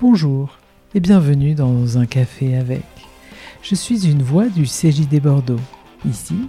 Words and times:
Bonjour 0.00 0.56
et 0.94 1.00
bienvenue 1.00 1.54
dans 1.54 1.98
un 1.98 2.06
café 2.06 2.56
avec. 2.56 2.86
Je 3.60 3.74
suis 3.74 4.10
une 4.10 4.22
voix 4.22 4.48
du 4.48 4.62
CJD 4.62 5.20
Bordeaux. 5.20 5.60
Ici, 6.08 6.48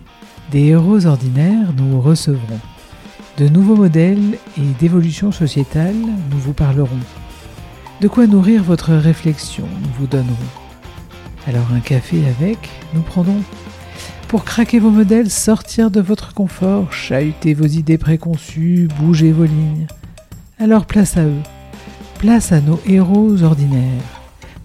des 0.52 0.68
héros 0.68 1.06
ordinaires 1.06 1.74
nous 1.76 2.00
recevront. 2.00 2.62
De 3.38 3.50
nouveaux 3.50 3.76
modèles 3.76 4.38
et 4.58 4.80
d'évolution 4.80 5.34
sociétale, 5.34 5.98
nous 5.98 6.38
vous 6.38 6.54
parlerons. 6.54 6.88
De 8.00 8.08
quoi 8.08 8.26
nourrir 8.26 8.64
votre 8.64 8.94
réflexion, 8.94 9.68
nous 9.82 9.92
vous 10.00 10.08
donnerons. 10.08 10.32
Alors 11.46 11.74
un 11.74 11.82
café 11.82 12.26
avec, 12.26 12.70
nous 12.94 13.02
prendrons. 13.02 13.44
Pour 14.30 14.46
craquer 14.46 14.80
vos 14.80 14.92
modèles, 14.92 15.30
sortir 15.30 15.92
de 15.92 16.00
votre 16.00 16.34
confort, 16.34 16.94
chahuter 16.94 17.54
vos 17.54 17.68
idées 17.68 17.98
préconçues, 17.98 18.88
bouger 18.98 19.34
vos 19.34 19.44
lignes. 19.44 19.88
Alors 20.58 20.86
place 20.86 21.18
à 21.18 21.26
eux. 21.26 21.44
Place 22.22 22.52
à 22.52 22.62
nos 22.62 22.80
héros 22.86 23.42
ordinaires. 23.42 24.22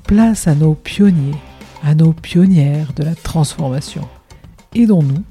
Place 0.06 0.46
à 0.46 0.54
nos 0.54 0.74
pionniers, 0.74 1.38
à 1.82 1.94
nos 1.94 2.12
pionnières 2.12 2.92
de 2.92 3.02
la 3.02 3.14
transformation. 3.14 4.06
Aidons-nous 4.74 5.24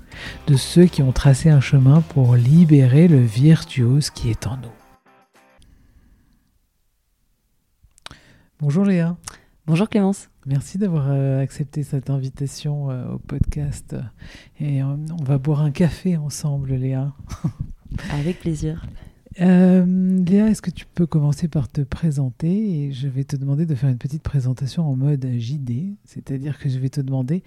de 0.48 0.56
ceux 0.56 0.86
qui 0.88 1.04
ont 1.04 1.12
tracé 1.12 1.52
un 1.52 1.62
chemin 1.62 2.02
pour 2.02 2.36
libérer 2.36 3.08
le 3.08 3.20
virtuose 3.20 4.10
qui 4.10 4.32
est 4.32 4.48
en 4.48 4.58
nous. 4.58 4.72
Bonjour 8.60 8.86
Léa. 8.86 9.18
Bonjour 9.68 9.88
Clémence. 9.88 10.32
Merci 10.48 10.80
d'avoir 10.80 11.06
euh, 11.10 11.44
accepté 11.44 11.84
cette 11.84 12.10
invitation 12.10 12.90
euh, 12.90 13.08
au 13.08 13.20
podcast. 13.20 13.96
Et 14.60 14.82
euh, 14.82 14.96
on 15.12 15.24
va 15.24 15.38
boire 15.38 15.62
un 15.62 15.70
café 15.70 16.18
ensemble, 16.18 16.74
Léa. 16.74 17.14
Avec 18.10 18.40
plaisir. 18.40 18.84
Léa, 19.38 20.48
est-ce 20.48 20.62
que 20.62 20.72
tu 20.72 20.86
peux 20.86 21.06
commencer 21.06 21.48
par 21.48 21.70
te 21.70 21.82
présenter 21.82 22.92
je 22.92 23.08
vais 23.08 23.24
te 23.24 23.36
demander 23.36 23.66
de 23.66 23.76
faire 23.76 23.90
une 23.90 23.98
petite 23.98 24.24
présentation 24.24 24.88
en 24.90 24.96
mode 24.96 25.28
JD, 25.38 25.96
c'est-à-dire 26.06 26.58
que 26.58 26.70
je 26.70 26.80
vais 26.80 26.90
te 26.90 27.02
demander 27.02 27.44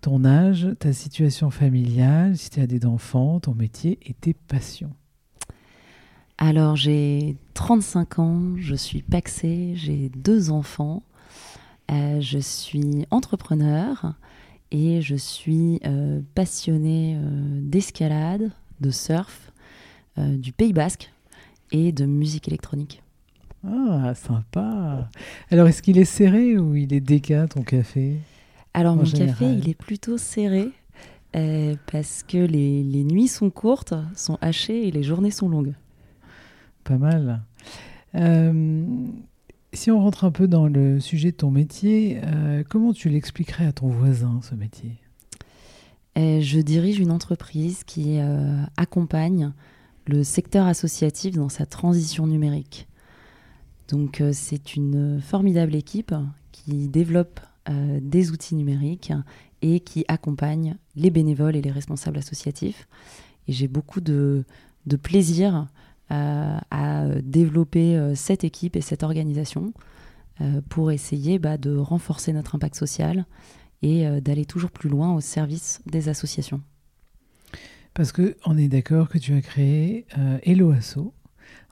ton 0.00 0.24
âge, 0.24 0.68
ta 0.78 0.92
situation 0.92 1.50
familiale, 1.50 2.36
si 2.36 2.50
tu 2.50 2.60
as 2.60 2.66
des 2.66 2.84
enfants, 2.86 3.40
ton 3.40 3.54
métier 3.54 3.98
et 4.06 4.14
tes 4.14 4.34
passions. 4.34 4.92
Alors 6.38 6.76
j'ai 6.76 7.36
35 7.54 8.18
ans, 8.20 8.56
je 8.56 8.74
suis 8.76 9.02
paxée, 9.02 9.72
j'ai 9.74 10.08
deux 10.10 10.50
enfants, 10.50 11.02
euh, 11.90 12.20
je 12.20 12.38
suis 12.38 13.06
entrepreneur 13.10 14.14
et 14.70 15.02
je 15.02 15.16
suis 15.16 15.80
euh, 15.84 16.20
passionnée 16.34 17.16
euh, 17.16 17.60
d'escalade, 17.62 18.52
de 18.80 18.90
surf, 18.90 19.52
du 20.16 20.52
Pays 20.52 20.72
Basque 20.72 21.12
et 21.72 21.92
de 21.92 22.06
musique 22.06 22.48
électronique. 22.48 23.02
Ah, 23.66 24.14
sympa. 24.14 25.08
Alors, 25.50 25.66
est-ce 25.68 25.82
qu'il 25.82 25.98
est 25.98 26.04
serré 26.04 26.56
ou 26.56 26.76
il 26.76 26.92
est 26.94 27.00
déca 27.00 27.48
ton 27.48 27.62
café? 27.62 28.18
Alors, 28.74 28.96
mon 28.96 29.04
café, 29.04 29.46
il 29.46 29.68
est 29.68 29.74
plutôt 29.74 30.18
serré 30.18 30.70
parce 31.32 32.24
que 32.26 32.38
les, 32.38 32.82
les, 32.82 33.04
nuits 33.04 33.28
sont 33.28 33.50
courtes, 33.50 33.94
sont 34.16 34.38
hachées 34.40 34.88
et 34.88 34.90
les 34.90 35.02
journées 35.02 35.30
sont 35.30 35.48
longues. 35.48 35.74
Pas 36.84 36.96
mal. 36.96 37.42
Si 39.74 39.90
on 39.90 40.00
rentre 40.00 40.24
un 40.24 40.30
peu 40.30 40.48
dans 40.48 40.66
le 40.66 40.98
sujet 40.98 41.30
de 41.30 41.36
ton 41.36 41.50
métier, 41.50 42.20
euh, 42.24 42.64
comment 42.68 42.94
tu 42.94 43.10
l'expliquerais 43.10 43.66
à 43.66 43.72
ton 43.72 43.88
voisin, 43.88 44.40
ce 44.42 44.54
métier? 44.54 44.92
Euh, 46.16 46.40
Je 46.40 46.60
dirige 46.60 46.98
une 46.98 47.10
entreprise 47.10 47.84
qui 47.84 48.18
euh, 48.18 48.62
accompagne 48.78 49.52
le 50.08 50.24
secteur 50.24 50.66
associatif 50.66 51.36
dans 51.36 51.48
sa 51.48 51.66
transition 51.66 52.26
numérique. 52.26 52.88
Donc 53.88 54.22
c'est 54.32 54.74
une 54.74 55.20
formidable 55.20 55.74
équipe 55.74 56.14
qui 56.52 56.88
développe 56.88 57.40
des 57.68 58.30
outils 58.30 58.54
numériques 58.54 59.12
et 59.62 59.80
qui 59.80 60.04
accompagne 60.08 60.76
les 60.96 61.10
bénévoles 61.10 61.56
et 61.56 61.62
les 61.62 61.70
responsables 61.70 62.18
associatifs. 62.18 62.88
Et 63.46 63.52
j'ai 63.52 63.68
beaucoup 63.68 64.00
de, 64.00 64.44
plaisir 65.02 65.66
euh, 66.10 66.58
à 66.70 67.06
développer 67.22 67.96
euh, 67.96 68.14
cette 68.14 68.44
équipe 68.44 68.76
et 68.76 68.80
cette 68.80 69.02
organisation 69.02 69.72
euh, 70.40 70.60
pour 70.68 70.90
essayer 70.92 71.38
bah, 71.38 71.58
de 71.58 71.76
renforcer 71.76 72.32
notre 72.32 72.54
impact 72.54 72.74
social 72.74 73.26
et 73.82 74.20
d'aller 74.20 74.44
toujours 74.44 74.72
plus 74.72 74.88
loin 74.88 75.14
au 75.14 75.20
service 75.20 75.80
des 75.86 76.08
associations. 76.08 76.60
Parce 77.98 78.12
qu'on 78.12 78.56
est 78.56 78.68
d'accord 78.68 79.08
que 79.08 79.18
tu 79.18 79.34
as 79.34 79.40
créé 79.40 80.06
Hello 80.44 80.70
Asso 80.70 81.12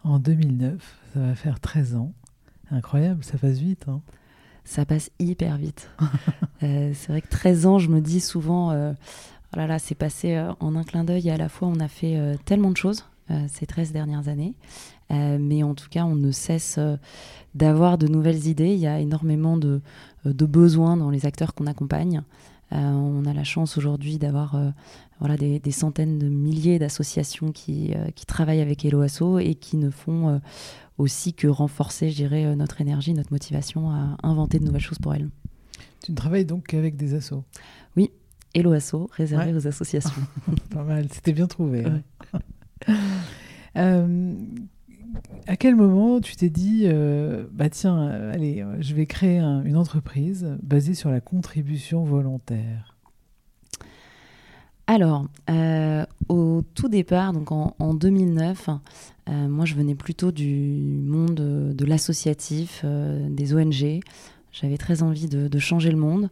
en 0.03 0.19
2009, 0.19 0.99
ça 1.15 1.21
va 1.21 1.35
faire 1.37 1.61
13 1.61 1.95
ans. 1.95 2.13
Incroyable, 2.73 3.23
ça 3.23 3.39
passe 3.39 3.59
vite. 3.59 3.87
Hein 3.87 4.03
ça 4.65 4.85
passe 4.85 5.13
hyper 5.21 5.57
vite. 5.57 5.89
c'est 6.61 7.07
vrai 7.07 7.21
que 7.21 7.29
13 7.29 7.67
ans, 7.67 7.79
je 7.79 7.89
me 7.89 8.01
dis 8.01 8.21
souvent, 8.21 8.73
oh 8.73 9.57
là 9.57 9.67
là, 9.69 9.79
c'est 9.79 9.95
passé 9.95 10.37
en 10.59 10.75
un 10.75 10.83
clin 10.83 11.05
d'œil 11.05 11.29
et 11.29 11.31
à 11.31 11.37
la 11.37 11.49
fois 11.49 11.69
on 11.69 11.79
a 11.79 11.87
fait 11.87 12.37
tellement 12.45 12.73
de 12.73 12.77
choses. 12.77 13.05
Euh, 13.33 13.47
ces 13.49 13.67
13 13.67 13.91
dernières 13.91 14.29
années. 14.29 14.55
Euh, 15.11 15.39
mais 15.41 15.65
en 15.65 15.75
tout 15.75 15.89
cas, 15.89 16.05
on 16.05 16.15
ne 16.15 16.31
cesse 16.31 16.77
euh, 16.79 16.97
d'avoir 17.57 17.99
de 17.99 18.07
nouvelles 18.07 18.47
idées. 18.47 18.73
Il 18.73 18.79
y 18.79 18.87
a 18.87 19.01
énormément 19.01 19.57
de 19.57 19.81
besoins 20.25 20.97
dans 20.97 21.11
les 21.11 21.27
acteurs 21.27 21.53
qu'on 21.53 21.67
accompagne. 21.67 22.23
On 22.71 23.25
a 23.25 23.33
la 23.33 23.45
chance 23.45 23.79
aujourd'hui 23.79 24.19
d'avoir 24.19 24.57
voilà, 25.21 25.37
des, 25.37 25.61
des, 25.61 25.71
centaines 25.71 26.19
de 26.19 26.29
milliers 26.29 26.79
d'associations 26.79 27.53
qui, 27.53 27.95
qui, 28.15 28.27
travaillent 28.27 28.61
avec 28.61 28.85
Eloasso 28.85 29.39
et 29.39 29.55
qui 29.55 29.77
ne 29.77 29.91
font 29.91 30.41
aussi 30.99 31.33
que 31.33 31.47
renforcer, 31.47 32.11
je 32.11 32.17
dirais, 32.17 32.57
notre 32.57 32.81
énergie, 32.81 33.15
notre 33.15 33.33
motivation 33.33 33.91
à 33.91 34.17
inventer 34.23 34.59
de 34.59 34.65
nouvelles 34.65 34.81
choses 34.81 34.99
pour 34.99 35.15
elles. 35.15 35.31
Tu 36.03 36.15
travailles 36.15 36.45
donc 36.45 36.75
avec 36.75 36.97
des 36.97 37.15
assos 37.15 37.45
Oui, 37.97 38.11
Eloasso, 38.55 39.09
réservé 39.13 39.53
aux 39.55 39.67
associations. 39.67 40.23
Pas 40.71 40.85
mal, 40.85 41.07
c'était 41.13 41.33
bien 41.33 41.47
trouvé. 41.47 41.85
Hein. 41.85 42.03
Euh, 43.77 44.35
à 45.47 45.57
quel 45.57 45.77
moment 45.77 46.21
tu 46.21 46.37
t'es 46.37 46.51
dit, 46.51 46.83
euh, 46.85 47.45
bah 47.53 47.71
tiens, 47.71 48.09
euh, 48.09 48.33
allez, 48.33 48.65
je 48.81 48.95
vais 48.95 49.07
créer 49.07 49.39
une 49.39 49.77
entreprise 49.77 50.57
basée 50.63 50.95
sur 50.95 51.11
la 51.11 51.21
contribution 51.21 52.05
volontaire? 52.05 52.95
Alors, 54.89 55.27
au 56.29 56.63
tout 56.75 56.89
départ, 56.89 57.33
donc 57.33 57.51
en, 57.51 57.95
2009, 57.95 58.71
moi 59.29 59.65
je 59.65 59.75
venais 59.75 59.97
plutôt 59.97 60.31
du 60.31 61.03
monde 61.05 61.35
de 61.35 61.85
l'associatif, 61.85 62.85
des 62.85 63.53
ONG. 63.53 64.01
J'avais 64.53 64.79
très 64.79 65.03
envie 65.03 65.29
de, 65.29 65.59
changer 65.59 65.91
le 65.91 65.99
monde. 65.99 66.31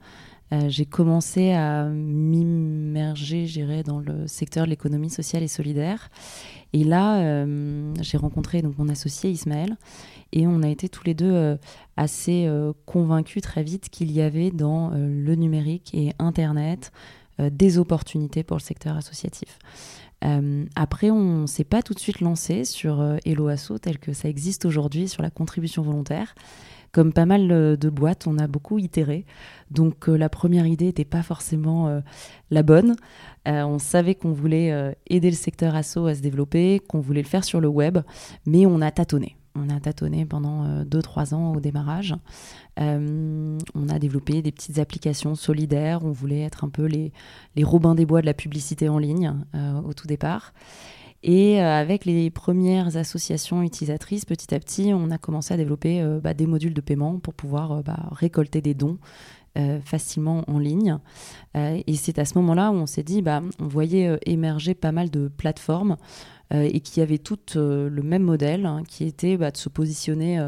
J'ai 0.69 0.87
commencé 0.87 1.53
à 1.53 1.85
m'immerger, 1.89 3.47
j'irais, 3.47 3.83
dans 3.83 3.99
le 3.99 4.27
secteur 4.27 4.65
de 4.65 4.71
l'économie 4.71 5.11
sociale 5.11 5.43
et 5.43 5.49
solidaire. 5.49 6.11
Et 6.75 6.83
là, 6.83 7.21
euh, 7.21 7.95
j'ai 8.01 8.17
rencontré 8.17 8.61
donc 8.61 8.77
mon 8.79 8.89
associé 8.89 9.31
Ismaël 9.31 9.77
et 10.33 10.49
on 10.49 10.61
a 10.65 10.69
été 10.69 10.89
tous 10.89 11.05
les 11.05 11.15
deux 11.15 11.33
euh, 11.33 11.57
assez 11.97 12.47
euh, 12.47 12.73
convaincus 12.85 13.43
très 13.43 13.63
vite 13.63 13.91
qu'il 13.91 14.11
y 14.11 14.21
avait 14.21 14.51
dans 14.51 14.91
le 14.91 15.35
numérique 15.37 15.95
et 15.95 16.13
Internet 16.19 16.93
des 17.39 17.79
opportunités 17.79 18.43
pour 18.43 18.57
le 18.57 18.63
secteur 18.63 18.97
associatif. 18.97 19.59
après, 20.77 21.11
on 21.11 21.43
ne 21.43 21.47
s'est 21.47 21.65
pas 21.65 21.83
tout 21.83 21.93
de 21.93 21.99
suite 21.99 22.21
lancé 22.21 22.65
sur 22.65 23.01
Asso 23.01 23.79
tel 23.83 23.99
que 23.99 24.13
ça 24.13 24.29
existe 24.29 24.65
aujourd'hui 24.65 25.09
sur 25.09 25.23
la 25.23 25.31
contribution 25.31 25.83
volontaire 25.83 26.35
comme 26.95 27.13
pas 27.13 27.27
mal 27.27 27.51
euh, 27.51 27.77
de 27.77 27.91
boîtes, 27.91 28.29
on 28.29 28.39
a 28.39 28.47
beaucoup 28.47 28.79
itéré. 28.79 29.27
Donc 29.73 30.09
euh, 30.09 30.17
la 30.17 30.29
première 30.29 30.65
idée 30.65 30.87
n'était 30.87 31.05
pas 31.05 31.25
forcément 31.25 31.89
euh, 31.89 32.01
la 32.51 32.63
bonne. 32.63 32.95
on 33.47 33.79
savait 33.81 34.15
qu'on 34.15 34.33
voulait 34.33 34.95
aider 35.09 35.29
le 35.29 35.37
secteur 35.37 35.75
asso 35.75 35.99
à 36.07 36.15
se 36.15 36.21
développer, 36.21 36.81
qu'on 36.89 37.01
voulait 37.01 37.21
le 37.21 37.29
faire 37.29 37.45
sur 37.45 37.61
le 37.61 37.69
web, 37.69 37.99
mais 38.47 38.65
on 38.65 38.81
a 38.81 38.91
tâtonné. 38.91 39.37
On 39.57 39.69
a 39.69 39.79
tâtonné 39.81 40.25
pendant 40.25 40.83
2-3 40.85 41.35
ans 41.35 41.53
au 41.53 41.61
démarrage. 41.61 42.15
on 42.79 43.89
a 43.89 43.99
développé 43.99 44.41
des 44.41 44.51
petites 44.51 44.79
applications 44.79 45.35
solidaires. 45.35 46.05
On 46.05 46.11
voulait 46.11 46.41
être 46.41 46.65
un 46.65 46.71
peu 46.71 46.87
les, 46.87 47.13
les 47.55 47.65
Robins 47.65 47.95
des 47.95 48.07
Bois 48.07 48.23
de 48.23 48.27
la 48.27 48.35
publicité 48.35 48.89
en 48.89 48.99
ligne 48.99 49.35
au 49.85 49.93
tout 49.93 50.07
départ. 50.07 50.55
Et 51.27 51.59
euh, 51.59 51.81
avec 51.81 52.05
les 52.05 52.29
premières 52.29 52.99
associations 52.99 53.63
utilisatrices, 53.63 54.27
petit 54.27 54.55
à 54.55 54.61
petit, 54.61 54.93
on 54.93 55.11
a 55.11 55.17
commencé 55.17 55.55
à 55.55 55.57
développer 55.57 56.03
euh, 56.03 56.21
bah, 56.21 56.35
des 56.35 56.47
modules 56.47 56.75
de 56.75 56.83
paiement 56.83 57.19
pour 57.19 57.33
pouvoir 57.33 57.73
euh, 57.73 57.83
bah, 57.83 58.11
récolter 58.13 58.61
des 58.61 58.75
dons 58.75 58.99
facilement 59.85 60.43
en 60.49 60.59
ligne. 60.59 60.99
et 61.55 61.95
c'est 61.95 62.19
à 62.19 62.25
ce 62.25 62.37
moment-là 62.39 62.73
où 62.73 62.75
on 62.75 62.87
s'est 62.87 63.05
dit, 63.05 63.23
bah, 63.23 63.41
on 63.61 63.69
voyait 63.69 64.19
émerger 64.27 64.75
pas 64.75 64.91
mal 64.91 65.11
de 65.11 65.29
plateformes 65.29 65.97
et 66.53 66.81
qui 66.81 67.01
avaient 67.01 67.19
toutes 67.19 67.55
le 67.55 68.03
même 68.03 68.25
modèle, 68.25 68.67
hein, 68.67 68.83
qui 68.89 69.05
était 69.05 69.37
de 69.37 69.57
se 69.57 69.69
positionner 69.69 70.45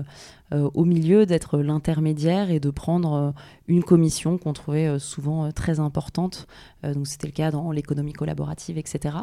au 0.51 0.85
milieu, 0.85 1.25
d'être 1.25 1.59
l'intermédiaire 1.59 2.51
et 2.51 2.59
de 2.59 2.71
prendre 2.71 3.33
une 3.69 3.85
commission 3.85 4.39
qu'on 4.39 4.53
trouvait 4.53 4.99
souvent 4.99 5.53
très 5.53 5.79
importante. 5.79 6.49
donc 6.83 7.07
c'était 7.07 7.29
le 7.29 7.33
cas 7.33 7.53
dans 7.53 7.71
l'économie 7.71 8.13
collaborative, 8.13 8.77
etc. 8.77 9.19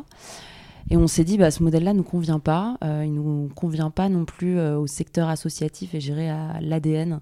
Et 0.94 0.98
on 0.98 1.07
s'est 1.07 1.24
dit, 1.24 1.40
bah, 1.40 1.50
ce 1.50 1.63
modèle-là 1.63 1.94
ne 1.94 1.98
nous 1.98 2.04
convient 2.04 2.40
pas. 2.40 2.78
Euh, 2.84 3.04
il 3.04 3.13
ne 3.13 3.19
nous 3.19 3.50
convient 3.56 3.90
pas 3.90 4.10
non 4.10 4.25
plus 4.25 4.60
euh, 4.60 4.78
au 4.78 4.88
secteur 4.88 5.28
associatif 5.28 5.95
et 5.95 6.00
gérer 6.00 6.30
à 6.30 6.62
l'ADN 6.62 7.19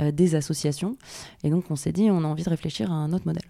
des 0.00 0.34
associations. 0.34 0.96
Et 1.44 1.50
donc 1.50 1.70
on 1.70 1.76
s'est 1.76 1.92
dit, 1.92 2.10
on 2.10 2.24
a 2.24 2.26
envie 2.26 2.42
de 2.42 2.50
réfléchir 2.50 2.90
à 2.90 2.94
un 2.94 3.12
autre 3.12 3.26
modèle. 3.26 3.44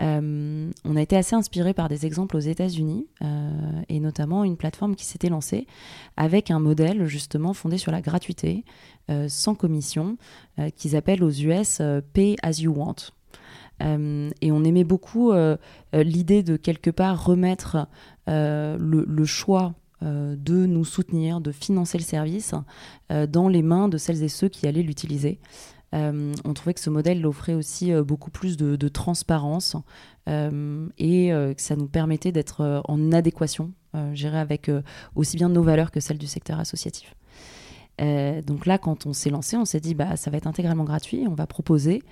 Euh, 0.00 0.70
on 0.84 0.96
a 0.96 1.02
été 1.02 1.16
assez 1.16 1.34
inspiré 1.36 1.74
par 1.74 1.88
des 1.88 2.06
exemples 2.06 2.36
aux 2.36 2.40
États-Unis 2.40 3.06
euh, 3.22 3.82
et 3.88 4.00
notamment 4.00 4.44
une 4.44 4.56
plateforme 4.56 4.96
qui 4.96 5.04
s'était 5.04 5.28
lancée 5.28 5.66
avec 6.16 6.50
un 6.50 6.58
modèle 6.58 7.06
justement 7.06 7.52
fondé 7.52 7.76
sur 7.76 7.92
la 7.92 8.00
gratuité, 8.00 8.64
euh, 9.10 9.28
sans 9.28 9.54
commission, 9.54 10.16
qu'ils 10.76 10.96
appellent 10.96 11.24
aux 11.24 11.30
US 11.30 11.80
Pay 12.12 12.36
as 12.42 12.60
you 12.60 12.72
want. 12.72 12.96
Et 13.80 14.52
on 14.52 14.64
aimait 14.64 14.84
beaucoup 14.84 15.32
l'idée 15.92 16.42
de 16.42 16.56
quelque 16.56 16.90
part 16.90 17.24
remettre 17.24 17.88
le, 18.26 19.24
choix 19.24 19.74
de 20.02 20.66
nous 20.66 20.84
soutenir, 20.84 21.40
de 21.40 21.50
financer 21.52 21.98
le 21.98 22.04
service 22.04 22.54
dans 23.08 23.48
les 23.48 23.62
mains 23.62 23.88
de 23.88 23.98
celles 23.98 24.22
et 24.22 24.28
ceux 24.28 24.48
qui 24.48 24.66
allaient 24.66 24.82
l'utiliser. 24.82 25.38
Euh, 25.94 26.32
on 26.44 26.54
trouvait 26.54 26.74
que 26.74 26.80
ce 26.80 26.90
modèle 26.90 27.26
offrait 27.26 27.54
aussi 27.54 27.92
euh, 27.92 28.04
beaucoup 28.04 28.30
plus 28.30 28.56
de, 28.56 28.88
transparence 28.88 29.76
euh, 30.28 30.88
et 30.98 31.30
que 31.30 31.62
ça 31.62 31.76
nous 31.76 31.88
permettait 31.88 32.32
d'être 32.32 32.82
en 32.86 33.12
adéquation, 33.12 33.72
gérer 34.12 34.38
avec 34.38 34.70
aussi 35.14 35.36
bien 35.36 35.48
nos 35.48 35.62
valeurs 35.62 35.90
que 35.90 36.00
celles 36.00 36.18
du 36.18 36.26
secteur 36.26 36.58
associatif. 36.60 37.14
Donc 38.00 38.64
là, 38.66 38.78
quand 38.78 39.06
on 39.06 39.12
s'est 39.12 39.30
lancé, 39.30 39.56
on 39.56 39.64
s'est 39.64 39.80
dit 39.80 39.94
bah 39.94 40.16
ça 40.16 40.30
va 40.30 40.38
être 40.38 40.46
intégralement 40.46 40.84
gratuit. 40.84 41.26
On 41.28 41.34
va 41.34 41.46
proposer 41.46 42.02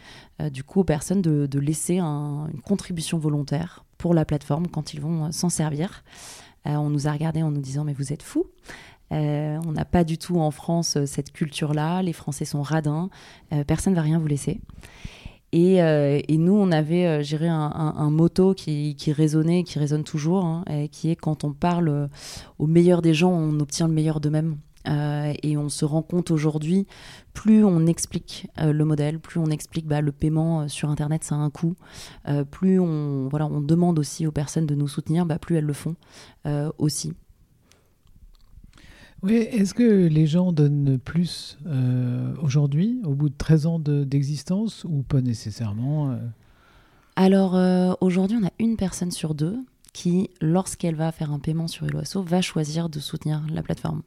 du 0.50 0.62
coup 0.62 0.80
aux 0.80 0.84
personnes 0.84 1.22
de, 1.22 1.58
laisser 1.58 1.98
une 1.98 2.60
contribution 2.64 3.18
volontaire 3.18 3.84
pour 3.96 4.12
la 4.12 4.24
plateforme 4.24 4.68
quand 4.68 4.92
ils 4.92 5.00
vont 5.00 5.32
s'en 5.32 5.48
servir. 5.48 6.04
on 6.66 6.90
nous 6.90 7.08
a 7.08 7.12
regardé 7.12 7.42
en 7.42 7.50
nous 7.50 7.62
disant 7.62 7.84
mais 7.84 7.94
vous 7.94 8.12
êtes 8.12 8.22
fous. 8.22 8.46
Euh, 9.12 9.58
on 9.66 9.72
n'a 9.72 9.84
pas 9.84 10.04
du 10.04 10.18
tout 10.18 10.38
en 10.38 10.50
France 10.50 10.96
euh, 10.96 11.06
cette 11.06 11.32
culture-là. 11.32 12.02
Les 12.02 12.12
Français 12.12 12.44
sont 12.44 12.62
radins. 12.62 13.08
Euh, 13.52 13.64
personne 13.64 13.92
ne 13.92 13.96
va 13.96 14.02
rien 14.02 14.18
vous 14.18 14.26
laisser. 14.26 14.60
Et, 15.52 15.80
nous, 16.36 16.52
on 16.52 16.70
avait 16.70 17.24
géré 17.24 17.48
un, 17.48 18.10
motto 18.10 18.52
qui, 18.52 18.94
résonnait, 19.06 19.62
qui 19.64 19.78
résonne 19.78 20.04
toujours, 20.04 20.44
hein, 20.44 20.64
qui 20.92 21.10
est 21.10 21.16
quand 21.16 21.42
on 21.42 21.54
parle 21.54 22.10
au 22.58 22.66
meilleur 22.66 23.00
des 23.00 23.14
gens, 23.14 23.30
on 23.30 23.58
obtient 23.58 23.88
le 23.88 23.94
meilleur 23.94 24.20
d'eux-mêmes. 24.20 24.58
Et 24.86 25.56
on 25.56 25.68
se 25.68 25.84
rend 25.84 26.02
compte 26.02 26.30
aujourd'hui, 26.30 26.86
plus 27.34 27.64
on 27.64 27.86
explique 27.86 28.48
le 28.56 28.84
modèle, 28.84 29.18
plus 29.18 29.38
on 29.38 29.46
explique 29.46 29.86
bah, 29.86 30.00
le 30.00 30.12
paiement 30.12 30.68
sur 30.68 30.88
Internet, 30.88 31.24
ça 31.24 31.34
a 31.34 31.38
un 31.38 31.50
coût, 31.50 31.74
plus 32.50 32.80
on, 32.80 33.28
voilà, 33.28 33.46
on 33.46 33.60
demande 33.60 33.98
aussi 33.98 34.26
aux 34.26 34.32
personnes 34.32 34.66
de 34.66 34.74
nous 34.74 34.88
soutenir, 34.88 35.26
bah, 35.26 35.38
plus 35.38 35.56
elles 35.56 35.66
le 35.66 35.74
font 35.74 35.96
aussi. 36.78 37.12
Oui, 39.22 39.34
est-ce 39.34 39.74
que 39.74 40.06
les 40.06 40.26
gens 40.26 40.52
donnent 40.52 40.98
plus 40.98 41.58
euh, 41.66 42.34
aujourd'hui, 42.40 43.00
au 43.04 43.14
bout 43.14 43.28
de 43.28 43.34
13 43.36 43.66
ans 43.66 43.78
d'existence, 43.80 44.84
ou 44.84 45.02
pas 45.02 45.20
nécessairement 45.20 46.12
euh? 46.12 46.18
Alors, 47.16 47.56
euh, 47.56 47.94
aujourd'hui, 48.00 48.38
on 48.40 48.46
a 48.46 48.52
une 48.60 48.76
personne 48.76 49.10
sur 49.10 49.34
deux 49.34 49.58
qui, 49.92 50.30
lorsqu'elle 50.40 50.94
va 50.94 51.10
faire 51.10 51.32
un 51.32 51.40
paiement 51.40 51.66
sur 51.66 51.86
Eloasso, 51.86 52.22
va 52.22 52.40
choisir 52.40 52.88
de 52.88 53.00
soutenir 53.00 53.42
la 53.52 53.62
plateforme. 53.62 54.02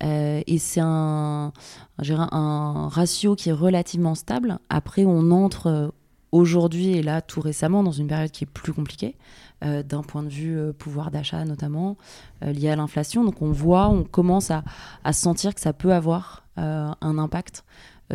Et 0.00 0.58
c'est 0.58 0.80
un, 0.80 1.52
ratio 1.98 3.34
qui 3.34 3.48
est 3.48 3.52
relativement 3.52 4.14
stable. 4.14 4.58
Après, 4.68 5.04
on 5.04 5.30
entre 5.30 5.92
aujourd'hui 6.32 6.90
et 6.90 7.02
là 7.02 7.22
tout 7.22 7.40
récemment 7.40 7.82
dans 7.82 7.92
une 7.92 8.06
période 8.06 8.30
qui 8.30 8.44
est 8.44 8.48
plus 8.48 8.72
compliquée 8.72 9.16
euh, 9.64 9.82
d'un 9.82 10.02
point 10.02 10.22
de 10.22 10.28
vue 10.28 10.58
euh, 10.58 10.72
pouvoir 10.72 11.10
d'achat 11.10 11.44
notamment 11.44 11.96
euh, 12.44 12.52
lié 12.52 12.68
à 12.68 12.76
l'inflation. 12.76 13.24
Donc 13.24 13.42
on 13.42 13.50
voit, 13.50 13.88
on 13.88 14.04
commence 14.04 14.50
à, 14.50 14.62
à 15.04 15.12
sentir 15.12 15.54
que 15.54 15.60
ça 15.60 15.72
peut 15.72 15.92
avoir 15.92 16.44
un 16.60 17.18
impact 17.18 17.64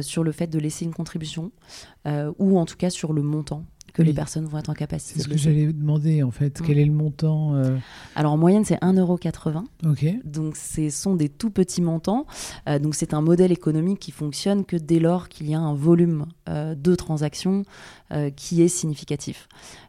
sur 0.02 0.22
le 0.22 0.34
fait 0.34 0.48
de 0.48 0.60
laisser 0.60 0.84
une 0.84 0.94
contribution 0.94 1.54
ou 2.06 2.60
en 2.60 2.66
tout 2.66 2.76
cas 2.76 2.90
sur 2.90 3.14
le 3.14 3.22
montant 3.22 3.64
que 3.94 4.02
les 4.02 4.14
personnes 4.14 4.46
vont 4.46 4.58
être 4.58 4.70
en 4.70 4.74
capacité. 4.74 5.20
C'est 5.20 5.24
ce 5.24 5.30
que 5.30 5.38
j'allais 5.38 5.72
demander 5.72 6.24
en 6.24 6.32
fait. 6.32 6.62
Quel 6.66 6.80
est 6.80 6.86
le 6.86 6.92
montant 6.92 7.56
euh 7.56 7.78
Alors 8.16 8.34
en 8.34 8.38
moyenne 8.38 8.66
c'est 8.66 8.82
1,80€. 8.82 9.64
Ok. 9.86 10.06
Donc 10.26 10.56
ce 10.56 10.90
sont 10.90 11.16
des 11.16 11.30
tout 11.30 11.52
petits 11.52 11.82
montants. 11.82 12.26
Euh, 12.68 12.80
donc 12.80 12.96
c'est 12.96 13.14
un 13.14 13.22
modèle 13.22 13.52
économique 13.52 14.00
qui 14.00 14.12
fonctionne 14.12 14.66
que 14.66 14.76
dès 14.76 15.00
lors 15.00 15.30
qu'il 15.30 15.50
y 15.50 15.54
a 15.54 15.60
un 15.60 15.76
volume 15.76 16.26
euh, 16.50 16.76
de 16.76 16.96
transactions 16.96 17.64
qui 18.36 18.62
est 18.62 18.68
significatif. 18.68 19.48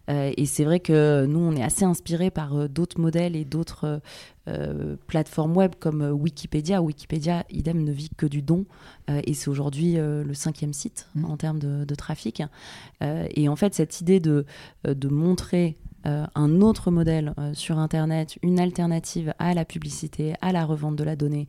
et 0.09 0.47
c'est 0.47 0.65
vrai 0.65 0.81
que 0.81 1.27
nous 1.27 1.41
on 1.41 1.55
est 1.55 1.62
assez 1.62 1.85
inspiré 1.85 2.31
par 2.31 2.71
d'autres 2.71 2.99
modèles 2.99 3.37
et 3.37 3.45
d'autres 3.45 4.01
euh, 4.46 4.96
plateforme 5.06 5.56
web 5.56 5.73
comme 5.81 6.02
euh, 6.02 6.11
Wikipédia. 6.11 6.82
Wikipédia, 6.82 7.46
idem, 7.49 7.82
ne 7.82 7.93
vit 7.93 8.11
que 8.14 8.26
du 8.26 8.43
don 8.43 8.67
euh, 9.08 9.23
et 9.25 9.32
c'est 9.32 9.49
aujourd'hui 9.49 9.94
le 9.94 10.35
cinquième 10.35 10.75
site 10.75 11.08
mmh. 11.14 11.25
en 11.25 11.37
termes 11.38 11.58
de, 11.58 11.94
trafic. 11.94 12.43
et 13.00 13.49
en 13.49 13.56
fait, 13.56 13.75
cette 13.75 14.00
idée 14.00 14.20
de, 14.20 14.44
de 14.85 15.08
montrer 15.08 15.76
un 16.05 16.61
autre 16.61 16.91
modèle 16.91 17.35
sur 17.55 17.79
Internet, 17.79 18.38
une 18.43 18.58
alternative 18.58 19.32
à 19.38 19.55
la 19.55 19.64
publicité, 19.64 20.35
à 20.43 20.52
la 20.52 20.64
revente 20.64 20.96
de 20.96 21.05
la 21.05 21.17
donnée, 21.17 21.46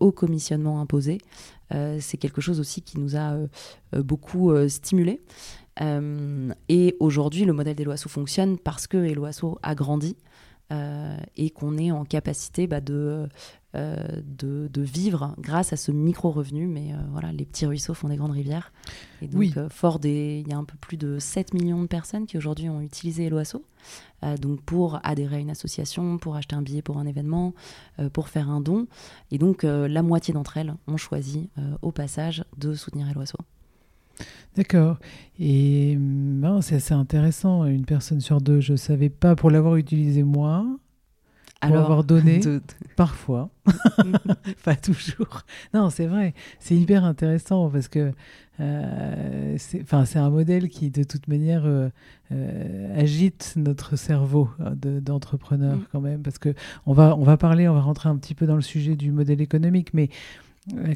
au 0.00 0.10
commissionnement 0.10 0.80
imposé, 0.80 1.18
c'est 1.70 2.16
quelque 2.16 2.40
chose 2.40 2.60
aussi 2.60 2.82
qui 2.82 2.98
nous 2.98 3.16
a 3.16 3.36
beaucoup 3.92 4.52
stimulé. 4.68 5.20
et 5.80 6.96
aujourd'hui, 6.98 7.44
le 7.44 7.52
modèle 7.52 7.76
d'Eloasso 7.76 8.08
fonctionne 8.08 8.58
parce 8.58 8.86
que 8.86 8.96
Eloasso 8.96 9.58
a 9.62 9.74
grandi. 9.74 10.16
Euh, 10.72 11.18
et 11.36 11.50
qu'on 11.50 11.76
est 11.76 11.90
en 11.90 12.06
capacité 12.06 12.66
bah, 12.66 12.80
de, 12.80 13.28
euh, 13.74 13.96
de, 14.24 14.70
de, 14.72 14.80
vivre 14.80 15.34
grâce 15.38 15.74
à 15.74 15.76
ce 15.76 15.92
micro-revenu. 15.92 16.66
Mais 16.66 16.92
euh, 16.92 16.96
voilà, 17.12 17.32
les 17.32 17.44
petits 17.44 17.66
ruisseaux 17.66 17.92
font 17.92 18.08
des 18.08 18.16
grandes 18.16 18.32
rivières. 18.32 18.72
Et 19.20 19.28
donc, 19.28 19.68
fort 19.68 19.98
des. 19.98 20.42
Il 20.44 20.50
y 20.50 20.54
a 20.54 20.56
un 20.56 20.64
peu 20.64 20.78
plus 20.80 20.96
de 20.96 21.18
7 21.18 21.52
millions 21.52 21.82
de 21.82 21.86
personnes 21.86 22.24
qui 22.24 22.38
aujourd'hui 22.38 22.70
ont 22.70 22.80
utilisé 22.80 23.24
Eloasso. 23.24 23.62
donc, 24.40 24.62
pour 24.62 25.00
adhérer 25.04 25.36
à 25.36 25.38
une 25.38 25.50
association, 25.50 26.16
pour 26.16 26.34
acheter 26.34 26.56
un 26.56 26.62
billet 26.62 26.80
pour 26.80 26.96
un 26.96 27.06
événement, 27.06 27.52
pour 28.14 28.28
faire 28.28 28.48
un 28.48 28.62
don. 28.62 28.86
Et 29.30 29.36
donc, 29.36 29.64
la 29.64 30.02
moitié 30.02 30.32
d'entre 30.32 30.56
elles 30.56 30.74
ont 30.86 30.96
choisi 30.96 31.50
au 31.82 31.92
passage 31.92 32.44
de 32.56 32.72
soutenir 32.74 33.08
Eloasso. 33.10 33.38
D'accord. 34.56 34.98
Et 35.38 35.96
ben, 35.98 36.60
c'est 36.60 36.76
assez 36.76 36.94
intéressant. 36.94 37.64
Une 37.66 37.84
personne 37.84 38.20
sur 38.20 38.40
deux, 38.40 38.60
je 38.60 38.72
ne 38.72 38.76
savais 38.76 39.08
pas 39.08 39.34
pour 39.34 39.50
l'avoir 39.50 39.76
utilisé 39.76 40.22
moi. 40.22 40.64
Pour 41.60 41.76
avoir 41.78 42.04
donné, 42.04 42.40
parfois, 42.96 43.48
pas 44.64 44.76
toujours. 44.76 45.42
Non, 45.72 45.88
c'est 45.88 46.06
vrai, 46.06 46.34
c'est 46.58 46.76
hyper 46.76 47.04
intéressant 47.04 47.70
parce 47.70 47.88
que 47.88 48.12
euh, 48.60 49.56
c'est 49.58 50.18
un 50.18 50.30
modèle 50.30 50.68
qui, 50.68 50.90
de 50.90 51.02
toute 51.02 51.26
manière, 51.26 51.62
euh, 51.64 51.88
euh, 52.32 53.00
agite 53.00 53.54
notre 53.56 53.96
cerveau 53.96 54.48
d'entrepreneur 54.58 55.76
mm. 55.76 55.84
quand 55.90 56.00
même. 56.00 56.22
Parce 56.22 56.38
que 56.38 56.54
on 56.86 56.92
va, 56.92 57.16
on 57.16 57.24
va 57.24 57.36
parler, 57.36 57.68
on 57.68 57.74
va 57.74 57.80
rentrer 57.80 58.08
un 58.08 58.16
petit 58.16 58.34
peu 58.34 58.46
dans 58.46 58.56
le 58.56 58.62
sujet 58.62 58.96
du 58.96 59.10
modèle 59.10 59.40
économique, 59.40 59.94
mais 59.94 60.10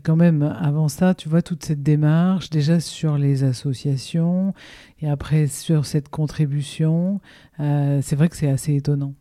quand 0.03 0.17
même, 0.17 0.43
avant 0.43 0.89
ça, 0.89 1.15
tu 1.15 1.29
vois, 1.29 1.43
toute 1.43 1.65
cette 1.65 1.83
démarche, 1.83 2.51
déjà 2.51 2.81
sur 2.81 3.19
les 3.19 3.45
associations 3.45 4.55
et 5.01 5.09
après 5.09 5.47
sur 5.47 5.85
cette 5.85 6.09
contribution, 6.09 7.21
euh, 7.61 8.01
c'est 8.03 8.17
vrai 8.17 8.29
que 8.29 8.37
c'est 8.37 8.49
assez 8.49 8.75
étonnant. 8.75 9.15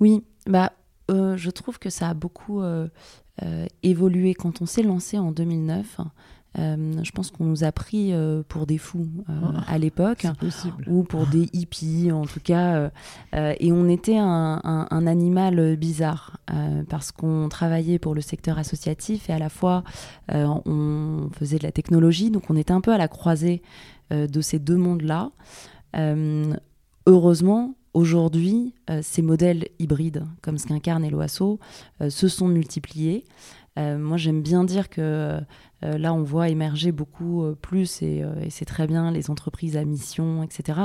Oui, 0.00 0.24
bah, 0.46 0.72
euh, 1.10 1.36
je 1.36 1.50
trouve 1.50 1.78
que 1.78 1.90
ça 1.90 2.08
a 2.08 2.14
beaucoup 2.14 2.62
euh, 3.42 3.66
évolué. 3.82 4.34
Quand 4.34 4.60
on 4.60 4.66
s'est 4.66 4.82
lancé 4.82 5.18
en 5.18 5.32
2009, 5.32 6.00
euh, 6.00 6.04
je 6.56 7.10
pense 7.12 7.30
qu'on 7.30 7.44
nous 7.44 7.64
a 7.64 7.72
pris 7.72 8.12
euh, 8.12 8.42
pour 8.46 8.66
des 8.66 8.78
fous 8.78 9.08
euh, 9.28 9.32
ah, 9.56 9.64
à 9.66 9.78
l'époque, 9.78 10.26
ou 10.86 11.02
pour 11.02 11.26
des 11.26 11.48
hippies 11.52 12.12
en 12.12 12.26
tout 12.26 12.40
cas, 12.40 12.90
et 13.32 13.72
on 13.72 13.88
était 13.88 14.18
un, 14.18 15.06
animal 15.06 15.76
bizarre 15.76 16.38
parce 16.88 17.12
qu'on 17.12 17.48
travaillait 17.48 17.98
pour 17.98 18.14
le 18.14 18.20
secteur 18.20 18.58
associatif 18.58 19.28
et 19.30 19.32
à 19.32 19.38
la 19.38 19.48
fois 19.48 19.82
on 20.28 21.28
faisait 21.34 21.58
de 21.58 21.64
la 21.64 21.72
technologie, 21.72 22.30
donc 22.30 22.50
on 22.50 22.56
était 22.56 22.72
un 22.72 22.80
peu 22.80 22.92
à 22.92 22.98
la 22.98 23.08
croisée 23.08 23.62
de 24.10 24.40
ces 24.40 24.58
deux 24.58 24.76
mondes-là. 24.76 25.30
heureusement, 27.06 27.74
aujourd'hui, 27.94 28.74
ces 29.02 29.22
modèles 29.22 29.68
hybrides, 29.78 30.24
comme 30.40 30.58
ce 30.58 30.66
qu'incarne 30.66 31.04
Eloasso, 31.04 31.58
se 32.08 32.28
sont 32.28 32.48
multipliés. 32.48 33.24
moi, 33.76 34.16
j'aime 34.16 34.42
bien 34.42 34.64
dire 34.64 34.88
que 34.88 35.40
euh, 35.84 35.98
là, 35.98 36.14
on 36.14 36.22
voit 36.22 36.48
émerger 36.48 36.92
beaucoup 36.92 37.42
euh, 37.42 37.54
plus, 37.54 38.00
euh, 38.02 38.40
et, 38.40 38.50
c'est 38.50 38.64
très 38.64 38.86
bien, 38.86 39.10
les 39.10 39.30
entreprises 39.30 39.76
à 39.76 39.84
mission, 39.84 40.42
etc. 40.42 40.78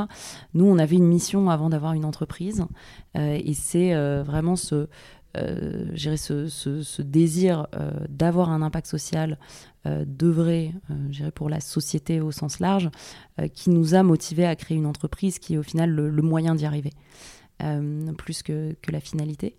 Nous, 0.53 0.65
on 0.65 0.77
avait 0.77 0.95
une 0.95 1.07
mission 1.07 1.49
avant 1.49 1.69
d'avoir 1.69 1.93
une 1.93 2.05
entreprise, 2.05 2.65
et 3.15 3.53
c'est 3.53 3.95
vraiment 4.23 4.55
ce, 4.55 4.87
désir 6.99 7.67
d'avoir 8.09 8.51
un 8.51 8.61
impact 8.61 8.87
social, 8.87 9.37
d'œuvrer 9.85 10.73
pour 11.35 11.49
la 11.49 11.59
société 11.59 12.21
au 12.21 12.31
sens 12.31 12.59
large, 12.59 12.89
qui 13.53 13.69
nous 13.69 13.95
a 13.95 14.03
motivés 14.03 14.45
à 14.45 14.55
créer 14.55 14.77
une 14.77 14.85
entreprise 14.85 15.39
qui 15.39 15.55
est 15.55 15.57
au 15.57 15.63
final 15.63 15.89
le, 15.89 16.21
moyen 16.21 16.55
d'y 16.55 16.65
arriver, 16.65 16.93
plus 18.17 18.43
que, 18.43 18.75
la 18.89 18.99
finalité. 18.99 19.55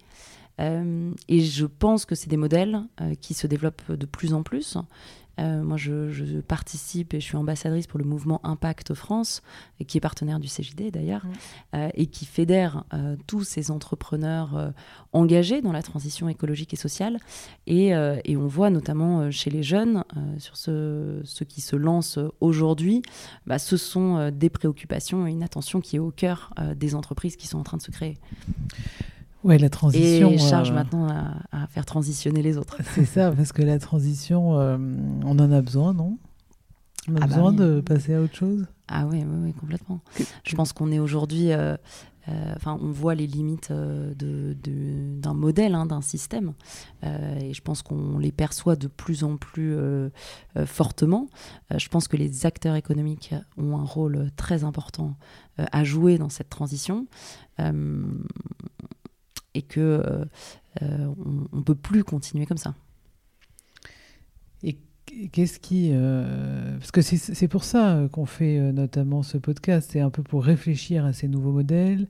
et 0.59 1.41
je 1.41 1.67
pense 1.67 2.05
que 2.05 2.15
c'est 2.15 2.31
des 2.31 2.37
modèles 2.37 2.83
qui 3.21 3.35
se 3.35 3.47
développent 3.47 3.91
de 3.91 4.07
plus 4.07 4.35
en 4.35 4.43
plus 4.43 4.79
Euh, 5.39 5.63
moi, 5.63 5.77
je, 5.77 6.41
participe 6.41 7.15
et 7.15 7.21
je 7.21 7.25
suis 7.25 7.37
ambassadrice 7.37 7.87
pour 7.87 7.99
le 7.99 8.05
mouvement 8.05 8.41
Impact 8.45 8.95
France, 8.95 9.43
qui 9.87 9.99
est 9.99 10.01
partenaire 10.01 10.41
du 10.41 10.49
CJD 10.49 10.91
d'ailleurs, 10.91 11.25
mmh. 11.73 11.89
et 11.95 12.07
qui 12.07 12.25
fédère 12.25 12.85
tous 13.27 13.45
ces 13.45 13.71
entrepreneurs 13.71 14.73
engagés 15.13 15.61
dans 15.61 15.73
la 15.73 15.83
transition 15.83 16.29
écologique 16.29 16.73
et 16.73 16.77
sociale. 16.77 17.19
Et, 17.67 17.95
on 17.95 18.47
voit 18.47 18.71
notamment 18.71 19.31
chez 19.31 19.51
les 19.51 19.63
jeunes, 19.63 20.05
sur 20.39 20.57
ceux, 20.57 21.23
qui 21.49 21.61
se 21.61 21.77
lancent 21.77 22.21
aujourd'hui, 22.41 23.03
bah, 23.47 23.59
ce 23.59 23.77
sont 23.77 24.31
des 24.31 24.51
préoccupations 24.51 25.27
et 25.27 25.31
une 25.31 25.43
attention 25.43 25.81
qui 25.81 25.97
est 25.97 26.01
au 26.01 26.11
cœur 26.11 26.53
des 26.77 26.95
entreprises 26.95 27.37
qui 27.37 27.47
sont 27.47 27.59
en 27.59 27.65
train 27.65 27.77
de 27.77 27.83
se 27.83 27.91
créer. 27.91 28.17
Ouais, 29.45 29.59
la 29.59 29.71
transition. 29.71 30.31
Et 30.31 30.39
charge 30.39 30.71
euh, 30.71 30.75
maintenant 30.75 31.09
à, 31.53 31.67
faire 31.69 31.87
transitionner 31.87 32.43
les 32.43 32.57
autres. 32.59 32.79
C'est 32.95 33.05
ça, 33.05 33.31
parce 33.31 33.53
que 33.53 33.63
la 33.63 33.79
transition, 33.79 34.59
euh, 34.59 34.77
on 35.25 35.39
en 35.39 35.53
a 35.53 35.61
besoin, 35.61 35.95
non? 35.95 36.19
On 37.09 37.15
a 37.15 37.19
ah 37.19 37.21
bah 37.21 37.27
besoin 37.27 37.53
de 37.53 37.81
passer 37.81 38.15
à 38.15 38.21
autre 38.21 38.35
chose? 38.35 38.67
Ah 38.89 39.07
oui, 39.07 39.25
oui, 39.27 39.39
oui 39.45 39.53
complètement. 39.55 40.01
Je 40.45 40.55
pense 40.57 40.73
qu'on 40.73 40.91
est 40.91 40.99
aujourd'hui. 40.99 41.53
Euh, 41.53 41.77
enfin, 42.57 42.79
on 42.83 42.91
voit 42.91 43.15
les 43.15 43.27
limites 43.27 43.73
d'un 43.73 44.15
de, 44.15 45.33
modèle, 45.33 45.75
hein, 45.75 45.87
d'un 45.87 46.03
système, 46.03 46.53
et 47.03 47.55
je 47.55 47.63
pense 47.63 47.81
qu'on 47.81 48.19
les 48.19 48.33
perçoit 48.33 48.77
de 48.77 48.87
plus 48.87 49.25
en 49.25 49.39
plus 49.39 49.75
fortement. 50.67 51.29
je 51.75 51.89
pense 51.89 52.07
que 52.07 52.19
les 52.19 52.45
acteurs 52.45 52.75
économiques 52.75 53.35
ont 53.57 53.79
un 53.79 53.85
rôle 53.85 54.31
très 54.37 54.63
important 54.63 55.17
à 55.57 55.85
jouer 55.85 56.19
dans 56.19 56.29
cette 56.29 56.51
transition 56.51 57.07
et 59.59 59.63
que 59.63 59.81
euh, 59.81 60.25
euh, 60.83 61.15
on, 61.53 61.63
peut 61.63 61.75
plus 61.75 62.05
continuer 62.05 62.47
comme 62.47 62.59
ça. 62.59 62.75
Qu'est-ce 65.33 65.59
qui 65.59 65.91
euh, 65.93 66.79
parce 66.79 66.91
que 66.91 67.01
c'est 67.03 67.49
pour 67.49 67.65
ça 67.65 68.09
qu'on 68.13 68.27
fait 68.27 68.73
notamment 68.73 69.23
ce 69.23 69.39
podcast, 69.39 69.91
c'est 69.93 70.01
un 70.01 70.11
peu 70.11 70.23
pour 70.23 70.45
réfléchir 70.45 71.05
à 71.05 71.13
ces 71.13 71.29
nouveaux 71.29 71.53
modèles, 71.53 72.07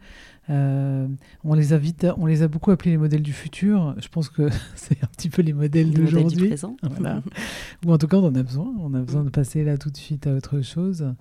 euh, 0.50 1.06
on 1.44 1.52
les 1.52 1.74
a 1.74 1.78
on 2.16 2.24
les 2.24 2.42
a 2.42 2.48
beaucoup 2.48 2.70
appelés 2.70 2.92
les 2.92 2.96
modèles 2.96 3.22
du 3.22 3.32
futur. 3.32 3.94
Je 3.98 4.08
pense 4.08 4.28
que 4.28 4.48
c'est 4.74 5.02
un 5.02 5.06
petit 5.08 5.28
peu 5.28 5.42
les 5.42 5.52
modèles 5.52 5.90
d'aujourd'hui. 5.90 6.54
Ou 7.86 7.92
en 7.92 7.98
tout 7.98 8.08
cas, 8.08 8.16
on 8.16 8.26
en 8.26 8.34
a 8.34 8.42
besoin. 8.42 8.72
On 8.80 8.94
a 8.94 9.00
besoin 9.00 9.24
de 9.24 9.30
passer 9.30 9.64
là 9.64 9.76
tout 9.76 9.90
de 9.90 9.96
suite 9.96 10.26
à 10.26 10.34
autre 10.34 10.60
chose. 10.62 11.14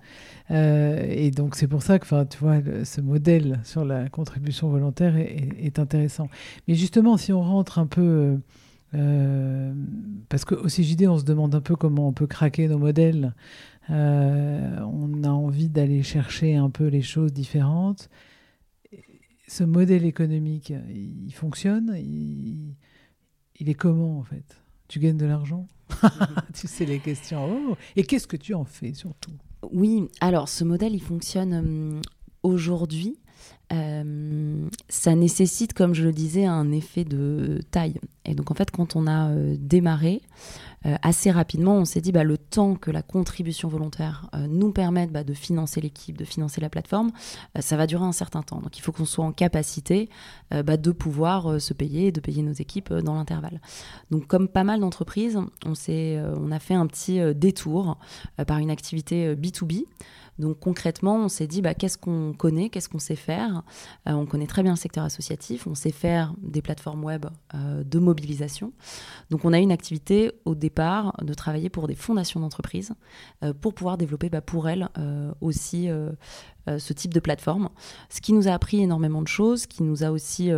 Euh, 0.50 1.06
et 1.08 1.30
donc, 1.30 1.56
c'est 1.56 1.68
pour 1.68 1.82
ça 1.82 1.98
que, 1.98 2.24
tu 2.24 2.38
vois, 2.38 2.58
ce 2.84 3.00
modèle 3.00 3.60
sur 3.64 3.84
la 3.84 4.08
contribution 4.08 4.68
volontaire 4.68 5.16
est, 5.16 5.78
intéressant. 5.78 6.28
Mais 6.66 6.74
justement, 6.74 7.16
si 7.16 7.32
on 7.32 7.42
rentre 7.42 7.78
un 7.78 7.86
peu, 7.86 8.38
euh, 8.94 9.72
parce 10.28 10.44
qu'au 10.44 10.66
CJD, 10.66 11.06
on 11.08 11.18
se 11.18 11.24
demande 11.24 11.54
un 11.54 11.60
peu 11.60 11.76
comment 11.76 12.08
on 12.08 12.12
peut 12.12 12.26
craquer 12.26 12.68
nos 12.68 12.78
modèles. 12.78 13.34
on 13.88 15.24
a 15.24 15.28
envie 15.28 15.68
d'aller 15.68 16.02
chercher 16.02 16.56
un 16.56 16.70
peu 16.70 16.86
les 16.86 17.02
choses 17.02 17.32
différentes 17.32 18.08
ce 19.48 19.64
modèle 19.64 20.04
économique, 20.04 20.72
il 20.90 21.32
fonctionne? 21.32 21.96
Il, 21.96 23.68
est 23.68 23.74
comment 23.74 24.18
en 24.18 24.22
fait? 24.22 24.62
Tu 24.86 25.00
gagnes 25.00 25.16
de 25.16 25.26
l'argent? 25.26 25.66
Tu 26.54 26.66
sais 26.66 26.84
les 26.84 27.00
questions. 27.00 27.70
Oh, 27.70 27.76
et 27.96 28.04
qu'est-ce 28.04 28.26
que 28.26 28.36
tu 28.36 28.54
en 28.54 28.64
fais 28.64 28.92
surtout? 28.92 29.32
Oui, 29.72 30.08
alors 30.20 30.48
ce 30.48 30.64
modèle, 30.64 30.94
il 30.94 31.02
fonctionne 31.02 31.54
hum, 31.54 32.00
aujourd'hui. 32.42 33.18
Euh, 33.72 34.68
ça 34.88 35.14
nécessite, 35.14 35.74
comme 35.74 35.94
je 35.94 36.02
le 36.02 36.12
disais, 36.12 36.46
un 36.46 36.72
effet 36.72 37.04
de 37.04 37.60
taille. 37.70 38.00
Et 38.24 38.34
donc 38.34 38.50
en 38.50 38.54
fait, 38.54 38.70
quand 38.70 38.96
on 38.96 39.06
a 39.06 39.30
euh, 39.30 39.56
démarré, 39.58 40.22
euh, 40.86 40.96
assez 41.02 41.30
rapidement, 41.30 41.74
on 41.74 41.84
s'est 41.84 42.00
dit 42.00 42.12
bah, 42.12 42.24
le 42.24 42.38
temps 42.38 42.76
que 42.76 42.90
la 42.90 43.02
contribution 43.02 43.68
volontaire 43.68 44.30
nous 44.48 44.72
permette 44.72 45.10
bah, 45.10 45.24
de 45.24 45.34
financer 45.34 45.80
l'équipe, 45.80 46.16
de 46.16 46.24
financer 46.24 46.60
la 46.60 46.70
plateforme, 46.70 47.10
ça 47.58 47.76
va 47.76 47.86
durer 47.86 48.04
un 48.04 48.12
certain 48.12 48.42
temps. 48.42 48.60
Donc 48.60 48.78
il 48.78 48.80
faut 48.80 48.92
qu'on 48.92 49.04
soit 49.04 49.24
en 49.24 49.32
capacité 49.32 50.08
bah, 50.50 50.76
de 50.76 50.92
pouvoir 50.92 51.60
se 51.60 51.74
payer, 51.74 52.12
de 52.12 52.20
payer 52.20 52.42
nos 52.42 52.52
équipes 52.52 52.92
dans 52.92 53.14
l'intervalle. 53.14 53.60
Donc 54.10 54.28
comme 54.28 54.48
pas 54.48 54.64
mal 54.64 54.80
d'entreprises, 54.80 55.36
on, 55.66 55.72
on 56.06 56.52
a 56.52 56.58
fait 56.60 56.74
un 56.74 56.86
petit 56.86 57.20
détour 57.34 57.98
par 58.46 58.58
une 58.58 58.70
activité 58.70 59.34
B2B. 59.34 59.84
Donc 60.38 60.60
concrètement, 60.60 61.16
on 61.16 61.28
s'est 61.28 61.46
dit 61.46 61.62
bah, 61.62 61.74
qu'est-ce 61.74 61.98
qu'on 61.98 62.32
connaît, 62.32 62.68
qu'est-ce 62.68 62.88
qu'on 62.88 62.98
sait 62.98 63.16
faire? 63.16 63.62
on 64.06 64.26
connaît 64.26 64.46
très 64.46 64.62
bien 64.62 64.72
le 64.72 64.78
secteur 64.78 65.04
associatif, 65.04 65.66
on 65.66 65.74
sait 65.74 65.90
faire 65.92 66.34
des 66.40 66.62
plateformes 66.62 67.04
web 67.04 67.26
de 67.54 67.98
mobilisation. 67.98 68.72
Donc 69.30 69.44
on 69.44 69.52
a 69.52 69.58
une 69.58 69.72
activité 69.72 70.32
au 70.44 70.54
départ 70.54 71.14
de 71.22 71.34
travailler 71.34 71.68
pour 71.68 71.86
des 71.86 71.94
fondations 71.94 72.40
d'entreprises 72.40 72.94
euh, 73.42 73.52
pour 73.52 73.74
pouvoir 73.74 73.98
développer 73.98 74.28
bah, 74.28 74.40
pour 74.40 74.68
elles 74.68 74.88
euh, 74.98 75.32
aussi 75.40 75.88
euh, 75.88 76.10
ce 76.78 76.92
type 76.92 77.14
de 77.14 77.20
plateforme. 77.20 77.68
Ce 78.10 78.20
qui 78.20 78.32
nous 78.32 78.48
a 78.48 78.52
appris 78.52 78.80
énormément 78.80 79.22
de 79.22 79.28
choses, 79.28 79.66
qui 79.66 79.82
nous 79.82 80.04
a 80.04 80.10
aussi 80.10 80.50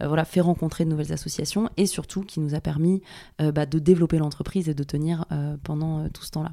voilà, 0.00 0.24
fait 0.24 0.40
rencontrer 0.40 0.84
de 0.84 0.90
nouvelles 0.90 1.12
associations 1.12 1.68
et 1.76 1.86
surtout 1.86 2.22
qui 2.22 2.40
nous 2.40 2.54
a 2.54 2.60
permis 2.60 3.02
bah, 3.38 3.66
de 3.66 3.78
développer 3.78 4.18
l'entreprise 4.18 4.68
et 4.68 4.74
de 4.74 4.82
tenir 4.82 5.24
pendant 5.64 6.08
tout 6.08 6.22
ce 6.22 6.30
temps-là. 6.30 6.52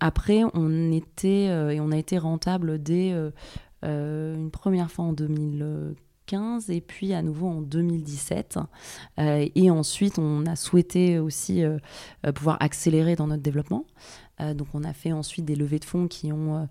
après, 0.00 0.42
on 0.54 0.92
était 0.92 1.44
et 1.74 1.80
on 1.80 1.90
a 1.90 1.96
été 1.96 2.18
rentable 2.18 2.82
dès 2.82 3.14
une 3.82 4.50
première 4.50 4.90
fois 4.90 5.06
en 5.06 5.12
2015 5.12 5.98
et 6.68 6.80
puis 6.80 7.14
à 7.14 7.22
nouveau 7.22 7.48
en 7.48 7.60
2017. 7.60 8.58
Euh, 9.18 9.48
et 9.54 9.70
ensuite, 9.70 10.18
on 10.18 10.46
a 10.46 10.56
souhaité 10.56 11.18
aussi 11.18 11.62
euh, 11.62 11.78
euh, 12.26 12.32
pouvoir 12.32 12.56
accélérer 12.60 13.16
dans 13.16 13.26
notre 13.26 13.42
développement. 13.42 13.84
Donc 14.54 14.68
on 14.74 14.84
a 14.84 14.92
fait 14.92 15.12
ensuite 15.12 15.44
des 15.44 15.56
levées 15.56 15.78
de 15.78 15.84
fonds 15.84 16.08
qui 16.08 16.32
ont 16.32 16.68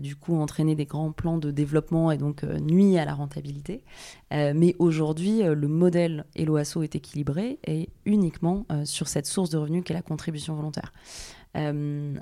du 0.00 0.16
coup 0.16 0.36
entraîné 0.36 0.74
des 0.74 0.84
grands 0.84 1.12
plans 1.12 1.38
de 1.38 1.50
développement 1.50 2.10
et 2.10 2.16
donc 2.16 2.44
nuit 2.44 2.98
à 2.98 3.04
la 3.04 3.14
rentabilité. 3.14 3.82
mais 4.30 4.76
aujourd'hui, 4.78 5.42
le 5.42 5.68
modèle 5.68 6.24
Eloasso 6.36 6.82
est 6.82 6.94
équilibré 6.94 7.58
et 7.66 7.88
uniquement 8.04 8.66
sur 8.84 9.08
cette 9.08 9.26
source 9.26 9.50
de 9.50 9.58
revenus 9.58 9.82
qu'est 9.84 9.94
la 9.94 10.02
contribution 10.02 10.54
volontaire. 10.54 10.92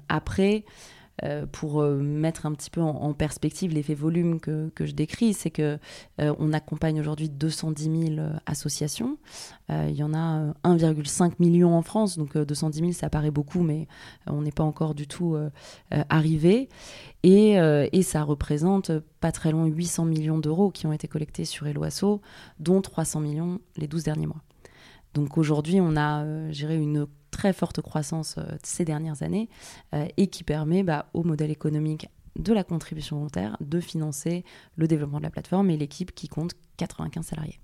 après, 0.08 0.64
euh, 1.22 1.44
pour 1.50 1.80
euh, 1.80 1.96
mettre 1.96 2.46
un 2.46 2.52
petit 2.52 2.70
peu 2.70 2.80
en, 2.80 3.12
perspective 3.12 3.72
l'effet 3.72 3.94
volume 3.94 4.40
que, 4.40 4.70
que, 4.74 4.86
je 4.86 4.92
décris, 4.92 5.34
c'est 5.34 5.50
que 5.50 5.78
euh, 6.20 6.34
on 6.38 6.52
accompagne 6.52 6.98
aujourd'hui 7.00 7.28
210 7.28 8.14
000 8.14 8.28
associations. 8.46 9.18
il 9.68 9.94
y 9.94 10.02
en 10.02 10.14
a 10.14 10.52
1,5 10.64 11.32
million 11.38 11.76
en 11.76 11.82
France, 11.82 12.16
donc 12.16 12.38
210 12.38 12.80
000 12.80 12.92
ça 12.92 13.10
paraît 13.10 13.30
beaucoup, 13.30 13.60
mais 13.60 13.86
on 14.26 14.42
n'est 14.42 14.52
pas 14.52 14.64
encore 14.64 14.94
du 14.94 15.06
tout 15.06 15.36
arrivé. 15.90 16.68
Et, 17.22 17.52
et, 17.52 18.02
ça 18.02 18.22
représente 18.22 18.92
pas 19.20 19.32
très 19.32 19.50
loin 19.52 19.66
800 19.66 20.04
millions 20.06 20.38
d'euros 20.38 20.70
qui 20.70 20.86
ont 20.86 20.92
été 20.92 21.08
collectés 21.08 21.44
sur 21.44 21.66
Eloasso, 21.66 22.20
dont 22.58 22.80
300 22.80 23.20
millions 23.20 23.60
les 23.76 23.88
12 23.88 24.04
derniers 24.04 24.26
mois. 24.26 24.42
Donc 25.14 25.38
aujourd'hui, 25.38 25.80
on 25.80 25.96
a, 25.96 26.24
euh, 26.24 26.52
une 26.52 27.06
très 27.30 27.52
forte 27.52 27.80
croissance 27.80 28.36
euh, 28.38 28.42
ces 28.62 28.84
dernières 28.84 29.22
années 29.22 29.48
euh, 29.94 30.06
et 30.16 30.28
qui 30.28 30.44
permet 30.44 30.82
bah, 30.82 31.06
au 31.14 31.22
modèle 31.22 31.50
économique 31.50 32.08
de 32.36 32.52
la 32.52 32.64
contribution 32.64 33.16
volontaire 33.16 33.56
de 33.60 33.80
financer 33.80 34.44
le 34.76 34.86
développement 34.86 35.18
de 35.18 35.24
la 35.24 35.30
plateforme 35.30 35.70
et 35.70 35.76
l'équipe 35.76 36.14
qui 36.14 36.28
compte 36.28 36.52
95 36.76 37.26
salariés. 37.26 37.60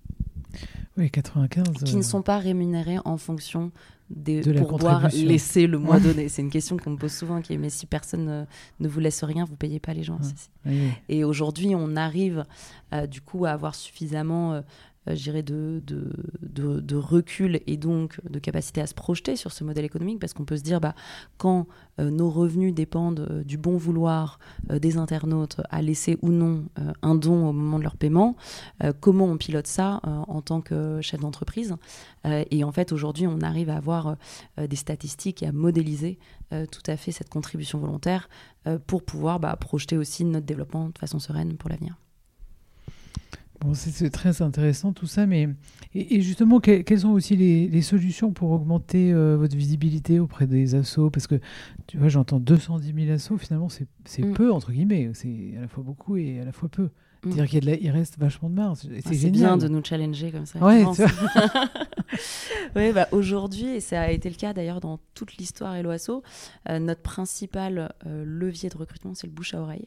Oui, 0.97 1.11
95. 1.11 1.85
Qui 1.85 1.97
ne 1.97 2.03
sont 2.03 2.23
pas 2.23 2.39
rémunérés 2.39 2.99
en 3.05 3.17
fonction 3.17 3.71
des, 4.09 4.41
de 4.41 4.59
pour 4.59 4.79
pouvoir 4.79 5.09
laisser 5.13 5.67
le 5.67 5.79
mois 5.79 6.01
donné. 6.01 6.29
C'est 6.29 6.43
une 6.43 6.51
question 6.51 6.77
qu'on 6.77 6.91
me 6.91 6.97
pose 6.97 7.13
souvent 7.13 7.43
qui 7.43 7.53
est 7.53 7.59
mais 7.59 7.69
si 7.69 7.87
personne 7.87 8.47
ne, 8.81 8.89
vous 8.89 9.01
laisse 9.01 9.23
rien, 9.23 9.45
vous 9.45 9.57
payez 9.57 9.81
pas 9.81 9.93
les 9.93 10.03
gens. 10.03 10.19
Et 11.09 11.25
aujourd'hui, 11.25 11.75
on 11.75 11.97
arrive 11.97 12.45
du 13.11 13.21
coup 13.21 13.45
à 13.45 13.51
avoir 13.51 13.75
suffisamment 13.75 14.55
euh, 14.55 14.63
j'irais, 15.15 15.43
de, 15.43 15.83
de, 15.87 16.81
de, 16.81 16.97
recul 16.97 17.61
et 17.67 17.77
donc 17.77 18.21
de 18.29 18.39
capacité 18.39 18.81
à 18.81 18.87
se 18.87 18.95
projeter 18.95 19.37
sur 19.37 19.53
ce 19.53 19.65
modèle 19.65 19.85
économique, 19.85 20.19
parce 20.19 20.33
qu'on 20.33 20.45
peut 20.45 20.57
se 20.57 20.63
dire, 20.63 20.81
bah, 20.81 20.95
quand 21.39 21.67
euh, 22.01 22.11
nos 22.11 22.31
revenus 22.31 22.75
dépendent 22.75 23.27
euh, 23.31 23.45
du 23.45 23.59
bon 23.59 23.77
vouloir 23.77 24.39
des 24.69 24.97
internautes 24.97 25.61
à 25.71 25.83
laisser 25.83 26.19
ou 26.23 26.31
non 26.31 26.65
un 27.03 27.15
don 27.15 27.49
au 27.49 27.53
moment 27.53 27.79
de 27.79 27.85
leur 27.85 27.97
paiement, 27.97 28.37
comment 29.01 29.27
on 29.27 29.37
pilote 29.37 29.67
ça 29.67 30.01
en 30.05 30.41
tant 30.43 30.61
que 30.61 31.01
chef 31.03 31.21
d'entreprise? 31.21 31.77
Et 32.25 32.65
en 32.65 32.73
fait, 32.73 32.93
aujourd'hui, 32.93 33.27
on 33.27 33.41
arrive 33.41 33.71
à 33.71 33.77
avoir 33.77 34.17
des 34.57 34.77
statistiques 34.77 35.43
et 35.43 35.47
à 35.47 35.53
modéliser 35.53 36.19
tout 36.51 36.83
à 36.87 36.97
fait 36.97 37.13
cette 37.13 37.29
contribution 37.29 37.79
volontaire 37.79 38.29
pour 38.87 39.03
pouvoir 39.03 39.41
bah, 39.41 39.57
projeter 39.57 39.97
aussi 39.97 40.25
notre 40.25 40.47
développement 40.47 40.89
de 40.89 40.99
façon 40.99 41.19
sereine 41.19 41.57
pour 41.57 41.71
l'avenir. 41.71 41.97
Bon, 43.61 43.73
c'est 43.75 44.11
très 44.11 44.43
intéressant 44.43 44.93
tout 44.93 45.07
ça, 45.07 45.27
mais 45.27 45.49
et, 45.95 46.21
justement, 46.21 46.61
quelles 46.61 47.01
sont 47.01 47.11
aussi 47.11 47.37
les, 47.37 47.83
solutions 47.83 48.33
pour 48.33 48.51
augmenter 48.51 49.13
euh, 49.13 49.37
votre 49.37 49.57
visibilité 49.57 50.21
auprès 50.21 50.47
des 50.47 50.75
assos? 50.75 51.11
Parce 51.11 51.27
que 51.27 51.41
tu 51.87 51.97
vois, 51.97 52.09
j'entends 52.09 52.39
210 52.39 52.93
000 53.07 53.15
assos, 53.15 53.39
finalement, 53.39 53.69
c'est 53.69 54.25
mm. 54.25 54.33
peu, 54.35 54.53
entre 54.53 54.73
guillemets, 54.73 55.11
c'est 55.15 55.55
à 55.57 55.63
la 55.63 55.69
fois 55.69 55.83
beaucoup 55.83 56.17
et 56.17 56.41
à 56.41 56.45
la 56.45 56.53
fois 56.53 56.69
peu. 56.69 56.85
Mm. 57.27 57.33
C'est-à-dire 57.33 57.49
qu'il 57.49 57.79
il 57.81 57.91
reste 57.91 58.19
vachement 58.19 58.51
de 58.51 58.55
marge. 58.55 58.79
C'est 58.83 59.03
ah, 59.07 59.13
génial. 59.13 59.33
bien 59.33 59.57
de 59.57 59.69
nous 59.69 59.83
challenger 59.83 60.31
comme 60.31 60.47
ça. 60.47 60.59
Ouais, 60.59 60.85
ouais 62.77 62.93
bah, 62.93 63.09
aujourd'hui, 63.13 63.67
et 63.67 63.81
ça 63.81 64.03
a 64.03 64.11
été 64.11 64.29
le 64.29 64.37
cas 64.37 64.53
d'ailleurs 64.53 64.81
dans 64.81 65.01
toute 65.15 65.37
l'histoire 65.39 65.75
Eloasso, 65.77 66.23
euh, 66.69 66.79
notre 66.79 67.03
principal 67.03 67.95
euh, 68.07 68.25
levier 68.27 68.69
de 68.69 68.77
recrutement, 68.77 69.15
c'est 69.15 69.27
le 69.27 69.33
bouche 69.33 69.55
à 69.55 69.61
oreille. 69.61 69.87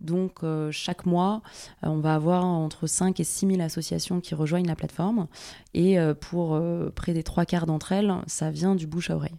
Donc 0.00 0.42
euh, 0.42 0.70
chaque 0.70 1.06
mois, 1.06 1.42
on 1.82 1.98
va 1.98 2.14
avoir 2.14 2.44
entre 2.44 2.86
5 2.86 3.18
et 3.20 3.24
6 3.24 3.46
000 3.46 3.60
associations 3.60 4.20
qui 4.20 4.34
rejoignent 4.34 4.66
la 4.66 4.76
plateforme. 4.76 5.26
Et 5.74 5.96
pour 6.20 6.60
près 6.94 7.14
des 7.14 7.22
trois 7.22 7.44
quarts 7.44 7.66
d'entre 7.66 7.92
elles, 7.92 8.14
ça 8.26 8.50
vient 8.50 8.74
du 8.74 8.86
bouche 8.86 9.10
à 9.10 9.16
oreille. 9.16 9.34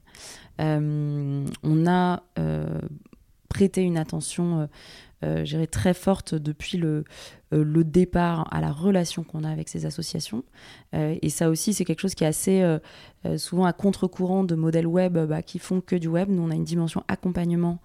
on 0.60 1.88
a 1.88 2.24
prêté 3.50 3.82
une 3.82 3.98
attention 3.98 4.68
euh, 5.26 5.66
très 5.72 5.94
forte 5.94 6.36
depuis 6.36 6.78
le, 6.78 7.04
euh, 7.54 7.84
départ 7.84 8.48
à 8.54 8.62
la 8.62 8.72
relation 8.72 9.24
qu'on 9.24 9.44
a 9.44 9.50
avec 9.50 9.70
ces 9.70 9.86
associations. 9.86 10.44
Euh, 10.94 11.16
et 11.22 11.30
ça 11.30 11.50
aussi, 11.50 11.74
c'est 11.74 11.86
quelque 11.86 12.02
chose 12.02 12.16
qui 12.16 12.24
est 12.24 12.28
assez 12.28 12.62
euh, 12.62 12.80
souvent 13.38 13.66
à 13.66 13.74
contre-courant 13.74 14.44
de 14.44 14.56
modèles 14.56 14.88
web 14.88 15.18
bah, 15.18 15.42
qui 15.42 15.60
font 15.60 15.82
que 15.82 15.96
du 15.96 16.08
web. 16.08 16.30
Nous, 16.30 16.42
on 16.42 16.52
a 16.52 16.56
une 16.56 16.64
dimension 16.64 17.04
accompagnement 17.08 17.80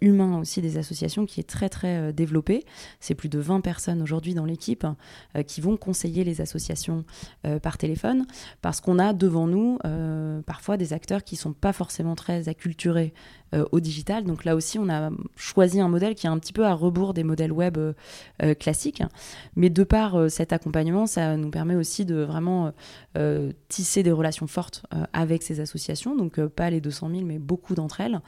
humain 0.00 0.38
aussi 0.38 0.62
des 0.62 0.78
associations 0.78 1.26
qui 1.26 1.40
est 1.40 1.48
très 1.48 1.68
très 1.68 2.12
développée. 2.12 2.64
C'est 3.00 3.14
plus 3.14 3.28
de 3.28 3.38
20 3.38 3.60
personnes 3.60 4.02
aujourd'hui 4.02 4.34
dans 4.34 4.44
l'équipe 4.44 4.86
qui 5.46 5.60
vont 5.60 5.76
conseiller 5.76 6.24
les 6.24 6.40
associations 6.40 7.04
par 7.62 7.78
téléphone 7.78 8.26
parce 8.62 8.80
qu'on 8.80 8.98
a 8.98 9.12
devant 9.12 9.46
nous 9.46 9.78
parfois 10.46 10.76
des 10.76 10.92
acteurs 10.92 11.24
qui 11.24 11.36
sont 11.36 11.52
pas 11.52 11.72
forcément 11.72 12.14
très 12.14 12.48
acculturés 12.48 13.12
au 13.72 13.80
digital. 13.80 14.24
Donc 14.24 14.44
là 14.44 14.56
aussi, 14.56 14.78
on 14.78 14.88
a 14.88 15.10
choisi 15.36 15.80
un 15.80 15.88
modèle 15.88 16.14
qui 16.14 16.26
est 16.26 16.30
un 16.30 16.38
petit 16.38 16.52
peu 16.52 16.64
à 16.64 16.74
rebours 16.74 17.14
des 17.14 17.24
modèles 17.24 17.52
web 17.52 17.78
classiques 18.58 19.02
mais 19.54 19.70
de 19.70 19.84
par 19.84 20.16
euh, 20.16 20.28
cet 20.28 20.52
accompagnement, 20.52 21.06
ça 21.06 21.36
nous 21.36 21.50
permet 21.50 21.74
aussi 21.74 22.04
de 22.04 22.16
vraiment 22.16 22.66
euh, 22.66 22.70
euh, 23.16 23.52
tisser 23.68 24.02
des 24.02 24.12
relations 24.12 24.46
fortes 24.46 24.75
avec 25.12 25.42
ces 25.42 25.60
associations, 25.60 26.16
donc 26.16 26.40
pas 26.46 26.70
les 26.70 26.80
200 26.80 27.10
000, 27.10 27.22
mais 27.22 27.38
beaucoup 27.38 27.74
d'entre 27.74 28.00
elles, 28.00 28.20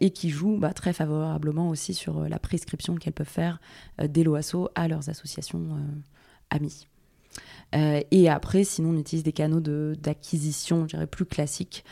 et 0.00 0.10
qui 0.10 0.30
jouent 0.30 0.58
bah, 0.58 0.72
très 0.72 0.92
favorablement 0.92 1.68
aussi 1.68 1.94
sur 1.94 2.28
la 2.28 2.38
prescription 2.38 2.96
qu'elles 2.96 3.12
peuvent 3.12 3.26
faire 3.26 3.60
des 4.02 4.24
LOASO 4.24 4.68
à 4.74 4.88
leurs 4.88 5.08
associations 5.08 5.76
amies. 6.50 6.86
et 7.72 8.28
après, 8.28 8.64
sinon, 8.64 8.90
on 8.90 8.98
utilise 8.98 9.24
des 9.24 9.32
canaux 9.32 9.60
d'acquisition, 9.60 10.82
je 10.82 10.96
dirais, 10.96 11.06
plus 11.06 11.26
classiques 11.26 11.84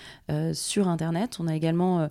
sur 0.52 0.88
Internet. 0.88 1.38
On 1.40 1.46
a 1.46 1.54
également 1.54 2.08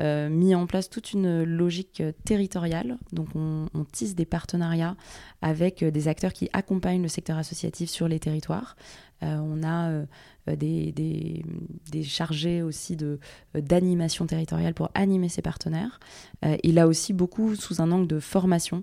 euh, 0.00 0.28
mis 0.28 0.54
en 0.54 0.66
place 0.66 0.88
toute 0.88 1.12
une 1.12 1.44
logique 1.44 2.02
territoriale. 2.24 2.98
Donc 3.12 3.28
on, 3.34 3.68
tisse 3.92 4.14
des 4.14 4.24
partenariats 4.24 4.96
avec 5.42 5.84
des 5.84 6.08
acteurs 6.08 6.32
qui 6.32 6.48
accompagnent 6.52 7.02
le 7.02 7.08
secteur 7.08 7.36
associatif 7.36 7.90
sur 7.90 8.08
les 8.08 8.18
territoires. 8.18 8.76
Euh, 9.22 9.36
on 9.36 9.62
a 9.62 10.02
euh, 10.48 10.56
des, 10.56 10.92
des, 10.92 12.02
chargés 12.02 12.62
aussi 12.62 12.96
de, 12.96 13.18
d'animation 13.54 14.26
territoriale 14.26 14.74
pour 14.74 14.90
animer 14.94 15.28
ses 15.28 15.42
partenaires. 15.42 16.00
et 16.42 16.72
là 16.72 16.88
aussi, 16.88 17.12
beaucoup 17.12 17.54
sous 17.54 17.80
un 17.80 17.92
angle 17.92 18.08
de 18.08 18.18
formation, 18.18 18.82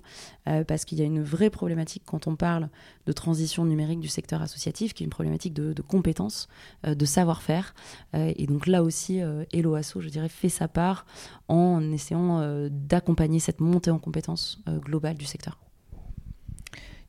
parce 0.68 0.86
qu'il 0.86 0.98
y 1.00 1.02
a 1.02 1.06
une 1.06 1.22
vraie 1.22 1.50
problématique 1.50 2.04
quand 2.06 2.28
on 2.28 2.36
parle 2.36 2.70
de 3.06 3.12
transition 3.12 3.66
numérique 3.66 4.00
du 4.00 4.08
secteur 4.08 4.42
associatif, 4.42 4.94
qui 4.94 5.04
est 5.04 5.06
une 5.06 5.12
problématique 5.12 5.54
de, 5.54 5.82
compétences, 5.82 6.48
de 6.88 7.06
savoir-faire. 7.06 7.74
et 8.14 8.48
donc 8.48 8.68
là 8.68 8.84
aussi, 8.84 9.20
Eloasso, 9.52 10.00
je 10.00 10.10
dirais, 10.10 10.30
fait 10.30 10.50
sa 10.50 10.68
part 10.68 11.06
en 11.48 11.92
essayant 11.92 12.40
euh, 12.40 12.70
d'accompagner 12.72 13.40
cette 13.40 13.60
montée 13.60 13.92
en 13.92 14.00
compétences 14.00 14.62
euh, 14.68 14.80
globale 14.80 15.18
du 15.18 15.26
secteur. 15.26 15.60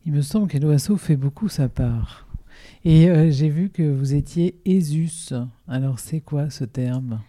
Il 0.06 0.12
me 0.12 0.22
semble 0.22 0.48
qu'Eloasso 0.48 0.96
fait 0.96 1.16
beaucoup 1.16 1.48
sa 1.48 1.68
part. 1.68 2.26
Et 2.84 3.10
euh, 3.10 3.30
j'ai 3.30 3.48
vu 3.48 3.68
que 3.68 3.82
vous 3.82 4.14
étiez 4.14 4.60
ESUS. 4.64 5.34
Alors 5.68 5.98
c'est 5.98 6.20
quoi 6.20 6.48
ce 6.50 6.64
terme? 6.64 7.20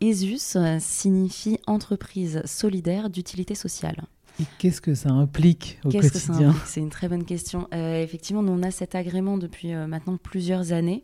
ESUS 0.00 0.56
signifie 0.78 1.58
entreprise 1.66 2.42
solidaire 2.44 3.10
d'utilité 3.10 3.56
sociale. 3.56 4.06
Et 4.40 4.44
qu'est-ce 4.58 4.80
que 4.80 4.94
ça 4.94 5.10
implique 5.10 5.80
au 5.84 5.90
quotidien? 5.90 6.54
C'est 6.64 6.80
une 6.80 6.90
très 6.90 7.08
bonne 7.08 7.24
question. 7.24 7.66
Euh, 7.74 8.00
effectivement, 8.02 8.42
nous, 8.42 8.52
on 8.52 8.62
a 8.62 8.70
cet 8.70 8.94
agrément 8.94 9.36
depuis 9.36 9.74
euh, 9.74 9.88
maintenant 9.88 10.16
plusieurs 10.16 10.72
années. 10.72 11.02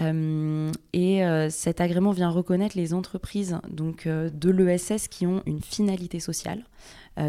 Euh, 0.00 0.72
et 0.92 1.22
cet 1.50 1.80
agrément 1.80 2.10
vient 2.10 2.30
reconnaître 2.30 2.76
les 2.76 2.94
entreprises 2.94 3.58
donc, 3.68 4.08
de 4.08 4.50
l'ESS 4.50 5.08
qui 5.08 5.26
ont 5.26 5.42
une 5.46 5.60
finalité 5.60 6.18
sociale. 6.20 6.64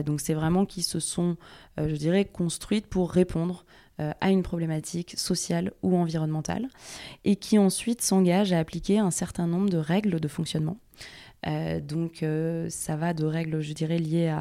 donc, 0.05 0.21
c'est 0.21 0.33
vraiment 0.33 0.65
qui 0.65 0.81
se 0.81 0.99
sont, 0.99 1.37
je 1.77 1.95
dirais, 1.95 2.25
construites 2.25 2.87
pour 2.87 3.11
répondre 3.11 3.65
à 3.99 4.31
une 4.31 4.43
problématique 4.43 5.13
sociale 5.17 5.71
ou 5.83 5.95
environnementale 5.95 6.67
et 7.25 7.35
qui 7.35 7.59
ensuite 7.59 8.01
s'engagent 8.01 8.53
à 8.53 8.59
appliquer 8.59 8.99
un 8.99 9.11
certain 9.11 9.47
nombre 9.47 9.69
de 9.69 9.77
règles 9.77 10.19
de 10.19 10.27
fonctionnement. 10.27 10.77
Euh, 11.47 11.79
donc 11.79 12.23
euh, 12.23 12.69
ça 12.69 12.95
va 12.95 13.13
de 13.13 13.25
règles, 13.25 13.61
je 13.61 13.73
dirais, 13.73 13.97
liées 13.97 14.33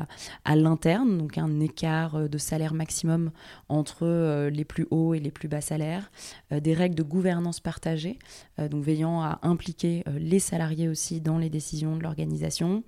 à, 0.45 0.57
l'interne, 0.57 1.19
donc 1.19 1.39
un 1.39 1.61
écart 1.61 2.17
euh, 2.17 2.29
de 2.29 2.39
salaire 2.39 2.75
maximum 2.75 3.31
entre 3.69 4.49
les 4.49 4.65
plus 4.65 4.87
hauts 4.91 5.15
et 5.15 5.21
les 5.21 5.31
plus 5.31 5.49
bas 5.49 5.61
salaires, 5.61 6.11
des 6.51 6.75
règles 6.75 6.95
de 6.95 7.03
gouvernance 7.03 7.61
partagée, 7.61 8.19
donc 8.59 8.85
veillant 8.85 9.23
à 9.23 9.39
impliquer 9.43 10.05
les 10.19 10.39
salariés 10.39 10.89
aussi 10.89 11.21
dans 11.21 11.39
les 11.39 11.49
décisions 11.49 11.97
de 11.97 12.03
l'organisation, 12.03 12.83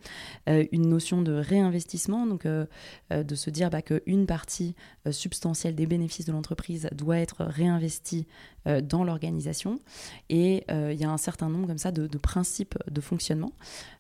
une 0.47 0.89
notion 0.89 1.23
de 1.23 1.33
réinvestissement, 1.33 2.27
donc 2.27 2.47
de 2.47 3.35
se 3.35 3.51
dire 3.51 3.71
bah, 3.71 3.83
qu'une 3.83 4.27
partie 4.27 4.75
substantielle 5.11 5.75
des 5.75 5.87
bénéfices 5.87 6.27
de 6.27 6.33
l'entreprise 6.33 6.89
doit 6.93 7.19
être 7.19 7.45
réinvestie 7.45 8.27
dans 8.83 9.05
l'organisation, 9.05 9.79
et 10.31 10.65
il 10.69 10.97
y 10.97 11.05
a 11.05 11.11
un 11.11 11.19
certain 11.19 11.49
nombre 11.49 11.67
comme 11.67 11.79
ça 11.79 11.93
de, 11.93 12.07
de 12.07 12.19
principes 12.19 12.79
de 12.91 13.01
fonctionnement. 13.01 13.53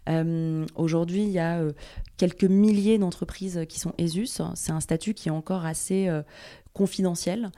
Euh, 0.08 0.66
aujourd'hui, 0.74 1.22
il 1.22 1.30
y 1.30 1.38
a 1.38 1.60
euh, 1.60 1.72
quelques 2.16 2.44
milliers 2.44 2.98
d'entreprises 2.98 3.64
qui 3.68 3.78
sont 3.78 3.92
ESUS. 3.98 4.40
C'est 4.54 4.72
un 4.72 4.80
statut 4.80 5.14
qui 5.14 5.28
est 5.28 5.32
encore 5.32 5.64
assez 5.64 6.08
euh, 6.08 6.22
confidentiel 6.72 7.50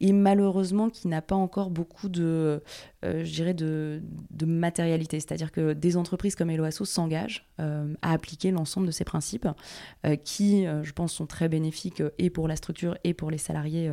et 0.00 0.12
malheureusement 0.12 0.90
qui 0.90 1.06
n'a 1.06 1.22
pas 1.22 1.36
encore 1.36 1.70
beaucoup 1.70 2.08
de, 2.08 2.62
je 3.04 3.32
dirais 3.32 3.54
de, 3.54 4.02
matérialité. 4.44 5.20
C'est-à-dire 5.20 5.52
que 5.52 5.72
des 5.72 5.96
entreprises 5.96 6.34
comme 6.34 6.50
Eloasso 6.50 6.84
s'engagent 6.84 7.46
à 7.58 8.12
appliquer 8.12 8.50
l'ensemble 8.50 8.86
de 8.86 8.92
ces 8.92 9.04
principes 9.04 9.48
qui, 10.24 10.64
je 10.64 10.92
pense, 10.92 11.12
sont 11.12 11.26
très 11.26 11.48
bénéfiques 11.48 12.02
et 12.18 12.30
pour 12.30 12.48
la 12.48 12.56
structure 12.56 12.96
et 13.04 13.14
pour 13.14 13.30
les 13.30 13.38
salariés 13.38 13.90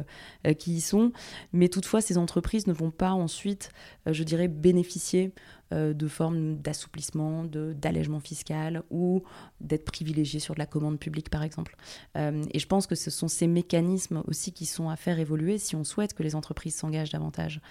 qui 0.58 0.76
y 0.76 0.82
sont. 0.82 1.12
Mais 1.54 1.70
toutefois, 1.70 2.02
ces 2.02 2.18
entreprises 2.18 2.68
ne 2.68 2.74
vont 2.74 2.92
pas 2.92 3.12
ensuite, 3.12 3.72
je 4.06 4.24
dirais, 4.24 4.48
bénéficier 4.48 5.34
euh, 5.74 5.94
de 5.94 6.08
formes 6.08 6.58
d'assouplissement, 6.58 7.46
d'allègement 7.46 8.20
fiscal 8.20 8.84
ou 8.90 9.24
d'être 9.62 9.86
privilégié 9.86 10.40
sur 10.40 10.54
de 10.54 10.60
la 10.60 10.66
commande 10.66 11.00
publique, 11.00 11.30
par 11.30 11.44
exemple. 11.44 11.78
Euh, 12.18 12.44
et 12.52 12.60
je 12.60 12.68
pense 12.68 12.88
que 12.88 12.96
ce 12.96 13.10
sont 13.10 13.30
ces 13.30 13.48
mécanismes 13.48 14.22
aussi 14.28 14.52
qui 14.52 14.66
sont 14.66 14.90
à 14.90 14.98
faire 14.98 15.20
évoluer 15.20 15.58
si 15.58 15.76
on 15.76 15.86
souhaite 15.86 16.14
que 16.14 16.24
les 16.24 16.36
entreprises 16.36 16.76
s'engagent 16.76 17.12
davantage. 17.12 17.62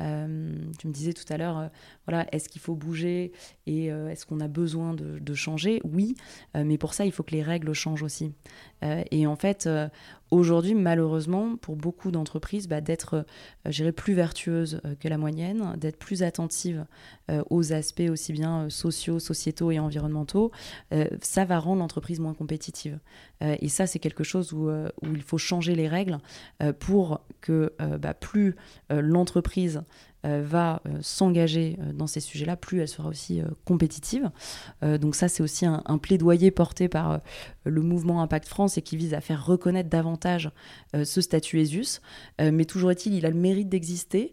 Euh, 0.00 0.54
tu 0.78 0.86
me 0.86 0.92
disais 0.92 1.12
tout 1.12 1.24
à 1.32 1.36
l'heure, 1.36 1.70
voilà, 2.06 2.26
est-ce 2.32 2.48
qu'il 2.48 2.60
faut 2.60 2.74
bouger 2.74 3.32
et 3.66 3.86
est-ce 3.86 4.26
qu'on 4.26 4.40
a 4.40 4.48
besoin 4.48 4.94
de, 4.94 5.18
de 5.18 5.34
changer? 5.34 5.80
Oui, 5.84 6.14
mais 6.54 6.78
pour 6.78 6.94
ça, 6.94 7.04
il 7.04 7.12
faut 7.12 7.22
que 7.22 7.32
les 7.32 7.42
règles 7.42 7.72
changent 7.72 8.02
aussi. 8.02 8.32
et 8.82 9.26
en 9.26 9.36
fait, 9.36 9.68
aujourd'hui, 10.30 10.74
malheureusement, 10.74 11.56
pour 11.56 11.76
beaucoup 11.76 12.10
d'entreprises, 12.10 12.68
bah, 12.68 12.80
d'être, 12.80 13.24
euh, 13.66 13.92
plus 13.92 14.14
vertueuse 14.14 14.80
euh, 14.84 14.94
que 14.94 15.08
la 15.08 15.18
moyenne, 15.18 15.74
d'être 15.76 15.98
plus 15.98 16.22
attentive 16.22 16.84
euh, 17.30 17.42
aux 17.50 17.72
aspects 17.72 18.08
aussi 18.10 18.32
bien 18.32 18.70
sociaux, 18.70 19.18
sociétaux 19.18 19.70
et 19.70 19.78
environnementaux, 19.78 20.50
ça 21.22 21.44
va 21.44 21.58
rendre 21.58 21.80
l'entreprise 21.80 22.20
moins 22.20 22.34
compétitive. 22.34 22.98
et 23.40 23.68
ça, 23.68 23.86
c'est 23.86 23.98
quelque 23.98 24.24
chose 24.24 24.52
où, 24.52 24.70
il 25.02 25.22
faut 25.22 25.38
changer 25.38 25.74
les 25.74 25.88
règles 25.88 26.18
pour 26.78 27.20
que 27.40 27.72
bah, 27.98 28.14
plus 28.14 28.54
l'entreprise 28.90 29.82
euh, 30.17 30.17
va 30.24 30.82
euh, 30.86 30.98
s'engager 31.00 31.76
euh, 31.80 31.92
dans 31.92 32.06
ces 32.06 32.20
sujets-là, 32.20 32.56
plus 32.56 32.80
elle 32.80 32.88
sera 32.88 33.08
aussi 33.08 33.40
compétitive. 33.64 34.30
donc 34.82 35.14
ça, 35.14 35.28
c'est 35.28 35.42
aussi 35.42 35.66
un, 35.66 35.98
plaidoyer 35.98 36.50
porté 36.50 36.88
par 36.88 37.20
le 37.64 37.82
mouvement 37.82 38.22
Impact 38.22 38.48
France 38.48 38.78
et 38.78 38.82
qui 38.82 38.96
vise 38.96 39.14
à 39.14 39.20
faire 39.20 39.44
reconnaître 39.44 39.88
davantage 39.88 40.50
ce 40.94 41.20
statut 41.20 41.60
ESUS. 41.60 42.00
mais 42.40 42.64
toujours 42.64 42.90
est-il, 42.90 43.14
il 43.14 43.26
a 43.26 43.30
le 43.30 43.36
mérite 43.36 43.68
d'exister. 43.68 44.32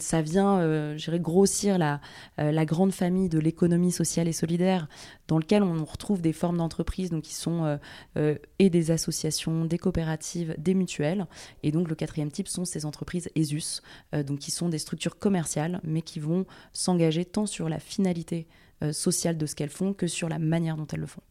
ça 0.00 0.22
vient, 0.22 0.96
grossir 1.14 1.78
la 1.78 2.64
grande 2.64 2.92
famille 2.92 3.28
de 3.28 3.38
l'économie 3.38 3.92
sociale 3.92 4.28
et 4.28 4.32
solidaire 4.32 4.88
dans 5.28 5.38
lequel 5.38 5.62
on 5.62 5.84
retrouve 5.84 6.20
des 6.20 6.32
formes 6.32 6.58
d'entreprises 6.58 7.10
donc 7.10 7.22
qui 7.22 7.34
sont 7.34 7.78
et 8.16 8.70
des 8.70 8.90
associations, 8.90 9.64
des 9.64 9.78
coopératives, 9.78 10.54
des 10.58 10.74
mutuelles. 10.74 11.26
Et 11.62 11.72
donc 11.72 11.88
le 11.88 11.94
quatrième 11.94 12.30
type 12.30 12.48
sont 12.48 12.64
ces 12.64 12.84
entreprises 12.84 13.30
ESUS, 13.34 13.82
donc 14.12 14.38
qui 14.38 14.50
sont 14.50 14.68
des 14.68 14.78
structures 14.78 15.18
commerciales, 15.18 15.80
mais 15.82 16.02
qui 16.02 16.20
vont 16.20 16.44
s'engager 16.72 17.24
tant 17.24 17.46
sur 17.46 17.68
la 17.68 17.78
finalité 17.78 18.46
euh, 18.82 18.92
sociale 18.92 19.38
de 19.38 19.46
ce 19.46 19.54
qu'elles 19.54 19.70
font 19.70 19.92
que 19.92 20.06
sur 20.06 20.28
la 20.28 20.38
manière 20.38 20.76
dont 20.76 20.86
elles 20.92 21.00
le 21.00 21.06
font. 21.06 21.22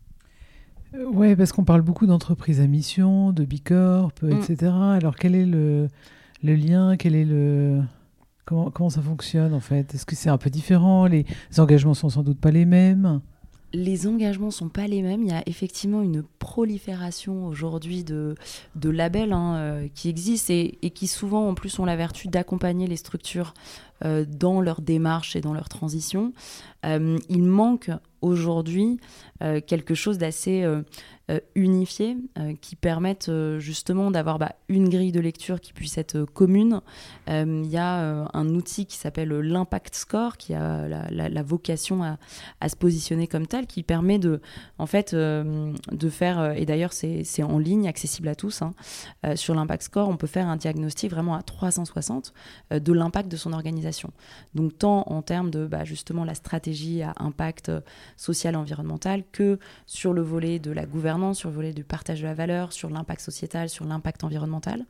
Oui, 1.11 1.35
parce 1.35 1.51
qu'on 1.51 1.65
parle 1.65 1.81
beaucoup 1.81 2.05
d'entreprises 2.05 2.61
à 2.61 2.67
mission, 2.67 3.31
de 3.31 3.43
Bicorp, 3.43 4.13
mm. 4.21 4.31
etc. 4.31 4.71
Alors 4.71 5.15
quel 5.15 5.35
est 5.35 5.45
le, 5.45 5.89
le 6.41 6.55
lien 6.55 6.95
Quel 6.95 7.15
est 7.15 7.25
le 7.25 7.81
comment, 8.45 8.71
comment 8.71 8.89
ça 8.89 9.01
fonctionne 9.01 9.53
en 9.53 9.59
fait? 9.59 9.93
Est-ce 9.93 10.05
que 10.05 10.15
c'est 10.15 10.29
un 10.29 10.37
peu 10.37 10.49
différent? 10.49 11.05
Les 11.05 11.25
engagements 11.57 11.93
sont 11.93 12.09
sans 12.09 12.23
doute 12.23 12.39
pas 12.39 12.51
les 12.51 12.65
mêmes? 12.65 13.21
Les 13.73 14.05
engagements 14.07 14.51
sont 14.51 14.69
pas 14.69 14.87
les 14.87 15.01
mêmes. 15.01 15.23
Il 15.23 15.29
y 15.29 15.33
a 15.33 15.43
effectivement 15.47 16.01
une 16.01 16.23
prolifération 16.39 17.47
aujourd'hui 17.47 18.03
de, 18.03 18.35
labels 18.83 19.33
hein, 19.33 19.55
euh, 19.55 19.87
qui 19.93 20.09
existent 20.09 20.53
et, 20.53 20.89
qui 20.91 21.07
souvent 21.07 21.49
en 21.49 21.55
plus 21.55 21.79
ont 21.79 21.85
la 21.85 21.95
vertu 21.95 22.27
d'accompagner 22.27 22.87
les 22.87 22.97
structures 22.97 23.53
euh, 24.03 24.25
dans 24.27 24.61
leur 24.61 24.81
démarche 24.81 25.35
et 25.35 25.41
dans 25.41 25.53
leur 25.53 25.69
transition. 25.69 26.33
Euh, 26.85 27.17
il 27.29 27.43
manque 27.43 27.89
aujourd'hui 28.21 28.99
quelque 29.67 29.93
chose 29.93 30.17
d'assez 30.17 30.63
euh, 31.31 31.39
euh, 32.37 32.53
qui 32.59 32.75
permettent 32.75 33.29
euh, 33.29 33.57
justement 33.57 34.11
d'avoir 34.11 34.39
bah, 34.39 34.55
une 34.67 34.89
grille 34.89 35.13
de 35.13 35.21
lecture 35.21 35.61
qui 35.61 35.71
puisse 35.71 35.97
être 35.97 36.25
commune. 36.25 36.81
Il 37.27 37.65
y 37.65 37.77
a 37.77 38.27
un 38.33 38.49
outil 38.49 38.85
qui 38.85 38.97
s'appelle 38.97 39.29
l'impact 39.29 39.95
score 39.95 40.35
qui 40.35 40.53
a 40.53 40.87
la, 40.87 41.43
vocation 41.43 42.03
à, 42.03 42.69
se 42.69 42.75
positionner 42.75 43.27
comme 43.27 43.47
tel, 43.47 43.67
qui 43.67 43.83
permet 43.83 44.19
de, 44.19 44.41
en 44.77 44.85
fait, 44.85 45.15
de 45.15 46.09
faire, 46.09 46.53
et 46.57 46.65
d'ailleurs 46.65 46.91
c'est 46.91 47.43
en 47.43 47.57
ligne, 47.57 47.87
accessible 47.87 48.27
à 48.27 48.35
tous, 48.35 48.61
hein, 48.61 48.73
sur 49.35 49.55
l'impact 49.55 49.83
score, 49.83 50.09
on 50.09 50.17
peut 50.17 50.27
faire 50.27 50.47
un 50.47 50.57
diagnostic 50.57 51.11
vraiment 51.11 51.35
à 51.35 51.43
360 51.43 52.33
de 52.71 52.93
l'impact 52.93 53.31
de 53.31 53.37
son 53.37 53.53
organisation. 53.53 53.92
Donc 54.55 54.77
tant 54.77 55.03
en 55.07 55.21
termes 55.21 55.51
de 55.51 55.67
bah, 55.67 55.83
justement 55.83 56.25
la 56.25 56.35
stratégie 56.35 57.01
à 57.01 57.13
impact 57.17 57.71
social 58.17 58.55
environnemental 58.55 59.23
que 59.31 59.59
sur 59.85 60.13
le 60.13 60.21
volet 60.21 60.59
de 60.59 60.71
la 60.71 60.85
gouvernance 60.85 61.03
sur 61.33 61.49
le 61.49 61.55
volet 61.55 61.73
du 61.73 61.83
partage 61.83 62.21
de 62.21 62.25
la 62.25 62.33
valeur, 62.33 62.73
sur 62.73 62.89
l'impact 62.89 63.21
sociétal, 63.21 63.69
sur 63.69 63.85
l'impact 63.85 64.23
environnemental. 64.23 64.85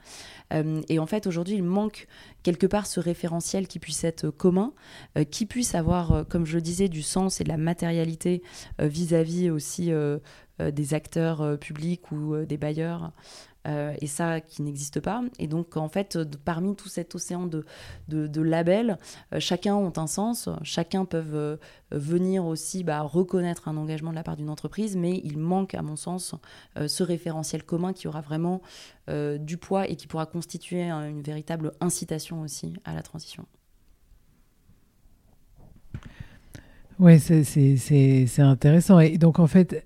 Euh, 0.53 0.81
et 0.89 0.99
en 0.99 1.05
fait, 1.05 1.27
aujourd'hui, 1.27 1.55
il 1.55 1.63
manque 1.63 2.07
quelque 2.43 2.67
part 2.67 2.87
ce 2.87 2.99
référentiel 2.99 3.67
qui 3.67 3.79
puisse 3.79 4.03
être 4.03 4.29
commun, 4.29 4.73
euh, 5.17 5.23
qui 5.23 5.45
puisse 5.45 5.75
avoir, 5.75 6.11
euh, 6.11 6.23
comme 6.23 6.45
je 6.45 6.55
le 6.55 6.61
disais, 6.61 6.89
du 6.89 7.01
sens 7.01 7.41
et 7.41 7.43
de 7.43 7.49
la 7.49 7.57
matérialité 7.57 8.41
vis-à- 8.79 9.23
ៗ 9.23 9.51
aussi 9.51 9.91
des 10.59 10.93
acteurs 10.93 11.57
publics 11.59 12.11
ou 12.11 12.35
des 12.45 12.57
bailleurs. 12.57 13.11
Euh, 13.65 13.95
et 14.01 14.07
ça 14.07 14.41
qui 14.41 14.61
n'existe 14.61 14.99
pas. 14.99 15.23
Et 15.39 15.47
donc, 15.47 15.77
en 15.77 15.87
fait, 15.87 16.19
parmi 16.43 16.75
tout 16.75 16.89
cet 16.89 17.15
océan 17.15 17.45
de, 17.47 17.65
de, 18.09 18.41
labels, 18.41 18.97
euh, 19.33 19.39
chacun 19.39 19.75
ont 19.75 19.93
un 19.95 20.07
sens, 20.07 20.49
chacun 20.63 21.05
peut 21.05 21.23
euh, 21.33 21.57
venir 21.91 22.45
aussi 22.45 22.83
bah, 22.83 23.01
reconnaître 23.01 23.67
un 23.67 23.77
engagement 23.77 24.11
de 24.11 24.15
la 24.15 24.23
part 24.23 24.35
d'une 24.35 24.49
entreprise, 24.49 24.97
mais 24.97 25.21
il 25.23 25.37
manque, 25.37 25.75
à 25.75 25.81
mon 25.81 25.95
sens, 25.95 26.35
ce 26.75 27.03
référentiel 27.03 27.63
commun 27.63 27.93
qui 27.93 28.07
aura 28.07 28.21
vraiment 28.21 28.61
du 29.07 29.57
poids 29.57 29.87
et 29.87 29.95
qui 29.95 30.07
pourra 30.07 30.25
constituer 30.25 30.83
une 30.89 31.21
véritable 31.21 31.73
incitation 31.81 32.41
aussi 32.41 32.73
à 32.85 32.95
la 32.95 33.01
transition. 33.01 33.45
Oui, 36.99 37.19
c'est 37.19 38.39
intéressant. 38.39 38.99
Et 38.99 39.17
donc, 39.17 39.39
en 39.39 39.47
fait, 39.47 39.85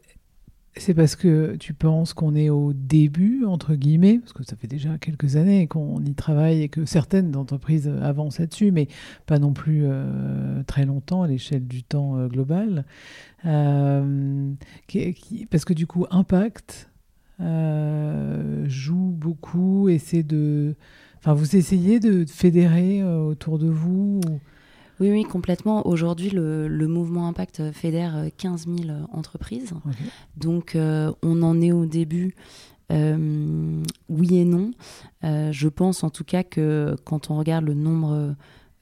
c'est 0.79 0.93
parce 0.93 1.15
que 1.15 1.55
tu 1.55 1.73
penses 1.73 2.13
qu'on 2.13 2.35
est 2.35 2.49
au 2.49 2.73
début, 2.73 3.45
entre 3.45 3.75
guillemets, 3.75 4.19
parce 4.19 4.33
que 4.33 4.43
ça 4.43 4.55
fait 4.55 4.67
déjà 4.67 4.97
quelques 4.97 5.35
années 5.35 5.67
qu'on 5.67 6.03
y 6.03 6.13
travaille 6.13 6.61
et 6.61 6.69
que 6.69 6.85
certaines 6.85 7.35
entreprises 7.35 7.87
avancent 8.01 8.39
là-dessus, 8.39 8.71
mais 8.71 8.87
pas 9.25 9.39
non 9.39 9.53
plus 9.53 9.81
euh, 9.83 10.63
très 10.63 10.85
longtemps 10.85 11.23
à 11.23 11.27
l'échelle 11.27 11.67
du 11.67 11.83
temps 11.83 12.17
euh, 12.17 12.27
global. 12.27 12.85
Euh, 13.45 14.51
parce 15.49 15.65
que 15.65 15.73
du 15.73 15.87
coup, 15.87 16.05
Impact 16.11 16.89
joue 17.39 19.11
beaucoup, 19.11 19.89
essaie 19.89 20.23
de... 20.23 20.75
Enfin, 21.19 21.33
vous 21.33 21.55
essayez 21.55 21.99
de 21.99 22.25
fédérer 22.25 23.03
autour 23.03 23.59
de 23.59 23.67
vous 23.67 24.21
oui, 24.99 25.11
oui, 25.11 25.23
complètement. 25.23 25.85
Aujourd'hui, 25.87 26.29
le, 26.29 26.87
mouvement 26.87 27.27
Impact 27.27 27.71
fédère 27.71 28.25
15 28.37 28.65
000 28.67 28.97
entreprises. 29.11 29.73
Donc, 30.35 30.75
euh, 30.75 31.11
on 31.21 31.43
en 31.43 31.61
est 31.61 31.71
au 31.71 31.85
début. 31.85 32.35
Euh, 32.91 33.83
oui 34.09 34.37
et 34.37 34.45
non. 34.45 34.71
Euh, 35.23 35.51
je 35.51 35.67
pense 35.67 36.03
en 36.03 36.09
tout 36.09 36.23
cas 36.23 36.43
que 36.43 36.95
quand 37.03 37.29
on 37.29 37.37
regarde 37.37 37.65
le 37.65 37.73
nombre 37.73 38.35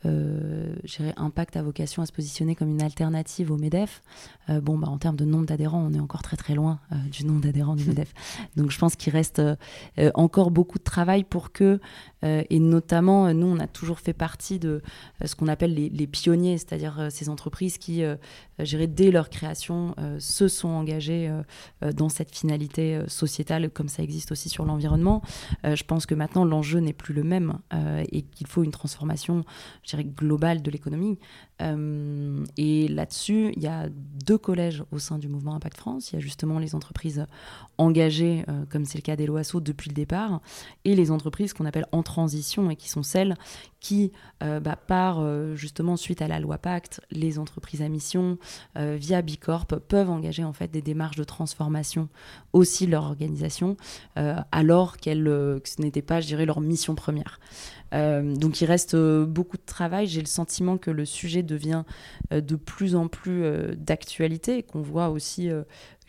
euh, 0.05 0.75
Impact 1.17 1.57
a 1.57 1.63
vocation 1.63 2.01
à 2.01 2.05
se 2.05 2.11
positionner 2.11 2.55
comme 2.55 2.69
une 2.69 2.81
alternative 2.81 3.51
au 3.51 3.57
MEDEF. 3.57 4.01
Euh, 4.49 4.61
bon, 4.61 4.77
bah, 4.77 4.87
en 4.87 4.97
termes 4.97 5.15
de 5.15 5.25
nombre 5.25 5.45
d'adhérents, 5.45 5.83
on 5.85 5.93
est 5.93 5.99
encore 5.99 6.21
très 6.21 6.37
très 6.37 6.53
loin 6.53 6.79
euh, 6.91 6.95
du 7.11 7.25
nombre 7.25 7.41
d'adhérents 7.41 7.75
du 7.75 7.85
MEDEF. 7.87 8.13
Donc 8.55 8.71
je 8.71 8.77
pense 8.77 8.95
qu'il 8.95 9.13
reste 9.13 9.39
euh, 9.39 10.11
encore 10.13 10.51
beaucoup 10.51 10.77
de 10.77 10.83
travail 10.83 11.23
pour 11.23 11.51
que, 11.51 11.79
et 12.23 12.59
notamment, 12.59 13.31
nous, 13.35 13.45
on 13.45 13.59
a 13.59 13.67
toujours 13.67 13.99
fait 13.99 14.13
partie 14.13 14.57
de 14.57 14.81
ce 15.23 15.35
qu'on 15.35 15.47
appelle 15.47 15.75
les, 15.75 15.89
les 15.89 16.07
pionniers, 16.07 16.57
c'est-à-dire 16.57 17.09
ces 17.11 17.29
entreprises 17.29 17.77
qui, 17.77 18.03
dès 18.57 19.11
leur 19.11 19.29
création, 19.29 19.95
se 20.19 20.47
sont 20.47 20.69
engagées 20.69 21.31
dans 21.95 22.09
cette 22.09 22.33
finalité 22.33 23.01
sociétale, 23.07 23.69
comme 23.69 23.87
ça 23.87 24.03
existe 24.03 24.31
aussi 24.31 24.49
sur 24.49 24.65
l'environnement. 24.65 25.21
je 25.63 25.83
pense 25.83 26.05
que 26.05 26.15
maintenant, 26.15 26.45
l'enjeu 26.45 26.79
n'est 26.79 26.93
plus 26.93 27.13
le 27.13 27.23
même 27.23 27.59
et 28.11 28.21
qu'il 28.21 28.47
faut 28.47 28.63
une 28.63 28.71
transformation, 28.71 29.43
globale 30.15 30.61
de 30.61 30.71
l'économie. 30.71 31.17
Euh, 31.61 32.43
et 32.57 32.87
là-dessus, 32.87 33.53
il 33.55 33.63
y 33.63 33.67
a 33.67 33.87
deux 33.89 34.37
collèges 34.37 34.83
au 34.91 34.99
sein 34.99 35.17
du 35.17 35.27
mouvement 35.27 35.55
Impact 35.55 35.77
France. 35.77 36.11
Il 36.11 36.15
y 36.15 36.17
a 36.17 36.19
justement 36.19 36.59
les 36.59 36.75
entreprises 36.75 37.25
engagées, 37.77 38.43
euh, 38.49 38.65
comme 38.69 38.85
c'est 38.85 38.97
le 38.97 39.03
cas 39.03 39.15
des 39.15 39.25
Loasso 39.25 39.61
depuis 39.61 39.89
le 39.89 39.95
départ, 39.95 40.41
et 40.83 40.95
les 40.95 41.11
entreprises 41.11 41.53
qu'on 41.53 41.65
appelle 41.65 41.85
en 41.91 42.03
transition 42.03 42.69
et 42.69 42.75
qui 42.75 42.89
sont 42.89 43.03
celles 43.03 43.35
qui, 43.79 44.11
euh, 44.43 44.59
bah, 44.59 44.75
par 44.75 45.23
justement 45.55 45.95
suite 45.95 46.21
à 46.21 46.27
la 46.27 46.39
loi 46.39 46.57
Pacte, 46.57 47.01
les 47.11 47.37
entreprises 47.37 47.81
à 47.81 47.89
mission 47.89 48.37
via 48.75 49.21
Bicorp 49.21 49.67
peuvent 49.67 50.09
engager 50.09 50.43
en 50.43 50.53
fait 50.53 50.67
des 50.67 50.81
démarches 50.81 51.15
de 51.15 51.23
transformation 51.23 52.09
aussi 52.53 52.85
de 52.85 52.91
leur 52.91 53.03
organisation, 53.03 53.77
alors 54.51 54.97
qu'elles, 54.97 55.23
que 55.25 55.69
ce 55.69 55.81
n'était 55.81 56.01
pas, 56.01 56.21
je 56.21 56.27
dirais, 56.27 56.45
leur 56.45 56.61
mission 56.61 56.95
première. 56.95 57.39
donc 57.91 58.61
il 58.61 58.65
reste 58.65 58.95
beaucoup 58.95 59.57
de 59.57 59.65
travail. 59.65 60.07
J'ai 60.07 60.21
le 60.21 60.27
sentiment 60.27 60.77
que 60.77 60.91
le 60.91 61.05
sujet 61.05 61.43
devient 61.43 61.83
euh, 62.31 62.41
de 62.41 62.55
plus 62.55 62.95
en 62.95 63.07
plus 63.07 63.43
euh, 63.43 63.75
d'actualité 63.75 64.63
qu'on 64.63 64.81
voit 64.81 65.09
aussi 65.09 65.49
euh, 65.49 65.63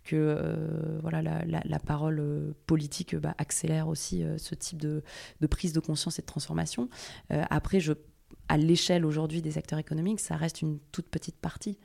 que 0.04 0.56
voilà, 1.02 1.20
la, 1.20 1.78
parole 1.80 2.54
politique 2.66 3.16
bah, 3.16 3.34
accélère 3.38 3.88
aussi 3.88 4.22
ce 4.36 4.54
type 4.54 4.80
de, 4.80 5.02
prise 5.50 5.72
de 5.72 5.80
conscience 5.80 6.20
et 6.20 6.22
de 6.22 6.26
transformation. 6.26 6.88
après, 7.28 7.80
à 8.48 8.56
l'échelle 8.56 9.04
aujourd'hui 9.04 9.42
des 9.42 9.58
acteurs 9.58 9.80
économiques, 9.80 10.20
ça 10.20 10.36
reste 10.36 10.62
une 10.62 10.78
toute 10.92 11.08
petite 11.08 11.34
partie. 11.34 11.76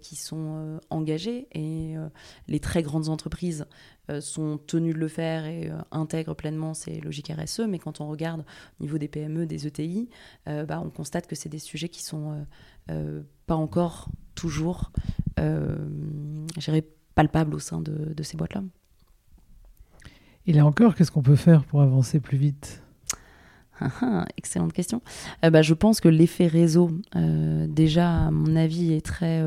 Qui 0.00 0.16
sont 0.16 0.80
engagés 0.90 1.48
et 1.52 1.94
les 2.46 2.60
très 2.60 2.82
grandes 2.82 3.08
entreprises 3.08 3.66
sont 4.20 4.58
tenues 4.58 4.92
de 4.92 4.98
le 4.98 5.08
faire 5.08 5.46
et 5.46 5.70
intègrent 5.90 6.34
pleinement 6.34 6.74
ces 6.74 7.00
logiques 7.00 7.32
RSE. 7.34 7.62
Mais 7.68 7.78
quand 7.78 8.00
on 8.00 8.08
regarde 8.08 8.44
au 8.78 8.82
niveau 8.82 8.98
des 8.98 9.08
PME, 9.08 9.46
des 9.46 9.66
ETI, 9.66 10.10
bah, 10.46 10.82
on 10.84 10.90
constate 10.90 11.26
que 11.26 11.34
c'est 11.34 11.48
des 11.48 11.58
sujets 11.58 11.88
qui 11.88 12.02
sont 12.02 12.44
euh, 12.90 13.22
pas 13.46 13.54
encore 13.54 14.08
toujours 14.34 14.92
euh, 15.38 15.76
palpable 17.14 17.54
au 17.54 17.58
sein 17.58 17.80
de, 17.80 18.22
ces 18.22 18.36
boîtes-là. 18.36 18.62
Et 20.46 20.52
là 20.52 20.66
encore, 20.66 20.94
qu'est-ce 20.94 21.10
qu'on 21.12 21.22
peut 21.22 21.36
faire 21.36 21.64
pour 21.64 21.82
avancer 21.82 22.18
plus 22.18 22.38
vite? 22.38 22.81
Excellente 24.36 24.72
question. 24.72 25.02
Euh, 25.44 25.50
bah, 25.50 25.62
je 25.62 25.74
pense 25.74 26.00
que 26.00 26.08
l'effet 26.08 26.46
réseau, 26.46 26.90
euh, 27.16 27.66
déjà, 27.68 28.26
à 28.26 28.30
mon 28.30 28.56
avis, 28.56 28.92
est 28.92 29.04
très 29.04 29.42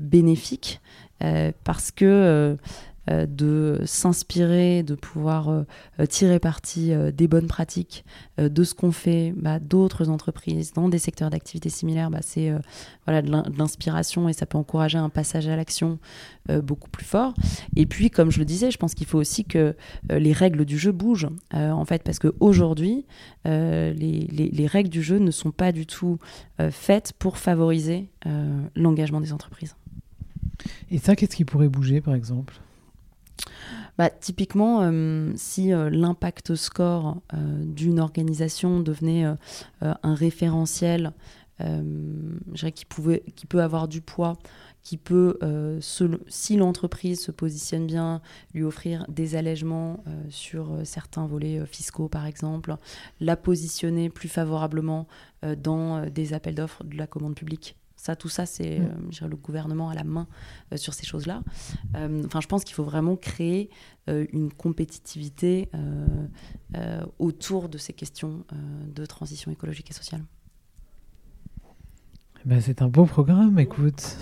bénéfique 0.00 0.80
parce 1.64 1.90
que 1.90 2.04
euh, 2.04 2.56
de 3.26 3.80
s'inspirer, 3.84 4.82
de 4.82 4.94
pouvoir 4.94 5.48
euh, 5.48 5.62
euh, 6.00 6.06
tirer 6.06 6.38
parti 6.38 6.92
des 7.12 7.28
bonnes 7.28 7.46
pratiques, 7.46 8.04
de 8.38 8.64
ce 8.64 8.74
qu'on 8.74 8.92
fait 8.92 9.32
bah, 9.36 9.58
d'autres 9.58 10.08
entreprises 10.08 10.72
dans 10.72 10.88
des 10.88 10.98
secteurs 10.98 11.30
d'activité 11.30 11.70
similaires, 11.70 12.10
bah, 12.10 12.20
c'est 12.22 12.52
voilà, 13.06 13.22
de 13.22 13.58
l'inspiration 13.58 14.28
et 14.28 14.32
ça 14.32 14.46
peut 14.46 14.58
encourager 14.58 14.98
un 14.98 15.08
passage 15.08 15.48
à 15.48 15.56
l'action 15.56 15.98
beaucoup 16.48 16.88
plus 16.88 17.04
fort. 17.04 17.34
Et 17.76 17.86
puis, 17.86 18.10
comme 18.10 18.30
je 18.30 18.38
le 18.38 18.44
disais, 18.44 18.70
je 18.70 18.78
pense 18.78 18.94
qu'il 18.94 19.06
faut 19.06 19.18
aussi 19.18 19.44
que 19.44 19.74
les 20.08 20.32
règles 20.32 20.64
du 20.64 20.78
jeu 20.78 20.92
bougent, 20.92 21.28
en 21.52 21.84
fait, 21.84 22.02
parce 22.02 22.18
qu'aujourd'hui, 22.18 23.06
les, 23.44 23.92
les, 23.92 24.50
les, 24.50 24.66
règles 24.66 24.90
du 24.90 25.02
jeu 25.02 25.18
ne 25.18 25.30
sont 25.30 25.50
pas 25.50 25.72
du 25.72 25.86
tout 25.86 26.18
faites 26.70 27.12
pour 27.18 27.38
favoriser 27.38 28.10
l'engagement 28.76 29.20
des 29.20 29.32
entreprises. 29.32 29.74
Et 30.90 30.98
ça, 30.98 31.16
qu'est-ce 31.16 31.36
qui 31.36 31.44
pourrait 31.44 31.68
bouger, 31.68 32.00
par 32.00 32.14
exemple? 32.14 32.60
Bah, 33.98 34.10
typiquement, 34.10 34.82
euh, 34.82 35.32
si 35.34 35.72
euh, 35.72 35.90
l'impact 35.90 36.54
score 36.54 37.20
euh, 37.34 37.64
d'une 37.64 37.98
organisation 37.98 38.80
devenait 38.80 39.24
un 39.80 40.14
référentiel 40.14 41.12
je 41.60 42.54
dirais, 42.54 42.70
qui, 42.70 42.84
pouvait, 42.84 43.24
peut 43.48 43.60
avoir 43.60 43.88
du 43.88 44.00
poids 44.00 44.38
qui 44.84 44.96
peut, 44.96 45.36
si 46.28 46.56
l'entreprise 46.56 47.20
se 47.20 47.32
positionne 47.32 47.86
bien, 47.86 48.22
lui 48.54 48.62
offrir 48.62 49.04
des 49.08 49.34
allègements 49.34 50.04
sur 50.30 50.78
certains 50.84 51.26
volets 51.26 51.66
fiscaux, 51.66 52.08
par 52.08 52.26
exemple, 52.26 52.76
la 53.20 53.36
positionner 53.36 54.08
plus 54.08 54.28
favorablement 54.28 55.08
dans 55.58 56.06
des 56.06 56.32
appels 56.32 56.54
d'offres 56.54 56.84
de 56.84 56.96
la 56.96 57.08
commande 57.08 57.34
publique. 57.34 57.76
Ça, 57.98 58.16
tout 58.16 58.30
ça, 58.30 58.46
c'est 58.46 58.78
mmh. 58.78 59.26
le 59.28 59.36
gouvernement 59.36 59.90
à 59.90 59.94
la 59.94 60.04
main 60.04 60.26
sur 60.76 60.94
ces 60.94 61.04
choses-là. 61.04 61.42
Enfin, 61.94 62.40
je 62.40 62.46
pense 62.46 62.64
qu'il 62.64 62.74
faut 62.74 62.84
vraiment 62.84 63.16
créer 63.16 63.68
une 64.06 64.50
compétitivité 64.52 65.68
autour 67.18 67.68
de 67.68 67.76
ces 67.76 67.92
questions 67.92 68.44
de 68.86 69.04
transition 69.04 69.50
écologique 69.50 69.90
et 69.90 69.94
sociale. 69.94 70.22
Ben, 72.44 72.60
c'est 72.60 72.82
un 72.82 72.88
beau 72.88 73.04
programme, 73.04 73.58
écoute. 73.58 74.16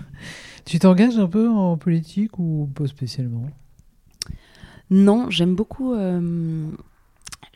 tu 0.64 0.78
t'engages 0.78 1.18
un 1.18 1.26
peu 1.26 1.48
en 1.48 1.76
politique 1.76 2.38
ou 2.38 2.70
pas 2.74 2.86
spécialement? 2.86 3.50
Non, 4.90 5.28
j'aime 5.28 5.54
beaucoup. 5.54 5.92
Euh, 5.92 6.70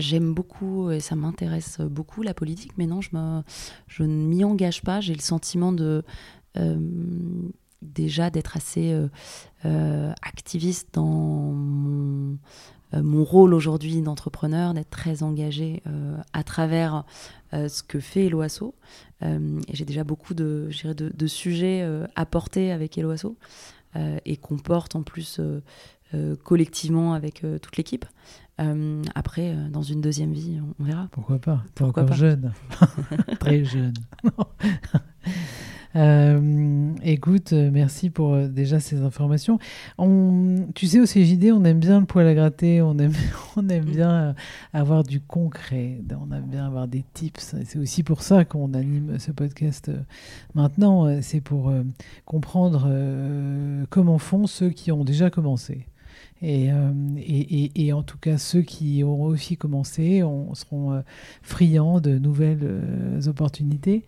j'aime 0.03 0.35
beaucoup 0.35 0.91
et 0.91 1.01
ça 1.01 1.17
m'intéresse 1.17 1.81
beaucoup 1.81 2.23
la 2.23 2.35
politique, 2.35 2.73
mais 2.77 2.87
non, 2.87 3.01
je, 3.01 3.11
je 3.89 4.03
ne 4.03 4.27
m'y 4.27 4.45
engage 4.45 4.83
pas. 4.83 5.01
J'ai 5.01 5.15
le 5.15 5.21
sentiment 5.21 5.73
de. 5.73 6.05
Euh, 6.59 6.79
déjà 7.81 8.31
d'être 8.31 8.57
assez 8.57 8.97
euh, 9.65 10.13
activiste 10.23 10.91
dans 10.93 11.53
mon, 11.53 12.39
rôle 13.25 13.55
aujourd'hui 13.55 14.01
d'entrepreneur, 14.03 14.73
d'être 14.73 14.91
très 14.91 15.25
engagé 15.25 15.83
à 16.33 16.45
travers 16.45 17.05
ce 17.53 17.83
que 17.83 17.99
fait. 17.99 18.31
Euh, 19.23 19.61
et 19.69 19.77
j'ai 19.77 19.85
déjà 19.85 20.05
beaucoup 20.05 20.35
de, 20.35 20.69
de, 20.85 21.27
sujets 21.27 21.83
euh, 21.83 22.07
à 22.17 22.27
porter 22.27 22.73
avec 22.73 22.99
Eloasso 22.99 23.37
euh, 23.97 24.19
et 24.25 24.37
qu'on 24.37 24.59
porte 24.59 24.97
en 24.97 25.03
plus 25.03 25.41
collectivement 26.45 27.15
avec 27.15 27.45
toute 27.61 27.77
l'équipe. 27.77 28.05
après, 29.15 29.55
dans 29.71 29.83
une 29.83 30.01
deuxième 30.01 30.33
vie, 30.33 30.61
on, 30.79 30.85
verra. 30.85 31.09
Pourquoi 31.13 31.39
pas? 31.39 31.65
T'es 31.75 31.85
encore 31.85 32.13
jeune. 32.13 32.53
Très 33.41 33.65
jeune. 33.65 33.95
Euh, 35.95 36.93
écoute, 37.03 37.53
euh, 37.53 37.71
merci 37.71 38.09
pour 38.09 38.33
euh, 38.33 38.49
déjà 38.49 38.81
ces 38.81 39.03
informations. 39.03 39.59
On, 39.99 40.67
tu 40.75 40.87
sais, 40.87 41.01
au 41.01 41.05
CJD, 41.05 41.53
on 41.53 41.65
aime 41.65 41.81
bien 41.81 42.01
le 42.01 42.07
poil 42.07 42.27
à 42.27 42.35
gratter, 42.35 42.81
on 42.81 42.99
aime, 42.99 43.13
on 43.57 43.69
aime 43.69 43.85
bien 43.85 44.35
avoir 44.73 45.03
du 45.03 45.21
concret, 45.21 46.01
on 46.11 46.35
aime 46.35 46.47
bien 46.47 46.67
avoir 46.67 46.89
des 46.89 47.05
tips. 47.13 47.57
C'est 47.65 47.79
aussi 47.79 48.03
pour 48.03 48.23
ça 48.23 48.45
qu'on 48.45 48.73
anime 48.75 49.19
ce 49.19 49.33
podcast 49.33 49.91
maintenant. 50.55 51.21
C'est 51.21 51.41
pour 51.41 51.73
comprendre 52.25 52.89
comment 53.91 54.19
font 54.19 54.47
ceux 54.47 54.71
qui 54.71 54.93
ont 54.93 55.05
déjà 55.05 55.31
commencé. 55.31 55.87
Et, 56.43 56.71
et, 57.19 57.87
et, 57.87 57.93
en 57.93 58.03
tout 58.03 58.19
cas, 58.19 58.37
ceux 58.37 58.63
qui 58.63 59.05
auront 59.05 59.27
aussi 59.27 59.57
commencé 59.57 60.25
on, 60.25 60.55
seront 60.57 61.05
friands 61.41 62.01
de 62.01 62.19
nouvelles 62.19 62.69
opportunités. 63.29 64.05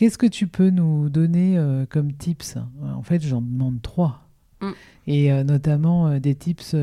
Qu'est-ce 0.00 0.16
que 0.16 0.26
tu 0.26 0.46
peux 0.46 0.70
nous 0.70 1.10
donner 1.10 1.58
euh, 1.58 1.84
comme 1.84 2.14
tips? 2.14 2.56
En 2.82 3.02
fait, 3.02 3.20
j'en 3.20 3.42
demande 3.42 3.82
trois. 3.82 4.26
Mm. 4.62 4.70
Et 5.06 5.30
euh, 5.30 5.44
notamment 5.44 6.06
euh, 6.06 6.18
des 6.18 6.34
tips 6.34 6.74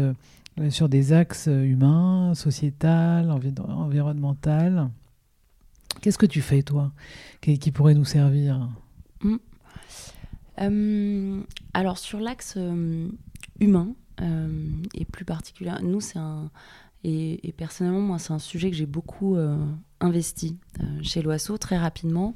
sur 0.70 0.88
des 0.88 1.14
axes 1.14 1.48
humains, 1.48 2.36
sociétal, 2.36 3.32
environnemental. 3.32 4.92
Qu'est-ce 6.00 6.20
que 6.20 6.28
tu 6.28 6.42
fais, 6.42 6.62
toi, 6.62 6.92
qui, 7.42 7.72
pourrait 7.72 7.96
nous 7.96 8.06
servir? 8.06 8.70
Mm. 9.22 9.38
Alors, 11.74 11.98
sur 11.98 12.20
l'axe 12.20 12.56
humain, 13.60 13.96
et 14.20 15.06
plus 15.06 15.26
particulièrement, 15.26 15.88
nous, 15.88 16.02
c'est 16.02 16.20
un. 16.20 16.50
Et, 17.04 17.54
personnellement, 17.56 18.02
moi, 18.02 18.20
c'est 18.20 18.34
un 18.34 18.40
sujet 18.40 18.70
que 18.70 18.76
j'ai 18.76 18.86
beaucoup 18.86 19.38
investi 20.00 20.58
chez 21.02 21.22
l'OASO 21.22 21.58
très 21.58 21.78
rapidement. 21.78 22.34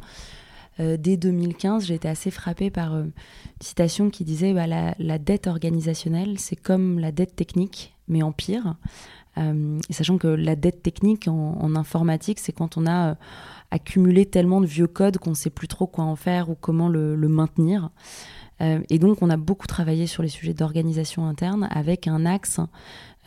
Euh, 0.79 0.97
dès 0.97 1.17
2015, 1.17 1.85
j'ai 1.85 1.95
été 1.95 2.07
assez 2.07 2.31
frappée 2.31 2.69
par 2.69 2.95
euh, 2.95 3.03
une 3.03 3.11
citation 3.59 4.09
qui 4.09 4.23
disait 4.23 4.53
bah, 4.53 4.67
la, 4.67 5.19
dette 5.19 5.47
organisationnelle, 5.47 6.39
c'est 6.39 6.55
comme 6.55 6.99
la 6.99 7.11
dette 7.11 7.35
technique, 7.35 7.93
mais 8.07 8.23
en 8.23 8.31
pire. 8.31 8.75
Euh, 9.37 9.79
sachant 9.89 10.17
que 10.17 10.27
la 10.27 10.55
dette 10.55 10.81
technique 10.81 11.27
en, 11.27 11.75
informatique, 11.75 12.39
c'est 12.39 12.51
quand 12.51 12.77
on 12.77 12.87
a 12.87 13.15
accumulé 13.69 14.25
tellement 14.25 14.59
de 14.59 14.65
vieux 14.65 14.87
codes 14.87 15.17
qu'on 15.17 15.29
ne 15.31 15.35
sait 15.35 15.49
plus 15.49 15.69
trop 15.69 15.87
quoi 15.87 16.03
en 16.03 16.17
faire 16.17 16.49
ou 16.49 16.55
comment 16.55 16.89
le 16.89 17.15
maintenir. 17.27 17.89
Et 18.89 18.99
donc, 18.99 19.23
on 19.23 19.29
a 19.31 19.37
beaucoup 19.37 19.65
travaillé 19.65 20.05
sur 20.05 20.21
les 20.21 20.29
sujets 20.29 20.53
d'organisation 20.53 21.25
interne 21.25 21.67
avec 21.71 22.07
un 22.07 22.27
axe 22.27 22.59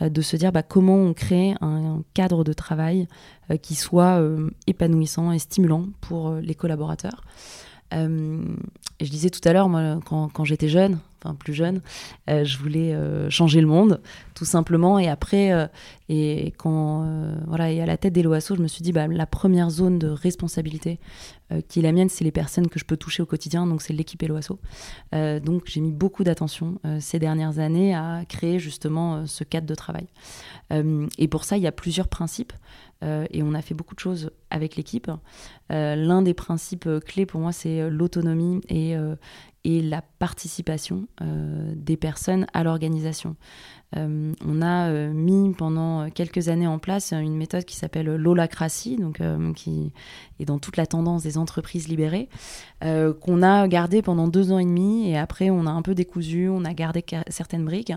euh, 0.01 0.09
de 0.09 0.21
se 0.21 0.35
dire 0.35 0.51
bah, 0.51 0.63
comment 0.63 0.97
on 0.97 1.13
crée 1.13 1.55
un 1.61 2.01
cadre 2.13 2.43
de 2.43 2.51
travail 2.51 3.07
euh, 3.49 3.55
qui 3.55 3.75
soit 3.75 4.19
euh, 4.19 4.49
épanouissant 4.67 5.31
et 5.31 5.39
stimulant 5.39 5.85
pour 6.01 6.33
les 6.33 6.53
collaborateurs. 6.53 7.23
je 7.91 9.09
disais 9.09 9.29
tout 9.29 9.47
à 9.47 9.53
l'heure, 9.53 9.69
moi, 9.69 9.99
quand 10.03 10.43
j'étais 10.43 10.67
jeune, 10.67 10.99
plus 11.33 11.53
jeune, 11.53 11.81
euh, 12.29 12.43
je 12.45 12.57
voulais 12.57 12.93
euh, 12.93 13.29
changer 13.29 13.61
le 13.61 13.67
monde, 13.67 14.01
tout 14.33 14.45
simplement. 14.45 14.99
Et 14.99 15.07
après, 15.07 15.51
euh, 15.51 15.67
et 16.09 16.53
quand 16.57 17.05
voilà, 17.47 17.71
et 17.71 17.81
à 17.81 17.85
la 17.85 17.97
tête 17.97 18.13
des 18.13 18.21
je 18.21 18.61
me 18.61 18.67
suis 18.67 18.83
dit, 18.83 18.91
bah, 18.91 19.07
la 19.07 19.25
première 19.25 19.69
zone 19.69 19.97
de 19.97 20.07
responsabilité 20.07 20.99
qui 21.67 21.79
est 21.79 21.81
la 21.83 21.91
mienne, 21.91 22.09
c'est 22.09 22.23
les 22.23 22.31
personnes 22.31 22.67
que 22.67 22.79
je 22.79 22.85
peux 22.85 22.97
toucher 22.97 23.21
au 23.21 23.27
quotidien, 23.27 23.67
donc 23.67 23.83
c'est 23.83 23.93
l'équipe 23.93 24.21
Eloasso. 24.21 24.59
donc 25.13 25.63
j'ai 25.65 25.79
mis 25.79 25.91
beaucoup 25.91 26.23
d'attention 26.23 26.79
ces 26.99 27.19
dernières 27.19 27.59
années 27.59 27.93
à 27.93 28.23
créer 28.27 28.57
justement 28.57 29.27
ce 29.27 29.43
cadre 29.43 29.67
de 29.67 29.75
travail. 29.75 30.07
et 30.71 31.27
pour 31.27 31.43
ça, 31.43 31.57
il 31.57 31.63
y 31.63 31.67
a 31.67 31.71
plusieurs 31.71 32.07
principes. 32.07 32.53
et 33.03 33.43
on 33.43 33.53
a 33.53 33.61
fait 33.61 33.75
beaucoup 33.75 33.93
de 33.95 33.99
choses 33.99 34.31
avec 34.49 34.75
l'équipe. 34.75 35.09
L'un 35.69 36.21
des 36.23 36.33
principes 36.33 36.89
clés 37.05 37.27
pour 37.27 37.41
moi, 37.41 37.51
c'est 37.51 37.89
l'autonomie 37.89 38.61
et, 38.69 38.95
et 39.65 39.81
la 39.81 40.03
participation 40.19 41.07
euh, 41.21 41.73
des 41.75 41.97
personnes 41.97 42.45
à 42.53 42.63
l'organisation. 42.63 43.35
Euh, 43.97 44.33
on 44.45 44.61
a 44.61 44.89
euh, 44.89 45.11
mis 45.11 45.53
pendant 45.53 46.09
quelques 46.11 46.49
années 46.49 46.67
en 46.67 46.77
place 46.77 47.13
une 47.13 47.35
méthode 47.35 47.65
qui 47.65 47.75
s'appelle 47.75 48.15
l'holacratie, 48.15 48.95
donc 48.97 49.21
qui 49.55 49.91
est 50.39 50.45
dans 50.45 50.59
toute 50.59 50.77
la 50.77 50.85
tendance 50.85 51.23
des 51.23 51.37
entreprises 51.37 51.87
libérées, 51.87 52.29
qu'on 52.81 53.41
a 53.41 53.67
gardé 53.67 54.03
pendant 54.03 54.27
deux 54.27 54.51
ans 54.51 54.59
et 54.59 54.65
demi 54.65 55.09
et 55.09 55.17
après 55.17 55.49
on 55.49 55.65
a 55.65 55.71
un 55.71 55.81
peu 55.81 55.95
décousu, 55.95 56.49
on 56.49 56.63
a 56.63 56.73
gardé 56.73 57.03
certaines 57.29 57.65
briques, 57.65 57.93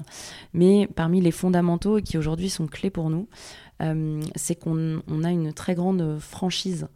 mais 0.54 0.88
parmi 0.94 1.20
les 1.20 1.30
fondamentaux 1.30 2.00
qui 2.00 2.16
aujourd'hui 2.16 2.48
sont 2.48 2.66
clés 2.66 2.90
pour 2.90 3.10
nous, 3.10 3.28
c'est 4.34 4.54
qu'on 4.54 5.24
a 5.24 5.30
une 5.30 5.52
très 5.52 5.74
grande 5.74 6.18
franchise 6.18 6.88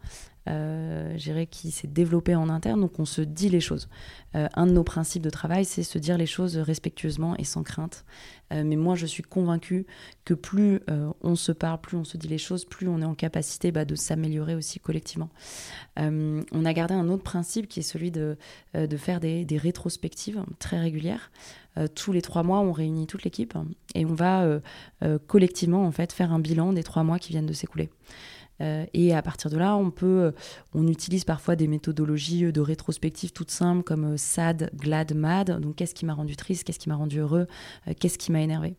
euh, 0.49 1.17
qui 1.51 1.71
s'est 1.71 1.89
développé 1.89 2.35
en 2.35 2.49
interne. 2.49 2.81
Donc 2.81 2.99
on 2.99 3.05
se 3.05 3.23
dit 3.23 3.49
les 3.49 3.61
choses. 3.61 3.89
Euh, 4.35 4.49
un 4.55 4.67
de 4.67 4.73
nos 4.73 4.85
principes 4.85 5.23
de 5.23 5.31
travail, 5.31 5.65
c'est 5.65 5.83
se 5.83 5.99
dire 5.99 6.17
les 6.17 6.27
choses 6.27 6.57
respectueusement 6.57 7.37
et 7.37 7.45
sans 7.45 7.63
crainte. 7.63 8.05
Euh, 8.53 8.63
mais 8.65 8.77
moi, 8.77 8.95
je 8.95 9.07
suis 9.07 9.23
convaincue 9.23 9.87
que 10.25 10.35
plus 10.35 10.81
euh, 10.89 11.11
on 11.21 11.37
se 11.37 11.53
parle, 11.53 11.81
plus 11.81 11.97
on 11.97 12.05
se 12.05 12.17
dit 12.17 12.29
les 12.29 12.39
choses, 12.39 12.65
plus 12.65 12.89
on 12.89 13.01
est 13.01 13.05
en 13.05 13.15
capacité 13.15 13.73
bah, 13.73 13.85
de 13.85 13.95
s'améliorer 13.95 14.55
aussi 14.55 14.81
collectivement. 14.81 15.29
on 15.97 16.65
a 16.65 16.73
gardé 16.73 16.95
un 16.95 17.09
autre 17.09 17.23
principe 17.23 17.69
qui 17.69 17.81
est 17.81 17.83
celui 17.83 18.11
de, 18.11 18.37
de 18.75 18.97
faire 18.97 19.21
des, 19.21 19.45
des, 19.45 19.59
rétrospectives 19.59 20.43
très 20.59 20.79
régulières. 20.79 21.31
tous 21.95 22.13
les 22.13 22.23
trois 22.23 22.43
mois, 22.43 22.61
on 22.61 22.73
réunit 22.73 23.07
toute 23.07 23.25
l'équipe 23.25 23.55
et 23.95 24.05
on 24.05 24.15
va 24.15 24.61
collectivement 25.27 25.85
en 25.85 25.93
fait 25.93 26.13
faire 26.13 26.33
un 26.33 26.39
bilan 26.39 26.73
des 26.73 26.83
trois 26.83 27.03
mois 27.03 27.19
qui 27.19 27.33
viennent 27.33 27.47
de 27.47 27.53
s'écouler. 27.53 27.91
Euh, 28.61 28.85
et 28.95 29.15
à 29.15 29.23
partir 29.23 29.51
de 29.51 29.57
là, 29.57 29.77
on 29.77 29.91
peut, 29.91 30.07
euh, 30.07 30.33
on 30.75 30.87
utilise 30.87 31.25
parfois 31.25 31.57
des 31.57 31.67
méthodologies 31.67 32.45
euh, 32.45 32.53
de 32.53 32.61
rétrospective 32.61 33.33
toutes 33.33 33.51
simples 33.51 33.83
comme 33.83 34.17
SAD, 34.17 34.71
GLAD, 34.75 35.15
MAD. 35.15 35.61
Donc, 35.61 35.77
qu'est-ce 35.77 35.95
qui 35.95 36.05
m'a 36.05 36.15
rendu 36.15 36.37
triste, 36.37 36.65
qu'est-ce 36.65 36.79
qui 36.79 36.89
m'a 36.89 36.97
rendu 36.97 37.19
heureux, 37.19 37.47
qu'est-ce 37.99 38.19
qui 38.19 38.33
m'a 38.33 38.41
énervé? 38.41 38.75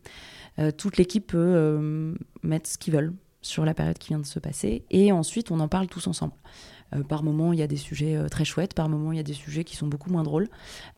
toute 0.78 0.98
l'équipe 0.98 1.26
peut 1.26 2.14
mettre 2.44 2.70
ce 2.70 2.78
qu'ils 2.78 2.94
veulent 2.94 3.12
sur 3.42 3.64
la 3.64 3.74
période 3.74 3.98
qui 3.98 4.10
vient 4.10 4.20
de 4.20 4.26
se 4.26 4.38
passer 4.38 4.84
et 4.90 5.10
ensuite 5.10 5.50
on 5.50 5.58
en 5.58 5.66
parle 5.66 5.88
tous 5.88 6.06
ensemble. 6.06 6.34
Euh, 6.94 7.02
par 7.02 7.22
moment, 7.22 7.52
il 7.52 7.58
y 7.58 7.62
a 7.62 7.66
des 7.66 7.76
sujets 7.76 8.16
euh, 8.16 8.28
très 8.28 8.44
chouettes, 8.44 8.74
par 8.74 8.88
moment, 8.88 9.12
il 9.12 9.16
y 9.16 9.20
a 9.20 9.24
des 9.24 9.34
sujets 9.34 9.64
qui 9.64 9.76
sont 9.76 9.86
beaucoup 9.86 10.10
moins 10.10 10.22
drôles. 10.22 10.48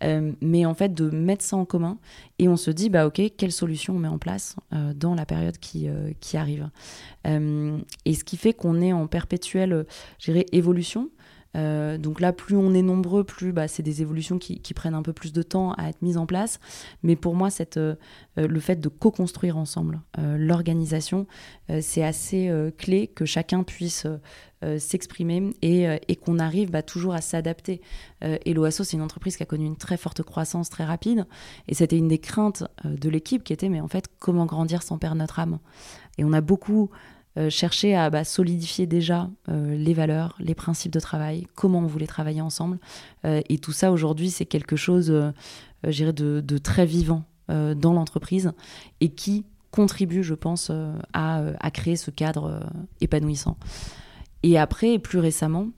Euh, 0.02 0.32
mais 0.40 0.66
en 0.66 0.74
fait, 0.74 0.94
de 0.94 1.10
mettre 1.10 1.44
ça 1.44 1.56
en 1.56 1.64
commun 1.64 1.98
et 2.38 2.48
on 2.48 2.56
se 2.56 2.70
dit, 2.70 2.90
bah 2.90 3.06
ok, 3.06 3.20
quelle 3.36 3.52
solution 3.52 3.96
on 3.96 3.98
met 3.98 4.08
en 4.08 4.18
place 4.18 4.56
dans 4.94 5.14
la 5.14 5.24
période 5.24 5.58
qui, 5.58 5.88
qui 6.20 6.36
arrive. 6.36 6.68
et 7.24 8.14
ce 8.14 8.24
qui 8.24 8.36
fait 8.36 8.52
qu'on 8.52 8.80
est 8.80 8.92
en 8.92 9.06
perpétuelle, 9.06 9.86
évolution. 10.52 11.08
Euh, 11.54 11.98
donc 11.98 12.20
là, 12.20 12.32
plus 12.32 12.56
on 12.56 12.74
est 12.74 12.82
nombreux, 12.82 13.24
plus 13.24 13.52
bah, 13.52 13.68
c'est 13.68 13.82
des 13.82 14.02
évolutions 14.02 14.38
qui, 14.38 14.60
prennent 14.74 14.94
un 14.94 15.02
peu 15.02 15.12
plus 15.12 15.32
de 15.32 15.42
temps 15.42 15.72
à 15.72 15.88
être 15.88 16.02
mises 16.02 16.18
en 16.18 16.26
place. 16.26 16.60
Mais 17.02 17.16
pour 17.16 17.34
moi, 17.34 17.50
cette, 17.50 17.78
euh, 17.78 17.94
le 18.36 18.60
fait 18.60 18.76
de 18.76 18.88
co-construire 18.88 19.56
ensemble 19.56 20.00
l'organisation, 20.18 21.26
c'est 21.80 22.02
assez 22.02 22.50
clé 22.76 23.06
que 23.06 23.24
chacun 23.24 23.62
puisse 23.62 24.06
s'exprimer 24.78 25.50
et, 25.62 26.16
qu'on 26.16 26.38
arrive 26.38 26.70
bah, 26.70 26.82
toujours 26.82 27.14
à 27.14 27.20
s'adapter. 27.20 27.80
et 28.22 28.52
l'OASO, 28.52 28.84
c'est 28.84 28.96
une 28.96 29.02
entreprise 29.02 29.36
qui 29.36 29.42
a 29.42 29.46
connu 29.46 29.64
une 29.64 29.76
très 29.76 29.96
forte 29.96 30.22
croissance 30.22 30.68
très 30.68 30.84
rapide. 30.84 31.26
Et 31.68 31.74
c'était 31.74 31.96
une 31.96 32.08
des 32.08 32.18
craintes 32.18 32.64
de 32.84 33.08
l'équipe 33.08 33.44
qui 33.44 33.52
était, 33.52 33.68
mais 33.68 33.80
en 33.80 33.88
fait, 33.88 34.06
comment 34.18 34.46
grandir 34.46 34.82
sans 34.82 34.98
perdre 34.98 35.16
notre 35.16 35.38
âme? 35.38 35.58
Et 36.18 36.24
on 36.24 36.32
a 36.32 36.40
beaucoup 36.40 36.90
euh, 37.38 37.50
chercher 37.50 37.94
à 37.94 38.08
bah, 38.08 38.24
solidifier 38.24 38.86
déjà 38.86 39.28
euh, 39.50 39.76
les 39.76 39.92
valeurs, 39.92 40.36
les 40.38 40.54
principes 40.54 40.92
de 40.92 41.00
travail, 41.00 41.46
comment 41.54 41.80
on 41.80 41.86
voulait 41.86 42.06
travailler 42.06 42.40
ensemble. 42.40 42.78
Euh, 43.26 43.42
et 43.50 43.58
tout 43.58 43.72
ça, 43.72 43.92
aujourd'hui, 43.92 44.30
c'est 44.30 44.46
quelque 44.46 44.76
chose, 44.76 45.08
de, 45.08 46.40
de, 46.40 46.58
très 46.58 46.86
vivant 46.86 47.24
dans 47.48 47.92
l'entreprise 47.92 48.52
et 49.00 49.10
qui 49.10 49.44
contribue, 49.70 50.24
je 50.24 50.34
pense, 50.34 50.72
à, 51.12 51.70
créer 51.72 51.94
ce 51.94 52.10
cadre 52.10 52.60
épanouissant. 53.00 53.56
Et 54.42 54.58
après, 54.58 54.98
plus 54.98 55.20
récemment, 55.20 55.68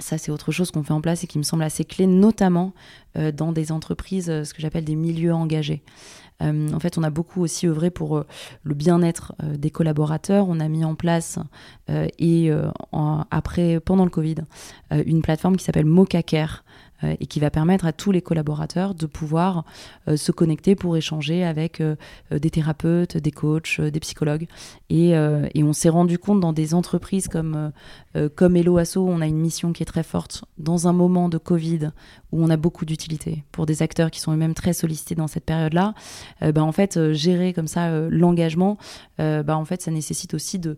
ça, 0.00 0.18
c'est 0.18 0.30
autre 0.30 0.52
chose 0.52 0.70
qu'on 0.70 0.82
fait 0.82 0.92
en 0.92 1.00
place 1.00 1.24
et 1.24 1.26
qui 1.26 1.38
me 1.38 1.42
semble 1.42 1.62
assez 1.62 1.84
clé, 1.84 2.06
notamment 2.06 2.72
dans 3.14 3.52
des 3.52 3.72
entreprises, 3.72 4.26
ce 4.26 4.54
que 4.54 4.60
j'appelle 4.62 4.84
des 4.84 4.94
milieux 4.94 5.34
engagés. 5.34 5.82
Euh, 6.42 6.72
en 6.72 6.80
fait, 6.80 6.98
on 6.98 7.02
a 7.02 7.10
beaucoup 7.10 7.42
aussi 7.42 7.66
œuvré 7.66 7.90
pour 7.90 8.16
euh, 8.16 8.26
le 8.62 8.74
bien-être 8.74 9.34
euh, 9.42 9.56
des 9.56 9.70
collaborateurs. 9.70 10.46
On 10.48 10.60
a 10.60 10.68
mis 10.68 10.84
en 10.84 10.94
place, 10.94 11.38
et 12.18 12.52
après, 13.30 13.80
pendant 13.80 14.04
le 14.04 14.10
Covid, 14.10 14.36
une 14.92 15.22
plateforme 15.22 15.56
qui 15.56 15.64
s'appelle 15.64 15.86
Mocacare, 15.86 16.62
euh, 17.04 17.16
et 17.18 17.26
qui 17.26 17.40
va 17.40 17.50
permettre 17.50 17.86
à 17.86 17.92
tous 17.92 18.12
les 18.12 18.20
collaborateurs 18.20 18.94
de 18.94 19.06
pouvoir 19.06 19.64
euh, 20.08 20.16
se 20.16 20.32
connecter 20.32 20.74
pour 20.74 20.96
échanger 20.96 21.44
avec 21.44 21.80
euh, 21.80 21.96
des 22.30 22.50
thérapeutes, 22.50 23.16
des 23.16 23.30
coachs, 23.30 23.80
des 23.80 24.00
psychologues. 24.00 24.46
Et 24.90 25.14
on 25.14 25.72
s'est 25.72 25.88
rendu 25.88 26.18
compte 26.18 26.40
dans 26.40 26.52
des 26.52 26.74
entreprises 26.74 27.28
comme, 27.28 27.72
comme 28.34 28.56
Hello 28.56 28.78
Asso, 28.78 28.96
on 28.98 29.20
a 29.20 29.26
une 29.26 29.38
mission 29.38 29.72
qui 29.72 29.82
est 29.82 29.86
très 29.86 30.02
forte 30.02 30.44
dans 30.58 30.88
un 30.88 30.92
moment 30.92 31.28
de 31.28 31.38
Covid 31.38 31.90
où 32.32 32.42
on 32.42 32.50
a 32.50 32.56
beaucoup 32.56 32.84
d'utilité 32.84 33.44
pour 33.52 33.66
des 33.66 33.82
acteurs 33.82 34.10
qui 34.10 34.20
sont 34.20 34.32
eux-mêmes 34.32 34.54
très 34.54 34.72
sollicités 34.72 35.14
dans 35.14 35.28
cette 35.28 35.44
période-là. 35.44 35.94
bah, 36.40 36.62
en 36.62 36.72
fait, 36.72 37.12
gérer 37.12 37.52
comme 37.52 37.68
ça 37.68 38.08
l'engagement, 38.08 38.78
bah, 39.18 39.56
en 39.56 39.64
fait, 39.64 39.82
ça 39.82 39.90
nécessite 39.90 40.34
aussi 40.34 40.58
de, 40.58 40.76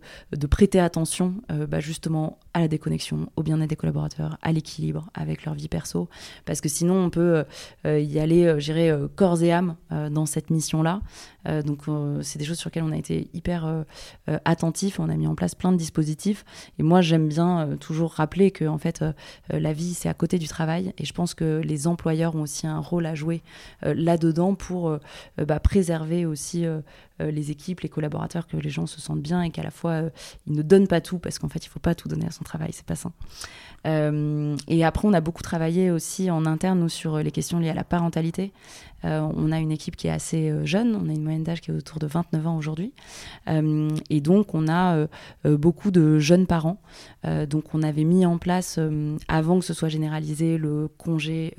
prêter 0.49 0.79
attention 0.79 1.35
bah, 1.67 1.79
justement 1.79 2.37
à 2.53 2.59
la 2.59 2.67
déconnexion, 2.67 3.29
au 3.35 3.43
bien-être 3.43 3.69
des 3.69 3.75
collaborateurs, 3.75 4.37
à 4.41 4.51
l'équilibre 4.51 5.09
avec 5.13 5.45
leur 5.45 5.55
vie 5.55 5.67
perso, 5.67 6.07
parce 6.45 6.61
que 6.61 6.69
sinon 6.69 7.05
on 7.05 7.09
peut 7.09 7.43
euh, 7.85 7.99
y 7.99 8.19
aller, 8.19 8.45
euh, 8.45 8.59
gérer 8.59 8.91
euh, 8.91 9.07
corps 9.15 9.41
et 9.41 9.51
âme 9.51 9.75
dans 10.11 10.25
cette 10.25 10.49
mission-là. 10.49 11.01
donc 11.65 11.83
c'est 12.21 12.39
des 12.39 12.45
choses 12.45 12.57
sur 12.57 12.69
lesquelles 12.69 12.83
on 12.83 12.91
a 12.91 12.97
été 12.97 13.29
hyper 13.33 13.85
attentifs, 14.45 14.99
on 14.99 15.07
a 15.09 15.15
mis 15.15 15.27
en 15.27 15.35
place 15.35 15.53
plein 15.53 15.71
de 15.71 15.77
dispositifs. 15.77 16.45
Et 16.79 16.83
moi 16.83 17.01
j'aime 17.01 17.22
bien 17.27 17.77
toujours 17.79 18.11
rappeler 18.11 18.51
que 18.51 18.65
en 18.65 18.77
fait 18.77 19.03
la 19.49 19.73
vie 19.73 19.93
c'est 19.93 20.09
à 20.09 20.13
côté 20.13 20.37
du 20.39 20.47
travail, 20.47 20.93
et 20.97 21.05
je 21.05 21.13
pense 21.13 21.33
que 21.33 21.61
les 21.63 21.87
employeurs 21.87 22.35
ont 22.35 22.41
aussi 22.41 22.67
un 22.67 22.79
rôle 22.79 23.05
à 23.05 23.15
jouer 23.15 23.41
là-dedans 23.81 24.55
pour 24.55 24.97
bah, 25.37 25.59
préserver 25.59 26.25
aussi 26.25 26.65
les 27.19 27.51
équipes, 27.51 27.81
les 27.81 27.89
collaborateurs, 27.89 28.47
que 28.47 28.57
les 28.57 28.69
gens 28.69 28.87
se 28.87 28.99
sentent 28.99 29.21
bien 29.21 29.41
et 29.41 29.49
qu'à 29.49 29.63
la 29.63 29.71
fois 29.71 30.03
ils 30.47 30.53
ne 30.53 30.61
donnent 30.61 30.87
pas 30.87 31.01
tout 31.01 31.19
parce 31.19 31.39
qu'en 31.39 31.49
fait 31.49 31.65
il 31.65 31.69
faut 31.69 31.79
pas 31.79 31.95
tout 31.95 32.07
donner 32.07 32.25
à 32.25 32.31
son 32.31 32.43
travail, 32.43 32.69
c'est 32.73 32.85
pas 32.85 32.95
sain. 32.95 33.13
Euh, 33.85 34.55
et 34.67 34.83
après, 34.83 35.07
on 35.07 35.13
a 35.13 35.21
beaucoup 35.21 35.43
travaillé 35.43 35.91
aussi 35.91 36.31
en 36.31 36.45
interne 36.45 36.79
nous, 36.79 36.89
sur 36.89 37.17
les 37.17 37.31
questions 37.31 37.59
liées 37.59 37.69
à 37.69 37.73
la 37.73 37.83
parentalité. 37.83 38.51
Euh, 39.05 39.19
on 39.35 39.51
a 39.51 39.59
une 39.59 39.71
équipe 39.71 39.97
qui 39.97 40.07
est 40.07 40.11
assez 40.11 40.49
euh, 40.49 40.65
jeune, 40.65 40.95
on 40.95 41.09
a 41.09 41.11
une 41.11 41.23
moyenne 41.23 41.43
d'âge 41.43 41.59
qui 41.59 41.71
est 41.71 41.73
autour 41.73 41.99
de 41.99 42.07
29 42.07 42.47
ans 42.47 42.57
aujourd'hui. 42.57 42.93
et 43.47 44.21
donc, 44.21 44.53
on 44.55 44.67
a 44.67 45.07
beaucoup 45.43 45.91
de 45.91 46.19
jeunes 46.19 46.47
parents. 46.47 46.81
donc, 47.49 47.73
on 47.73 47.83
avait 47.83 48.03
mis 48.03 48.25
en 48.25 48.37
place, 48.37 48.79
avant 49.27 49.59
que 49.59 49.65
ce 49.65 49.73
soit 49.73 49.89
généralisé, 49.89 50.57
le 50.57 50.87
congé 50.97 51.55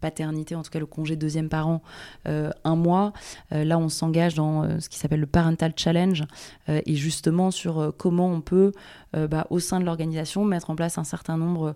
paternité, 0.00 0.54
en 0.54 0.62
tout 0.62 0.70
cas 0.70 0.78
le 0.78 0.86
congé 0.86 1.16
deuxième 1.16 1.48
parent, 1.48 1.82
un 2.26 2.76
mois. 2.76 3.12
là, 3.50 3.78
on 3.78 3.88
s'engage 3.88 4.34
dans 4.34 4.80
ce 4.82 4.88
qui 4.88 4.98
s'appelle 4.98 5.20
le 5.20 5.26
Parental 5.26 5.72
Challenge, 5.76 6.24
et 6.68 6.94
justement 6.94 7.50
sur 7.50 7.94
comment 7.96 8.28
on 8.28 8.40
peut, 8.40 8.72
bah, 9.12 9.46
au 9.50 9.58
sein 9.58 9.80
de 9.80 9.84
l'organisation, 9.84 10.44
mettre 10.44 10.70
en 10.70 10.76
place 10.76 10.98
un 10.98 11.04
certain 11.04 11.36
nombre 11.36 11.74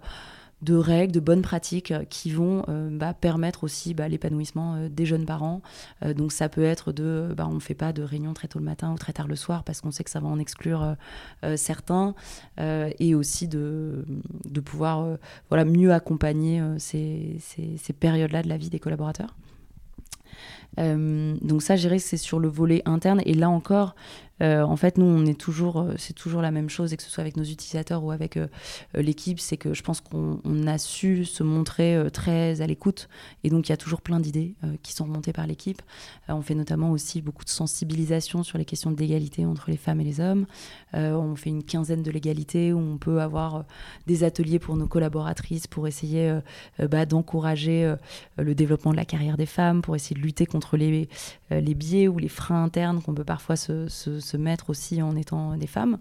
de 0.62 0.75
règles, 0.75 1.12
de 1.12 1.21
bonnes 1.21 1.42
pratiques 1.42 1.90
euh, 1.90 2.05
qui 2.05 2.31
vont 2.31 2.64
euh, 2.69 2.88
bah, 2.90 3.14
permettre 3.14 3.64
aussi 3.64 3.92
bah, 3.95 4.09
l'épanouissement 4.09 4.75
euh, 4.75 4.88
des 4.88 5.05
jeunes 5.05 5.27
parents. 5.27 5.61
donc 6.16 6.33
ça 6.33 6.49
peut 6.49 6.64
être 6.64 6.92
de, 6.92 7.35
on 7.38 7.55
ne 7.55 7.61
fait 7.61 7.75
pas 7.75 7.92
de 7.92 8.03
réunion 8.03 8.33
très 8.33 8.49
tôt 8.49 8.59
le 8.59 8.64
matin 8.64 8.92
ou 8.92 8.97
très 8.97 9.12
tard 9.12 9.29
le 9.29 9.37
soir 9.37 9.64
parce 9.64 9.81
qu'on 9.81 9.90
sait 9.90 10.05
que 10.05 10.11
ça 10.11 10.21
va 10.21 10.29
en 10.29 10.38
exclure 10.38 10.97
certains, 11.57 12.14
et 12.59 13.14
aussi 13.14 13.49
de, 13.49 14.05
pouvoir 14.64 15.16
voilà, 15.49 15.64
mieux 15.64 15.92
accompagner 15.92 16.62
ces 16.79 17.38
périodes-là 17.99 18.42
de 18.42 18.49
la 18.49 18.57
vie 18.57 18.71
des 18.71 18.79
collaborateurs. 18.79 19.35
Donc 20.79 21.62
ça, 21.62 21.77
je 21.77 21.83
dirais 21.83 21.99
c'est 21.99 22.16
sur 22.16 22.38
le 22.38 22.49
volet 22.49 22.83
interne. 22.85 23.22
Et 23.25 23.35
là 23.35 23.49
encore, 23.49 23.94
euh, 24.42 24.62
en 24.62 24.77
fait, 24.77 24.99
nous, 24.99 25.07
on 25.07 25.25
est 25.25 25.38
toujours, 25.38 25.81
euh, 25.81 25.94
c'est 25.96 26.12
toujours 26.12 26.42
la 26.42 26.51
même 26.51 26.68
chose, 26.68 26.92
et 26.92 26.96
que 26.96 27.03
ce 27.03 27.11
soit 27.11 27.22
avec 27.22 27.37
nos 27.37 27.44
utilisateurs 27.44 28.05
ou 28.05 28.11
avec 28.11 28.37
euh, 28.37 28.49
l'équipe, 28.94 29.40
c'est 29.40 29.57
que 29.57 29.72
je 29.72 29.83
pense 29.83 30.01
qu'on 30.01 30.66
a 30.66 30.79
su 30.79 31.25
se 31.25 31.42
montrer 31.42 32.07
très 32.12 32.61
à 32.61 32.66
l'écoute, 32.66 33.09
et 33.44 33.51
donc 33.51 33.68
il 33.68 33.72
y 33.72 33.72
a 33.72 33.77
toujours 33.77 34.03
plein 34.03 34.20
d'idées 34.20 34.55
qui 34.83 34.92
sont 34.92 35.05
remontées 35.05 35.33
par 35.33 35.46
l'équipe. 35.46 35.81
on 36.29 36.42
fait 36.42 36.55
notamment 36.55 36.90
aussi 36.90 37.22
beaucoup 37.22 37.44
de 37.44 37.51
sensibilisation 37.51 38.42
sur 38.42 38.59
les 38.59 38.64
questions 38.64 38.90
d'égalité 38.90 39.44
entre 39.46 39.70
les 39.70 39.77
femmes 39.77 40.01
et 40.01 40.05
les 40.05 40.20
hommes. 40.20 40.46
on 40.92 41.37
fait 41.37 41.51
une 41.51 41.62
quinzaine 41.62 42.03
de 42.03 42.11
l'égalité 42.11 42.72
où 42.72 42.79
on 42.79 42.99
peut 42.99 43.20
avoir 43.20 43.64
des 44.07 44.25
ateliers 44.25 44.59
pour 44.59 44.77
nos 44.77 44.87
collaboratrices 44.87 45.66
pour 45.66 45.87
essayer 45.87 46.38
bah, 46.79 47.07
d'encourager 47.07 47.94
le 48.38 48.55
développement 48.55 48.92
de 48.92 48.96
la 48.96 49.05
carrière 49.05 49.37
des 49.37 49.46
femmes, 49.46 49.83
pour 49.83 49.96
essayer 49.96 50.16
de 50.16 50.25
lutter 50.25 50.46
contre 50.46 50.77
les, 50.77 51.09
biais 51.51 52.09
ou 52.09 52.18
les 52.18 52.29
freins 52.29 52.64
internes 52.64 53.03
qu'on 53.03 53.14
peut 53.14 53.25
parfois 53.25 53.57
se 53.57 53.88
mettre 54.35 54.71
aussi 54.71 55.03
en 55.03 55.15
étant 55.17 55.57
des 55.57 55.67
femmes. 55.67 55.99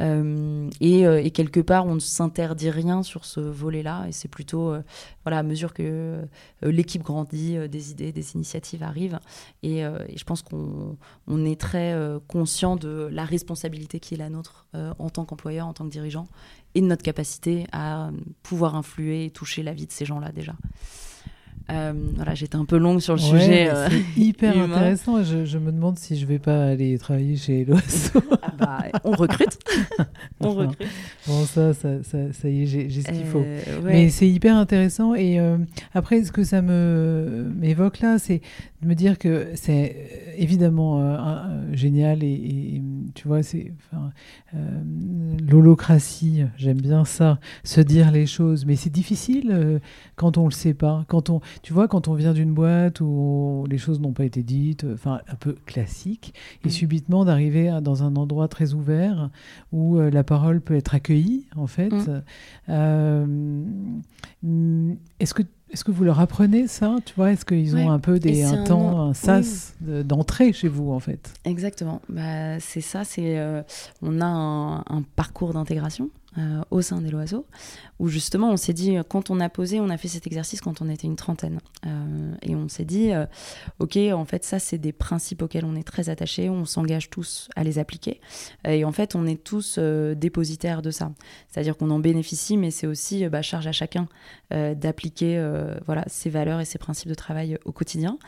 Euh, 0.00 0.70
euh, 0.82 1.20
et, 1.22 1.30
quelque 1.30 1.60
part, 1.60 1.86
on 1.86 1.94
ne 1.94 2.00
s'interdit 2.00 2.70
rien 2.70 3.02
sur 3.02 3.24
ce 3.24 3.40
volet-là. 3.40 4.06
Et 4.08 4.12
c'est 4.12 4.28
plutôt, 4.28 4.70
euh, 4.70 4.82
voilà, 5.24 5.38
à 5.38 5.42
mesure 5.42 5.72
que 5.72 6.22
l'équipe 6.62 7.02
grandit, 7.02 7.56
des 7.68 7.90
idées, 7.90 8.12
des 8.12 8.34
initiatives 8.34 8.82
arrivent. 8.82 9.20
Et, 9.62 9.82
je 9.82 10.24
pense 10.24 10.42
qu'on 10.42 10.96
on 11.26 11.44
est 11.44 11.60
très 11.60 11.96
conscient 12.28 12.76
de 12.76 13.08
la 13.10 13.24
responsabilité 13.24 14.00
qui 14.00 14.14
est 14.14 14.18
la 14.18 14.30
nôtre 14.30 14.66
en 14.74 15.10
tant 15.10 15.24
qu'employeur, 15.24 15.66
en 15.66 15.72
tant 15.72 15.84
que 15.84 15.90
dirigeant, 15.90 16.26
et 16.74 16.80
de 16.80 16.86
notre 16.86 17.02
capacité 17.02 17.66
à 17.72 18.10
pouvoir 18.42 18.74
influer 18.74 19.26
et 19.26 19.30
toucher 19.30 19.62
la 19.62 19.72
vie 19.72 19.86
de 19.86 19.92
ces 19.92 20.04
gens-là 20.04 20.32
déjà. 20.32 20.54
Euh, 21.70 21.92
voilà, 22.14 22.34
j'étais 22.34 22.56
un 22.56 22.66
peu 22.66 22.76
longue 22.76 23.00
sur 23.00 23.14
le 23.14 23.20
sujet. 23.20 23.70
Euh, 23.70 23.88
c'est 23.88 24.04
hyper 24.20 24.58
intéressant. 24.58 25.22
Je, 25.22 25.46
je, 25.46 25.58
me 25.58 25.72
demande 25.72 25.98
si 25.98 26.18
je 26.18 26.26
vais 26.26 26.38
pas 26.38 26.66
aller 26.66 26.98
travailler 26.98 27.36
chez 27.36 27.64
l'OASO. 27.64 28.20
ah 28.42 28.52
bah, 28.58 28.84
on 29.02 29.12
recrute. 29.12 29.58
on 30.40 30.52
recrute. 30.52 30.88
Bon, 31.26 31.44
ça, 31.46 31.72
ça, 31.72 31.88
ça, 32.02 32.48
y 32.48 32.62
est, 32.62 32.66
j'ai 32.66 33.00
ce 33.00 33.10
qu'il 33.10 33.24
faut. 33.24 33.42
Euh, 33.44 33.80
Mais 33.82 34.10
c'est 34.10 34.28
hyper 34.28 34.56
intéressant. 34.56 35.14
Et 35.14 35.40
après, 35.94 36.22
ce 36.24 36.32
que 36.32 36.44
ça 36.44 36.60
me 36.60 37.50
m'évoque 37.56 38.00
là, 38.00 38.18
c'est 38.18 38.42
de 38.84 38.88
me 38.88 38.94
dire 38.94 39.18
que 39.18 39.48
c'est 39.54 40.34
évidemment 40.36 41.18
génial. 41.72 42.22
Et, 42.22 42.82
tu 43.14 43.28
vois, 43.28 43.42
c'est 43.42 43.72
l'holocratie. 45.48 46.44
J'aime 46.56 46.80
bien 46.80 47.04
ça, 47.04 47.38
se 47.64 47.80
dire 47.80 48.10
les 48.10 48.26
choses. 48.26 48.66
Mais 48.66 48.76
c'est 48.76 48.90
difficile 48.90 49.80
quand 50.16 50.38
on 50.38 50.44
le 50.44 50.52
sait 50.52 50.74
pas. 50.74 51.04
Quand 51.08 51.30
on 51.30 51.40
tu 51.62 51.72
vois, 51.72 51.88
quand 51.88 52.08
on 52.08 52.14
vient 52.14 52.32
d'une 52.32 52.52
boîte 52.52 53.00
où 53.00 53.64
les 53.68 53.78
choses 53.78 54.00
n'ont 54.00 54.12
pas 54.12 54.24
été 54.24 54.42
dites, 54.42 54.86
enfin 54.92 55.20
un 55.28 55.34
peu 55.34 55.56
classique, 55.66 56.34
et 56.64 56.68
mm. 56.68 56.70
subitement 56.70 57.24
d'arriver 57.24 57.78
dans 57.82 58.02
un 58.02 58.16
endroit 58.16 58.48
très 58.48 58.74
ouvert 58.74 59.30
où 59.72 59.98
euh, 59.98 60.10
la 60.10 60.24
parole 60.24 60.60
peut 60.60 60.76
être 60.76 60.94
accueillie, 60.94 61.46
en 61.56 61.66
fait. 61.66 61.90
Mm. 61.90 62.22
Euh, 62.68 63.64
est-ce 65.20 65.34
que 65.34 65.42
est-ce 65.70 65.82
que 65.82 65.90
vous 65.90 66.04
leur 66.04 66.20
apprenez 66.20 66.68
ça 66.68 66.96
Tu 67.04 67.14
vois, 67.14 67.32
est-ce 67.32 67.44
qu'ils 67.44 67.76
ont 67.76 67.90
un 67.90 67.98
peu 67.98 68.20
des, 68.20 68.44
un, 68.44 68.62
temps, 68.64 69.00
un 69.00 69.14
sas 69.14 69.74
d'entrée 69.80 70.52
chez 70.52 70.68
vous, 70.68 70.92
en 70.92 71.00
fait? 71.00 71.32
Exactement. 71.44 72.00
Bah, 72.08 72.60
c'est 72.60 72.80
ça. 72.80 73.02
C'est, 73.04 73.38
euh, 73.38 73.62
on 74.00 74.20
a 74.20 74.26
un, 74.26 75.02
parcours 75.16 75.52
d'intégration 75.52 76.10
euh, 76.38 76.62
au 76.70 76.82
sein 76.82 77.00
des 77.00 77.10
Loiseaux, 77.10 77.46
où 77.98 78.08
justement 78.08 78.50
on 78.50 78.56
s'est 78.56 78.72
dit, 78.72 78.96
quand 79.08 79.30
on 79.30 79.38
a 79.38 79.48
posé, 79.48 79.80
on 79.80 79.88
a 79.88 79.96
fait 79.96 80.08
cet 80.08 80.26
exercice 80.26 80.60
quand 80.60 80.82
on 80.82 80.88
était 80.88 81.06
une 81.06 81.16
trentaine, 81.16 81.60
euh, 81.86 82.34
et 82.42 82.56
on 82.56 82.68
s'est 82.68 82.84
dit, 82.84 83.12
euh, 83.12 83.26
ok, 83.78 83.96
en 84.12 84.24
fait 84.24 84.42
ça 84.42 84.58
c'est 84.58 84.78
des 84.78 84.92
principes 84.92 85.42
auxquels 85.42 85.64
on 85.64 85.76
est 85.76 85.84
très 85.84 86.08
attaché, 86.08 86.50
on 86.50 86.64
s'engage 86.64 87.08
tous 87.08 87.48
à 87.54 87.62
les 87.62 87.78
appliquer, 87.78 88.20
et 88.66 88.84
en 88.84 88.92
fait 88.92 89.14
on 89.14 89.26
est 89.26 89.42
tous 89.42 89.78
dépositaires 89.78 90.82
de 90.82 90.90
ça, 90.90 91.12
c'est-à-dire 91.48 91.76
qu'on 91.76 91.90
en 91.90 92.00
bénéficie, 92.00 92.56
mais 92.56 92.70
c'est 92.70 92.86
aussi 92.86 93.28
bah, 93.28 93.42
charge 93.42 93.66
à 93.66 93.72
chacun 93.72 94.08
d'appliquer 94.50 95.42
voilà 95.86 96.04
ces 96.08 96.30
valeurs 96.30 96.60
et 96.60 96.64
ces 96.64 96.78
principes 96.78 97.08
de 97.08 97.14
travail 97.14 97.58
au 97.64 97.72
quotidien. 97.72 98.18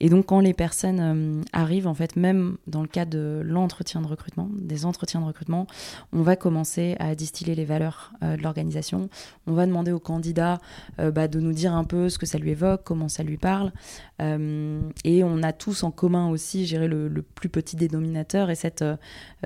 Et 0.00 0.08
donc, 0.08 0.26
quand 0.26 0.40
les 0.40 0.54
personnes 0.54 1.00
euh, 1.00 1.42
arrivent, 1.52 1.86
en 1.86 1.94
fait, 1.94 2.16
même 2.16 2.56
dans 2.66 2.80
le 2.80 2.88
cadre 2.88 3.10
de 3.10 3.42
l'entretien 3.44 4.00
de 4.00 4.06
recrutement, 4.06 4.48
des 4.52 4.86
entretiens 4.86 5.20
de 5.20 5.26
recrutement, 5.26 5.66
on 6.12 6.22
va 6.22 6.36
commencer 6.36 6.96
à 6.98 7.14
les 7.44 7.64
valeurs 7.64 8.12
euh, 8.22 8.36
de 8.36 8.42
l'organisation. 8.42 9.08
On 9.46 9.52
va 9.52 9.66
demander 9.66 9.92
au 9.92 9.98
candidat 9.98 10.58
euh, 10.98 11.10
bah, 11.10 11.28
de 11.28 11.40
nous 11.40 11.52
dire 11.52 11.74
un 11.74 11.84
peu 11.84 12.08
ce 12.08 12.18
que 12.18 12.26
ça 12.26 12.38
lui 12.38 12.50
évoque, 12.50 12.82
comment 12.84 13.08
ça 13.08 13.22
lui 13.22 13.36
parle. 13.36 13.72
et 14.20 15.24
on 15.24 15.42
a 15.42 15.52
tous 15.52 15.82
en 15.82 15.90
commun 15.90 16.28
aussi, 16.28 16.66
gérer 16.66 16.88
le, 16.88 17.08
le, 17.08 17.22
plus 17.22 17.48
petit 17.48 17.74
dénominateur 17.74 18.50
et 18.50 18.54
cette 18.54 18.84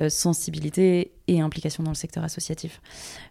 sensibilité 0.08 1.12
et 1.28 1.40
implication 1.40 1.84
dans 1.84 1.92
le 1.92 1.96
secteur 1.96 2.24
associatif. 2.24 2.80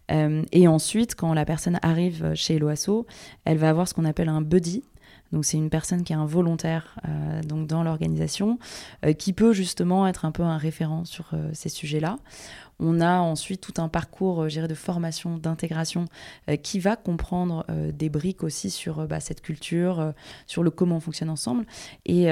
et 0.10 0.68
ensuite, 0.68 1.16
quand 1.16 1.34
la 1.34 1.44
personne 1.44 1.80
arrive 1.82 2.34
chez 2.34 2.60
l'OASO, 2.60 3.06
elle 3.44 3.58
va 3.58 3.70
avoir 3.70 3.90
ce 3.90 3.94
qu'on 3.94 4.06
appelle 4.06 4.30
un 4.30 4.42
buddy, 4.42 4.84
donc 5.34 5.46
c'est 5.46 5.58
une 5.58 5.72
personne 5.72 6.04
qui 6.04 6.14
est 6.14 6.16
un 6.16 6.28
volontaire 6.28 6.96
euh, 7.08 7.42
dans 7.44 7.84
l'organisation, 7.84 8.60
euh, 9.04 9.14
qui 9.14 9.34
peut 9.34 9.52
justement 9.52 10.08
être 10.08 10.26
un 10.26 10.32
peu 10.32 10.44
un 10.44 10.58
référent 10.58 11.06
sur 11.06 11.32
euh, 11.34 11.50
ces 11.54 11.70
sujets-là. 11.70 12.18
On 12.84 13.00
a 13.00 13.20
ensuite 13.20 13.62
tout 13.62 13.82
un 13.82 13.88
parcours 13.88 14.50
géré 14.50 14.68
de 14.68 14.76
formation, 14.76 15.38
d'intégration, 15.38 16.06
qui 16.62 16.80
va 16.80 16.96
comprendre 16.96 17.66
des 17.94 18.10
briques 18.10 18.44
aussi 18.44 18.70
sur 18.70 19.08
bah, 19.08 19.20
cette 19.20 19.42
culture, 19.42 20.14
sur 20.48 20.64
le 20.64 20.70
comment 20.70 20.98
on 20.98 21.00
fonctionne 21.00 21.30
ensemble. 21.30 21.66
Et, 22.06 22.28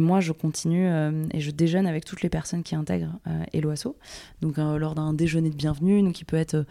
moi, 0.00 0.20
je 0.20 0.32
continue 0.32 0.88
et 1.32 1.40
je 1.40 1.50
déjeune 1.50 1.86
avec 1.86 2.04
toutes 2.04 2.22
les 2.22 2.28
personnes 2.28 2.62
qui 2.62 2.76
intègrent 2.76 3.18
Eloasso. 3.52 3.96
Donc 4.40 4.56
lors 4.58 4.94
d'un 4.94 5.12
déjeuner 5.12 5.50
de 5.50 5.56
bienvenue, 5.56 6.12
qui 6.12 6.24
peut 6.24 6.36
être 6.36 6.64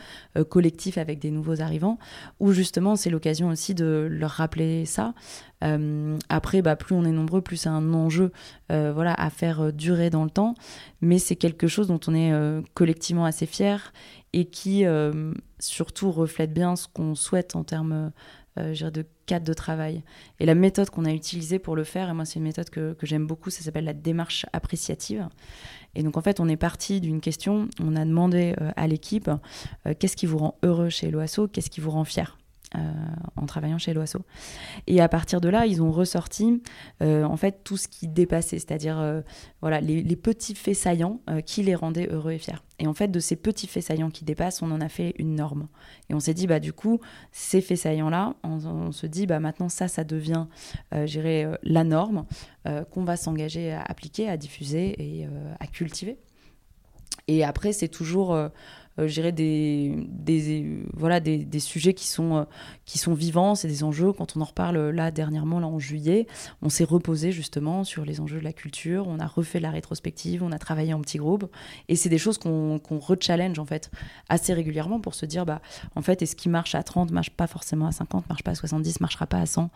collectif 0.49 0.97
avec 0.97 1.19
des 1.19 1.31
nouveaux 1.31 1.61
arrivants, 1.61 1.99
où 2.39 2.53
justement 2.53 2.95
c'est 2.95 3.09
l'occasion 3.09 3.49
aussi 3.49 3.75
de 3.75 4.07
leur 4.09 4.31
rappeler 4.31 4.85
ça, 4.85 5.13
euh, 5.65 6.17
après, 6.29 6.61
bah, 6.61 6.75
plus 6.75 6.95
on 6.95 7.03
est 7.05 7.11
nombreux, 7.11 7.41
plus 7.41 7.57
c'est 7.57 7.69
un 7.69 7.93
enjeu 7.93 8.31
euh, 8.71 8.91
voilà, 8.93 9.13
à 9.13 9.29
faire 9.29 9.61
euh, 9.61 9.71
durer 9.71 10.09
dans 10.09 10.23
le 10.23 10.29
temps. 10.29 10.55
Mais 11.01 11.19
c'est 11.19 11.35
quelque 11.35 11.67
chose 11.67 11.87
dont 11.87 11.99
on 12.07 12.15
est 12.15 12.31
collectivement 12.73 13.25
assez 13.25 13.45
fier 13.45 13.93
et 14.33 14.45
qui 14.45 14.85
surtout 15.59 16.11
reflète 16.11 16.53
bien 16.53 16.75
ce 16.75 16.87
qu'on 16.87 17.15
souhaite 17.15 17.55
en 17.55 17.63
termes 17.63 18.11
de 18.57 19.05
cadre 19.25 19.45
de 19.45 19.53
travail. 19.53 20.03
Et 20.39 20.45
la 20.45 20.55
méthode 20.55 20.89
qu'on 20.89 21.05
a 21.05 21.11
utilisée 21.11 21.59
pour 21.59 21.75
le 21.75 21.83
faire, 21.83 22.09
et 22.09 22.13
moi 22.13 22.25
c'est 22.25 22.39
une 22.39 22.43
méthode 22.43 22.69
que, 22.69 22.93
que 22.93 23.05
j'aime 23.05 23.27
beaucoup, 23.27 23.49
ça 23.49 23.61
s'appelle 23.61 23.85
la 23.85 23.93
démarche 23.93 24.45
appréciative. 24.51 25.27
Et 25.93 26.01
donc 26.01 26.17
en 26.17 26.21
fait, 26.21 26.39
on 26.39 26.47
est 26.47 26.57
parti 26.57 27.01
d'une 27.01 27.21
question, 27.21 27.69
on 27.79 27.95
a 27.95 28.03
demandé 28.03 28.55
à 28.75 28.87
l'équipe 28.87 29.29
qu'est-ce 29.99 30.15
qui 30.15 30.25
vous 30.25 30.39
rend 30.39 30.57
heureux 30.63 30.89
chez 30.89 31.11
l'OASO, 31.11 31.47
qu'est-ce 31.47 31.69
qui 31.69 31.81
vous 31.81 31.91
rend 31.91 32.05
fier? 32.05 32.37
En 33.35 33.45
travaillant 33.45 33.77
chez 33.77 33.93
l'OASO. 33.93 34.19
Et 34.87 35.01
à 35.01 35.09
partir 35.09 35.41
de 35.41 35.49
là, 35.49 35.65
ils 35.65 35.81
ont 35.81 35.91
ressorti 35.91 36.61
euh, 37.01 37.23
en 37.23 37.37
fait 37.37 37.63
tout 37.63 37.77
ce 37.77 37.87
qui 37.87 38.07
dépassait, 38.07 38.59
c'est-à-dire 38.59 38.99
euh, 38.99 39.21
voilà 39.61 39.81
les, 39.81 40.15
petits 40.15 40.55
faits 40.55 40.75
saillants 40.75 41.19
qui 41.45 41.61
les 41.61 41.75
rendaient 41.75 42.07
heureux 42.09 42.31
et 42.31 42.37
fiers. 42.37 42.63
Et 42.79 42.87
en 42.87 42.93
fait, 42.93 43.09
de 43.09 43.19
ces 43.19 43.35
petits 43.35 43.67
faits 43.67 43.83
saillants 43.83 44.09
qui 44.09 44.25
dépassent, 44.25 44.61
on 44.61 44.71
en 44.71 44.81
a 44.81 44.89
fait 44.89 45.13
une 45.17 45.35
norme. 45.35 45.67
Et 46.09 46.13
on 46.13 46.19
s'est 46.19 46.33
dit, 46.33 46.47
bah 46.47 46.59
du 46.59 46.73
coup, 46.73 46.99
ces 47.31 47.61
faits 47.61 47.77
saillants-là, 47.77 48.35
on, 48.43 48.91
se 48.91 49.07
dit, 49.07 49.27
bah 49.27 49.39
maintenant 49.39 49.69
ça, 49.69 49.87
ça 49.87 50.03
devient, 50.03 50.45
euh, 50.93 51.57
la 51.63 51.83
norme 51.83 52.25
qu'on 52.91 53.03
va 53.03 53.15
s'engager 53.15 53.71
à 53.71 53.81
appliquer, 53.81 54.27
à 54.29 54.37
diffuser 54.37 54.95
et 54.97 55.27
à 55.59 55.67
cultiver. 55.67 56.17
Et 57.27 57.43
après, 57.43 57.73
c'est 57.73 57.87
toujours 57.87 58.35
euh, 58.99 59.07
je 59.07 59.21
des, 59.29 60.07
des, 60.09 60.83
voilà, 60.93 61.19
des, 61.19 61.39
des, 61.39 61.59
sujets 61.59 61.93
qui 61.93 62.07
sont, 62.07 62.37
euh, 62.37 62.43
qui 62.85 62.97
sont 62.97 63.13
vivants, 63.13 63.55
c'est 63.55 63.67
des 63.67 63.83
enjeux. 63.83 64.13
Quand 64.13 64.37
on 64.37 64.41
en 64.41 64.45
reparle 64.45 64.77
euh, 64.77 64.91
là 64.91 65.11
dernièrement, 65.11 65.59
là 65.59 65.67
en 65.67 65.79
juillet, 65.79 66.27
on 66.61 66.69
s'est 66.69 66.83
reposé 66.83 67.31
justement 67.31 67.83
sur 67.83 68.05
les 68.05 68.21
enjeux 68.21 68.39
de 68.39 68.43
la 68.43 68.53
culture, 68.53 69.07
on 69.07 69.19
a 69.19 69.27
refait 69.27 69.59
la 69.59 69.71
rétrospective, 69.71 70.43
on 70.43 70.51
a 70.51 70.59
travaillé 70.59 70.93
en 70.93 71.01
petits 71.01 71.17
groupes, 71.17 71.45
et 71.89 71.95
c'est 71.95 72.09
des 72.09 72.17
choses 72.17 72.37
qu'on 72.37 72.79
qu'on 72.79 72.99
rechallenge 72.99 73.59
en 73.59 73.65
fait 73.65 73.91
assez 74.29 74.53
régulièrement 74.53 74.99
pour 74.99 75.15
se 75.15 75.25
dire, 75.25 75.45
bah, 75.45 75.61
en 75.95 76.01
fait, 76.01 76.21
est-ce 76.21 76.35
qui 76.35 76.49
marche 76.49 76.75
à 76.75 76.83
30 76.83 77.11
marche 77.11 77.31
pas 77.31 77.47
forcément 77.47 77.87
à 77.87 77.91
50, 77.91 78.29
marche 78.29 78.43
pas 78.43 78.51
à 78.51 78.55
70, 78.55 79.01
marchera 79.01 79.27
pas 79.27 79.39
à 79.39 79.45
100 79.45 79.69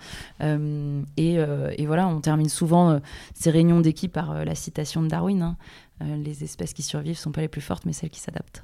et, 1.18 1.36
et, 1.36 1.86
voilà, 1.86 2.08
on 2.08 2.22
termine 2.22 2.50
souvent 2.50 3.00
ces 3.34 3.50
réunions 3.50 3.82
d'équipe 3.82 4.12
par 4.12 4.46
la 4.46 4.56
citation 4.56 5.02
de 5.02 5.08
Darwin. 5.08 5.42
Hein. 5.42 5.58
les 6.02 6.44
espèces 6.44 6.74
qui 6.74 6.84
survivent 6.84 7.18
sont 7.18 7.32
pas 7.32 7.42
les 7.42 7.48
plus 7.48 7.62
fortes, 7.62 7.86
mais 7.86 7.94
celles 7.94 8.10
qui 8.10 8.20
s'adaptent. 8.20 8.64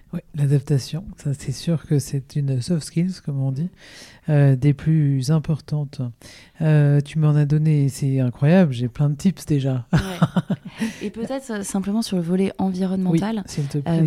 Oui, 0.13 0.19
l'adaptation, 0.35 1.05
ça 1.15 1.33
c'est 1.33 1.53
sûr 1.53 1.85
que 1.85 1.97
c'est 1.97 2.35
une 2.35 2.61
soft 2.61 2.83
skills, 2.83 3.21
comme 3.23 3.41
on 3.41 3.53
dit, 3.53 3.69
euh, 4.27 4.57
des 4.57 4.73
plus 4.73 5.31
importantes. 5.31 6.01
Euh, 6.59 6.99
tu 6.99 7.17
m'en 7.17 7.33
as 7.33 7.45
donné, 7.45 7.87
c'est 7.87 8.19
incroyable, 8.19 8.73
j'ai 8.73 8.89
plein 8.89 9.09
de 9.09 9.15
tips 9.15 9.45
déjà. 9.45 9.87
Et 11.01 11.11
peut-être 11.11 11.51
euh, 11.51 11.63
simplement 11.63 12.01
sur 12.01 12.17
le 12.17 12.23
volet 12.23 12.51
environnemental, 12.57 13.43
oui, 13.57 13.63
te 13.67 13.77
plaît. 13.77 14.03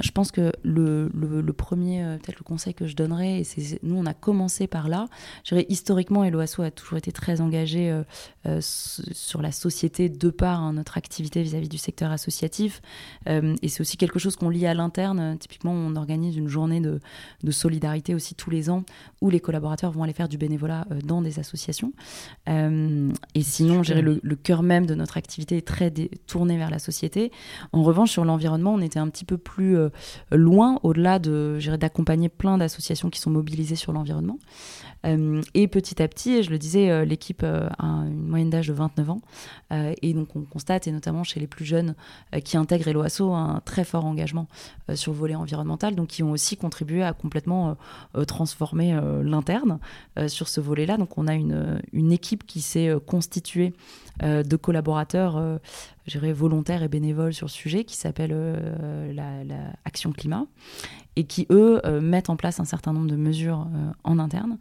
je 0.00 0.10
pense 0.10 0.32
que 0.32 0.52
le, 0.62 1.10
le, 1.14 1.52
premier, 1.54 2.02
peut-être 2.22 2.38
le 2.38 2.44
conseil 2.44 2.74
que 2.74 2.86
je 2.86 2.94
donnerais, 2.94 3.40
et 3.40 3.44
c'est 3.44 3.82
nous 3.82 3.96
on 3.96 4.04
a 4.04 4.14
commencé 4.14 4.66
par 4.66 4.88
là, 4.88 5.08
je 5.44 5.54
dirais 5.54 5.66
historiquement, 5.70 6.24
Eloasso 6.24 6.62
a 6.62 6.70
toujours 6.70 6.98
été 6.98 7.10
très 7.10 7.40
engagé 7.40 8.02
sur 8.60 9.40
la 9.40 9.52
société 9.52 10.08
de 10.10 10.30
par 10.30 10.62
hein, 10.62 10.74
notre 10.74 10.98
activité 10.98 11.42
vis-à-vis 11.42 11.66
-vis 11.66 11.70
du 11.70 11.78
secteur 11.78 12.10
associatif, 12.10 12.82
et 13.26 13.68
c'est 13.68 13.80
aussi 13.80 13.96
quelque 13.96 14.18
chose 14.18 14.36
qu'on 14.36 14.50
lit 14.50 14.66
à 14.66 14.74
l'interne 14.74 15.37
typiquement, 15.38 15.72
on 15.72 15.96
organise 15.96 16.36
une 16.36 16.48
journée 16.48 16.80
de, 16.80 17.00
solidarité 17.50 18.14
aussi 18.14 18.34
tous 18.34 18.50
les 18.50 18.68
ans 18.68 18.84
où 19.22 19.30
les 19.30 19.40
collaborateurs 19.40 19.90
vont 19.90 20.02
aller 20.02 20.12
faire 20.12 20.28
du 20.28 20.36
bénévolat 20.36 20.86
euh, 20.90 21.00
dans 21.02 21.22
des 21.22 21.38
associations. 21.38 21.92
Euh, 22.48 23.10
et 23.34 23.42
sinon, 23.42 23.82
le, 23.82 24.20
le 24.22 24.36
cœur 24.36 24.62
même 24.62 24.86
de 24.86 24.94
notre 24.94 25.16
activité 25.16 25.56
est 25.56 25.66
très 25.66 25.90
tourné 26.26 26.58
vers 26.58 26.70
la 26.70 26.78
société. 26.78 27.32
En 27.72 27.82
revanche, 27.82 28.10
sur 28.10 28.24
l'environnement, 28.24 28.74
on 28.74 28.80
était 28.80 28.98
un 28.98 29.08
petit 29.08 29.24
peu 29.24 29.38
plus 29.38 29.76
euh, 29.76 29.88
loin, 30.30 30.78
au-delà 30.82 31.18
de, 31.18 31.58
d'accompagner 31.76 32.28
plein 32.28 32.58
d'associations 32.58 33.10
qui 33.10 33.20
sont 33.20 33.30
mobilisées 33.30 33.76
sur 33.76 33.92
l'environnement. 33.92 34.38
Euh, 35.06 35.42
et 35.54 35.68
petit 35.68 36.02
à 36.02 36.08
petit, 36.08 36.32
et 36.32 36.42
je 36.42 36.50
le 36.50 36.58
disais, 36.58 36.90
euh, 36.90 37.04
l'équipe 37.04 37.42
euh, 37.44 37.68
a 37.78 37.86
une 37.86 38.26
moyenne 38.26 38.50
d'âge 38.50 38.68
de 38.68 38.72
29 38.72 39.10
ans. 39.10 39.20
et 39.70 40.12
donc 40.14 40.34
on 40.34 40.42
constate, 40.42 40.86
et 40.86 40.92
notamment 40.92 41.24
chez 41.24 41.40
les 41.40 41.46
plus 41.46 41.64
jeunes 41.64 41.94
qui 42.44 42.56
intègrent 42.56 42.90
l'OASO, 42.90 43.32
un 43.32 43.60
très 43.64 43.84
fort 43.84 44.04
engagement 44.04 44.48
sur 44.94 45.12
le 45.12 45.18
volet 45.18 45.34
environnemental, 45.34 45.94
donc 45.94 46.08
qui 46.08 46.22
ont 46.22 46.30
aussi 46.30 46.56
contribué 46.56 47.02
à 47.02 47.12
complètement 47.12 47.76
transformer 48.26 48.98
l'interne 49.22 49.78
sur 50.26 50.48
ce 50.48 50.60
volet-là. 50.60 50.96
Donc 50.96 51.18
on 51.18 51.26
a 51.26 51.34
une 51.34 52.12
équipe 52.12 52.46
qui 52.46 52.60
s'est 52.60 52.94
constituée 53.06 53.74
de 54.22 54.56
collaborateurs 54.56 55.60
volontaires 56.32 56.82
et 56.82 56.88
bénévoles 56.88 57.34
sur 57.34 57.46
le 57.46 57.50
sujet 57.50 57.84
qui 57.84 57.96
s'appelle 57.96 58.30
la, 59.14 59.44
la, 59.44 59.72
Climat 60.16 60.46
et 61.18 61.24
qui, 61.24 61.48
eux, 61.50 61.80
euh, 61.84 62.00
mettent 62.00 62.30
en 62.30 62.36
place 62.36 62.60
un 62.60 62.64
certain 62.64 62.92
nombre 62.92 63.08
de 63.08 63.16
mesures 63.16 63.66
euh, 63.74 63.90
en 64.04 64.20
interne. 64.20 64.56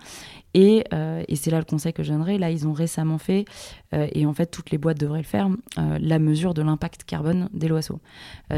Et, 0.55 0.83
euh, 0.91 1.23
et 1.27 1.35
c'est 1.35 1.51
là 1.51 1.59
le 1.59 1.65
conseil 1.65 1.93
que 1.93 2.01
je 2.01 2.11
donnerais. 2.11 2.39
Là, 2.39 2.49
ils 2.49 2.67
ont 2.67 2.73
récemment 2.73 3.19
fait, 3.19 3.45
et 3.91 4.25
en 4.25 4.33
fait, 4.33 4.47
toutes 4.47 4.71
les 4.71 4.79
boîtes 4.79 4.99
devraient 4.99 5.19
le 5.19 5.23
faire, 5.23 5.49
la 5.77 6.19
mesure 6.19 6.55
de 6.55 6.63
l'impact 6.63 7.03
carbone 7.03 7.47
des 7.53 7.67
l'OASO. 7.67 7.99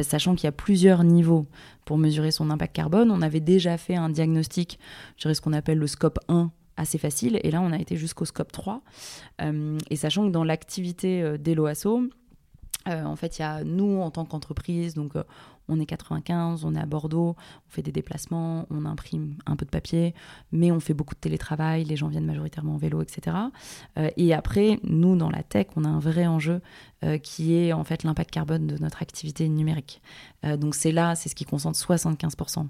sachant 0.01 0.35
qu'il 0.35 0.45
y 0.45 0.47
a 0.47 0.53
plusieurs 0.53 1.03
niveaux 1.03 1.45
pour 1.83 1.97
mesurer 1.97 2.31
son 2.31 2.49
impact 2.49 2.73
carbone. 2.73 3.11
On 3.11 3.21
avait 3.21 3.41
déjà 3.41 3.77
fait 3.77 3.95
un 3.95 4.09
diagnostic, 4.09 4.79
je 5.17 5.23
dirais 5.23 5.33
ce 5.33 5.41
qu'on 5.41 5.53
appelle 5.53 5.77
le 5.77 5.87
scope 5.87 6.19
1 6.29 6.51
assez 6.77 6.97
facile. 6.97 7.39
Et 7.43 7.51
là, 7.51 7.61
on 7.61 7.71
a 7.73 7.77
été 7.77 7.97
jusqu'au 7.97 8.25
scope 8.25 8.51
3. 8.51 8.81
et 9.89 9.95
sachant 9.97 10.25
que 10.25 10.31
dans 10.31 10.45
l'activité 10.45 11.37
des 11.37 11.53
l'OASO, 11.53 12.09
en 12.89 13.15
fait, 13.15 13.37
il 13.37 13.41
y 13.41 13.45
a 13.45 13.63
nous 13.63 14.01
en 14.01 14.11
tant 14.11 14.25
qu'entreprise, 14.25 14.93
donc 14.93 15.13
on 15.69 15.79
est 15.79 15.85
95, 15.85 16.65
on 16.65 16.75
est 16.75 16.79
à 16.79 16.85
Bordeaux, 16.85 17.35
on 17.37 17.71
fait 17.71 17.81
des 17.81 17.91
déplacements, 17.91 18.65
on 18.69 18.85
imprime 18.85 19.35
un 19.45 19.55
peu 19.55 19.65
de 19.65 19.69
papier, 19.69 20.13
mais 20.51 20.71
on 20.71 20.79
fait 20.79 20.93
beaucoup 20.93 21.15
de 21.15 21.19
télétravail, 21.19 21.83
les 21.83 21.95
gens 21.95 22.07
viennent 22.07 22.25
majoritairement 22.25 22.75
en 22.75 22.77
vélo, 22.77 23.01
etc. 23.01 23.37
Euh, 23.97 24.09
et 24.17 24.33
après, 24.33 24.79
nous, 24.83 25.15
dans 25.15 25.29
la 25.29 25.43
tech, 25.43 25.67
on 25.75 25.85
a 25.85 25.87
un 25.87 25.99
vrai 25.99 26.27
enjeu 26.27 26.61
euh, 27.05 27.17
qui 27.17 27.55
est 27.55 27.71
en 27.71 27.83
fait 27.83 28.03
l'impact 28.03 28.31
carbone 28.31 28.67
de 28.67 28.77
notre 28.77 29.01
activité 29.01 29.47
numérique. 29.47 30.01
Euh, 30.43 30.57
donc 30.57 30.75
c'est 30.75 30.91
là, 30.91 31.15
c'est 31.15 31.29
ce 31.29 31.35
qui 31.35 31.45
concentre 31.45 31.77
75% 31.77 32.67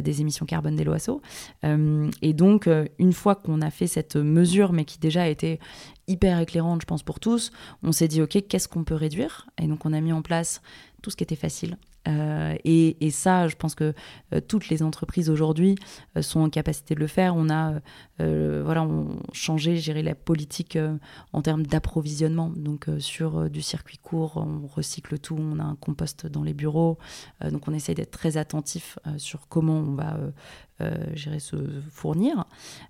des 0.00 0.20
émissions 0.20 0.46
carbone 0.46 0.76
des 0.76 0.84
LOASO. 0.84 1.20
et 1.62 2.32
donc, 2.32 2.68
une 2.98 3.12
fois 3.12 3.34
qu'on 3.34 3.60
a 3.60 3.70
fait 3.70 3.86
cette 3.86 4.16
mesure, 4.16 4.72
mais 4.72 4.84
qui 4.84 4.98
déjà 4.98 5.22
a 5.22 5.28
été 5.28 5.60
hyper 6.08 6.38
éclairante, 6.40 6.80
je 6.82 6.86
pense, 6.86 7.02
pour 7.02 7.20
tous, 7.20 7.50
on 7.82 7.92
s'est 7.92 8.08
dit, 8.08 8.22
OK, 8.22 8.38
qu'est-ce 8.48 8.68
qu'on 8.68 8.84
peut 8.84 8.94
réduire? 8.94 9.46
Et 9.60 9.66
donc, 9.66 9.84
on 9.86 9.92
a 9.92 10.00
mis 10.00 10.12
en 10.12 10.22
place 10.22 10.62
tout 11.02 11.10
ce 11.10 11.16
qui 11.16 11.24
était 11.24 11.36
facile, 11.36 11.76
et, 12.06 13.04
et, 13.04 13.10
ça, 13.10 13.48
je 13.48 13.56
pense 13.56 13.74
que 13.74 13.92
toutes 14.48 14.68
les 14.68 14.82
entreprises 14.82 15.30
aujourd'hui 15.30 15.76
sont 16.20 16.40
en 16.40 16.50
capacité 16.50 16.94
de 16.94 17.00
le 17.00 17.06
faire. 17.06 17.34
On 17.36 17.50
a 17.50 17.74
voilà, 18.18 18.82
on 18.82 19.20
changé, 19.32 19.76
géré 19.76 20.02
la 20.02 20.14
politique 20.14 20.78
en 21.32 21.42
termes 21.42 21.66
d'approvisionnement. 21.66 22.50
Donc 22.54 22.86
sur 22.98 23.50
du 23.50 23.62
circuit 23.62 23.98
court, 23.98 24.36
on 24.36 24.66
recycle 24.66 25.18
tout, 25.18 25.36
on 25.38 25.58
a 25.58 25.64
un 25.64 25.76
compost 25.76 26.26
dans 26.26 26.42
les 26.42 26.54
bureaux. 26.54 26.98
donc 27.50 27.68
on 27.68 27.74
essaie 27.74 27.94
d'être 27.94 28.12
très 28.12 28.36
attentif 28.36 28.98
sur 29.18 29.48
comment 29.48 29.78
on 29.78 29.94
va 29.94 30.18
se 31.38 31.56
fournir. 31.90 32.44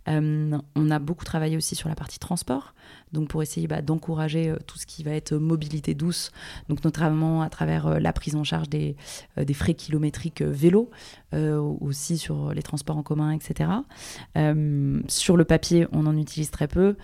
on 0.06 0.90
a 0.90 0.98
beaucoup 0.98 1.24
travaillé 1.24 1.56
aussi 1.56 1.74
sur 1.74 1.88
la 1.88 1.94
partie 1.94 2.18
transport 2.18 2.74
donc 3.12 3.28
pour 3.28 3.42
essayer 3.42 3.66
bah, 3.66 3.82
d'encourager 3.82 4.50
euh, 4.50 4.56
tout 4.66 4.78
ce 4.78 4.86
qui 4.86 5.02
va 5.02 5.12
être 5.12 5.34
mobilité 5.34 5.94
douce, 5.94 6.32
donc 6.68 6.84
notamment 6.84 7.42
à 7.42 7.48
travers 7.48 7.86
euh, 7.86 7.98
la 7.98 8.12
prise 8.12 8.36
en 8.36 8.44
charge 8.44 8.68
des, 8.68 8.96
euh, 9.38 9.44
des 9.44 9.54
frais 9.54 9.74
kilométriques 9.74 10.42
vélo, 10.42 10.90
aussi 11.80 12.16
sur 12.16 12.54
les 12.54 12.62
transports 12.62 12.96
en 12.96 13.02
commun, 13.02 13.32
etc. 13.32 13.68
sur 15.06 15.36
le 15.36 15.44
papier, 15.44 15.86
on 15.92 16.06
en 16.06 16.16
utilise 16.16 16.50
très 16.50 16.66
peu 16.66 16.96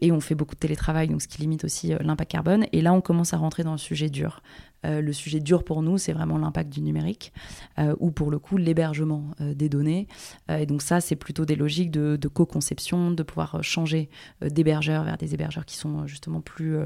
et 0.00 0.10
on 0.10 0.20
fait 0.20 0.34
beaucoup 0.34 0.54
de 0.54 0.60
télétravail, 0.60 1.08
donc 1.08 1.20
ce 1.20 1.28
qui 1.28 1.42
limite 1.42 1.64
aussi 1.64 1.92
l'impact 2.00 2.30
carbone. 2.30 2.66
Et 2.72 2.80
là, 2.80 2.94
on 2.94 3.02
commence 3.02 3.34
à 3.34 3.36
rentrer 3.36 3.64
dans 3.64 3.72
le 3.72 3.78
sujet 3.78 4.08
dur. 4.08 4.40
Euh, 4.86 5.00
le 5.00 5.12
sujet 5.12 5.40
dur 5.40 5.64
pour 5.64 5.82
nous, 5.82 5.98
c'est 5.98 6.12
vraiment 6.12 6.38
l'impact 6.38 6.70
du 6.70 6.80
numérique, 6.80 7.32
euh, 7.78 7.94
ou 7.98 8.10
pour 8.10 8.30
le 8.30 8.38
coup 8.38 8.56
l'hébergement 8.56 9.30
euh, 9.40 9.54
des 9.54 9.68
données. 9.68 10.06
et 10.48 10.66
donc 10.66 10.82
ça, 10.82 11.00
c'est 11.00 11.16
plutôt 11.16 11.44
des 11.44 11.56
logiques 11.56 11.90
de, 11.90 12.28
co-conception, 12.28 13.10
de 13.10 13.22
pouvoir 13.22 13.62
changer 13.62 14.08
d'hébergeurs 14.40 15.04
vers 15.04 15.16
des 15.16 15.34
hébergeurs 15.34 15.64
qui 15.64 15.76
sont 15.76 16.06
justement 16.06 16.40
plus 16.40 16.76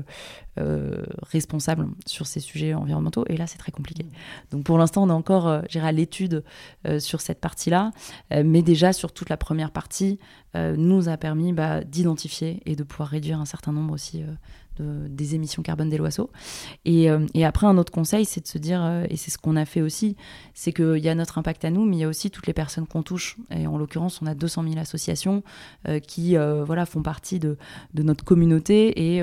responsables 1.23 1.89
sur 2.07 2.27
ces 2.27 2.41
sujets 2.41 2.75
environnementaux. 2.75 3.25
Et 3.29 3.37
là, 3.37 3.47
c'est 3.47 3.59
très 3.59 3.73
compliqué. 3.73 4.07
Donc 4.51 4.65
pour 4.65 4.79
l'instant, 4.79 5.03
on 5.03 5.09
est 5.09 5.13
encore, 5.13 5.47
à 5.49 5.93
l'étude 5.93 6.45
sur 6.99 7.21
cette 7.21 7.41
partie-là, 7.41 7.91
mais 8.31 8.63
déjà 8.63 8.93
sur 8.93 9.13
toute 9.13 9.29
la 9.29 9.37
première 9.37 9.71
partie, 9.71 10.19
nous 10.55 11.09
a 11.09 11.17
permis 11.17 11.53
bah, 11.53 11.83
d'identifier 11.83 12.63
et 12.67 12.77
de 12.77 12.85
pouvoir 12.85 13.09
réduire 13.09 13.41
un 13.41 13.47
certain 13.47 13.73
nombre 13.73 13.95
aussi 13.95 14.25
des 14.81 15.35
émissions 15.35 15.63
carbone 15.63 15.89
des 15.89 15.99
loiseaux. 15.99 16.31
Et, 16.85 17.11
euh, 17.11 17.27
et, 17.35 17.45
après, 17.45 17.67
un 17.67 17.79
autre 17.79 17.93
conseil, 17.93 18.25
c'est 18.25 18.41
de 18.41 18.47
se 18.47 18.59
dire, 18.59 18.83
euh, 18.83 19.05
et 19.09 19.17
c'est 19.17 19.31
ce 19.31 19.39
qu'on 19.39 19.57
a 19.57 19.65
fait 19.65 19.83
aussi, 19.83 20.17
c'est 20.55 20.73
qu'il 20.73 20.99
y 20.99 21.09
a 21.09 21.15
notre 21.15 21.39
impact 21.39 21.65
à 21.65 21.71
nous, 21.71 21.85
mais 21.85 21.97
il 21.97 22.01
y 22.01 22.05
a 22.05 22.09
aussi 22.09 22.31
toutes 22.31 22.47
les 22.47 22.53
personnes 22.53 22.87
qu'on 22.87 23.03
touche. 23.03 23.37
Et 23.51 23.67
en 23.67 23.79
l'occurrence, 23.79 24.21
on 24.23 24.27
a 24.27 24.35
200 24.35 24.65
000 24.65 24.79
associations 24.79 25.43
euh, 25.89 25.99
qui 25.99 26.37
voilà, 26.37 26.87
font 26.87 27.03
partie 27.03 27.39
de, 27.39 27.57
de 27.95 28.03
notre 28.03 28.25
communauté 28.25 29.17
et 29.17 29.23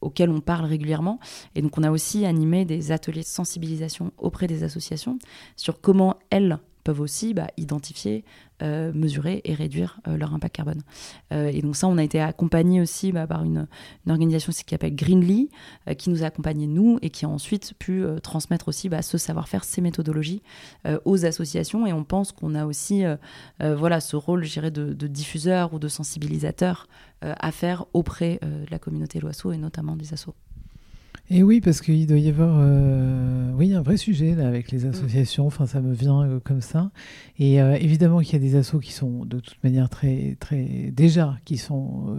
auxquelles 0.00 0.30
on 0.30 0.40
parle 0.40 0.64
régulièrement. 0.66 1.18
Et 1.54 1.62
donc, 1.62 1.76
on 1.78 1.82
a 1.82 1.90
aussi 1.90 2.26
animé 2.26 2.64
des 2.64 2.92
ateliers 2.92 3.22
de 3.22 3.26
sensibilisation 3.26 4.12
auprès 4.18 4.46
des 4.46 4.62
associations 4.62 5.18
sur 5.56 5.80
comment 5.80 6.16
elles 6.30 6.58
peuvent 6.84 7.00
aussi 7.00 7.34
bah, 7.34 7.48
identifier, 7.56 8.24
euh, 8.62 8.92
mesurer 8.92 9.40
et 9.44 9.54
réduire 9.54 10.00
euh, 10.08 10.16
leur 10.16 10.34
impact 10.34 10.56
carbone. 10.56 10.82
Euh, 11.32 11.48
et 11.52 11.62
donc 11.62 11.76
ça, 11.76 11.86
on 11.86 11.98
a 11.98 12.02
été 12.02 12.20
accompagné 12.20 12.80
aussi 12.80 13.12
bah, 13.12 13.26
par 13.26 13.44
une, 13.44 13.66
organisation 14.08 14.52
qui 14.52 14.64
s'appelle 14.70 14.96
Greenly, 14.96 15.50
qui 15.96 16.10
nous 16.10 16.22
a 16.22 16.26
accompagnés 16.26 16.66
nous 16.66 16.98
et 17.02 17.10
qui 17.10 17.24
a 17.24 17.28
ensuite 17.28 17.74
pu 17.78 18.02
transmettre 18.22 18.68
aussi 18.68 18.88
bah, 18.88 19.02
ce 19.02 19.18
savoir-faire, 19.18 19.64
ces 19.64 19.80
méthodologies 19.80 20.42
aux 21.04 21.24
associations. 21.24 21.86
Et 21.86 21.92
on 21.92 22.04
pense 22.04 22.32
qu'on 22.32 22.54
a 22.54 22.64
aussi 22.64 23.04
voilà, 23.60 24.00
ce 24.00 24.16
rôle, 24.16 24.44
je 24.44 24.60
de, 24.60 24.92
de 24.92 25.06
diffuseur 25.06 25.74
ou 25.74 25.78
de 25.78 25.88
sensibilisateur 25.88 26.88
à 27.20 27.52
faire 27.52 27.84
auprès 27.92 28.40
de 28.42 28.70
la 28.70 28.78
communauté 28.78 29.20
Loiseau 29.20 29.52
et 29.52 29.58
notamment 29.58 29.94
des 29.94 30.14
assos. 30.14 30.34
Et 31.30 31.42
oui, 31.42 31.60
parce 31.60 31.82
qu'il 31.82 32.06
doit 32.06 32.18
y 32.18 32.28
avoir 32.30 32.56
euh, 32.58 33.50
oui, 33.52 33.74
un 33.74 33.82
vrai 33.82 33.98
sujet 33.98 34.34
là, 34.34 34.46
avec 34.46 34.70
les 34.70 34.86
mm. 34.86 34.90
associations, 34.90 35.46
enfin 35.46 35.66
ça 35.66 35.80
me 35.80 35.92
vient 35.92 36.22
euh, 36.22 36.40
comme 36.42 36.62
ça. 36.62 36.90
Et 37.38 37.60
euh, 37.60 37.76
évidemment 37.78 38.20
qu'il 38.20 38.32
y 38.32 38.36
a 38.36 38.38
des 38.38 38.56
assos 38.56 38.78
qui 38.78 38.92
sont 38.92 39.26
de 39.26 39.38
toute 39.38 39.62
manière 39.62 39.90
très, 39.90 40.36
très 40.40 40.90
déjà, 40.92 41.36
qui 41.44 41.58
sont 41.58 42.16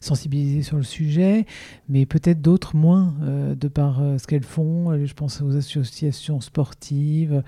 sensibilisés 0.00 0.62
sur 0.62 0.76
le 0.76 0.82
sujet, 0.82 1.46
mais 1.88 2.06
peut-être 2.06 2.40
d'autres 2.40 2.76
moins, 2.76 3.14
de 3.20 3.68
par 3.68 4.02
ce 4.18 4.26
qu'elles 4.26 4.42
font. 4.42 5.04
Je 5.04 5.14
pense 5.14 5.40
aux 5.42 5.56
associations 5.56 6.40
sportives, 6.40 7.42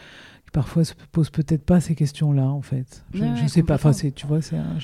parfois 0.53 0.85
se 0.85 0.93
posent 1.11 1.31
peut-être 1.31 1.65
pas 1.65 1.81
ces 1.81 1.95
questions-là, 1.95 2.45
en 2.45 2.61
fait. 2.61 3.05
Je, 3.15 3.25
ne 3.25 3.49
sais 3.49 3.63
pas. 3.63 3.75
Enfin, 3.75 3.93
tu 3.93 4.27
vois, 4.27 4.43
c'est 4.43 4.57
un 4.57 4.77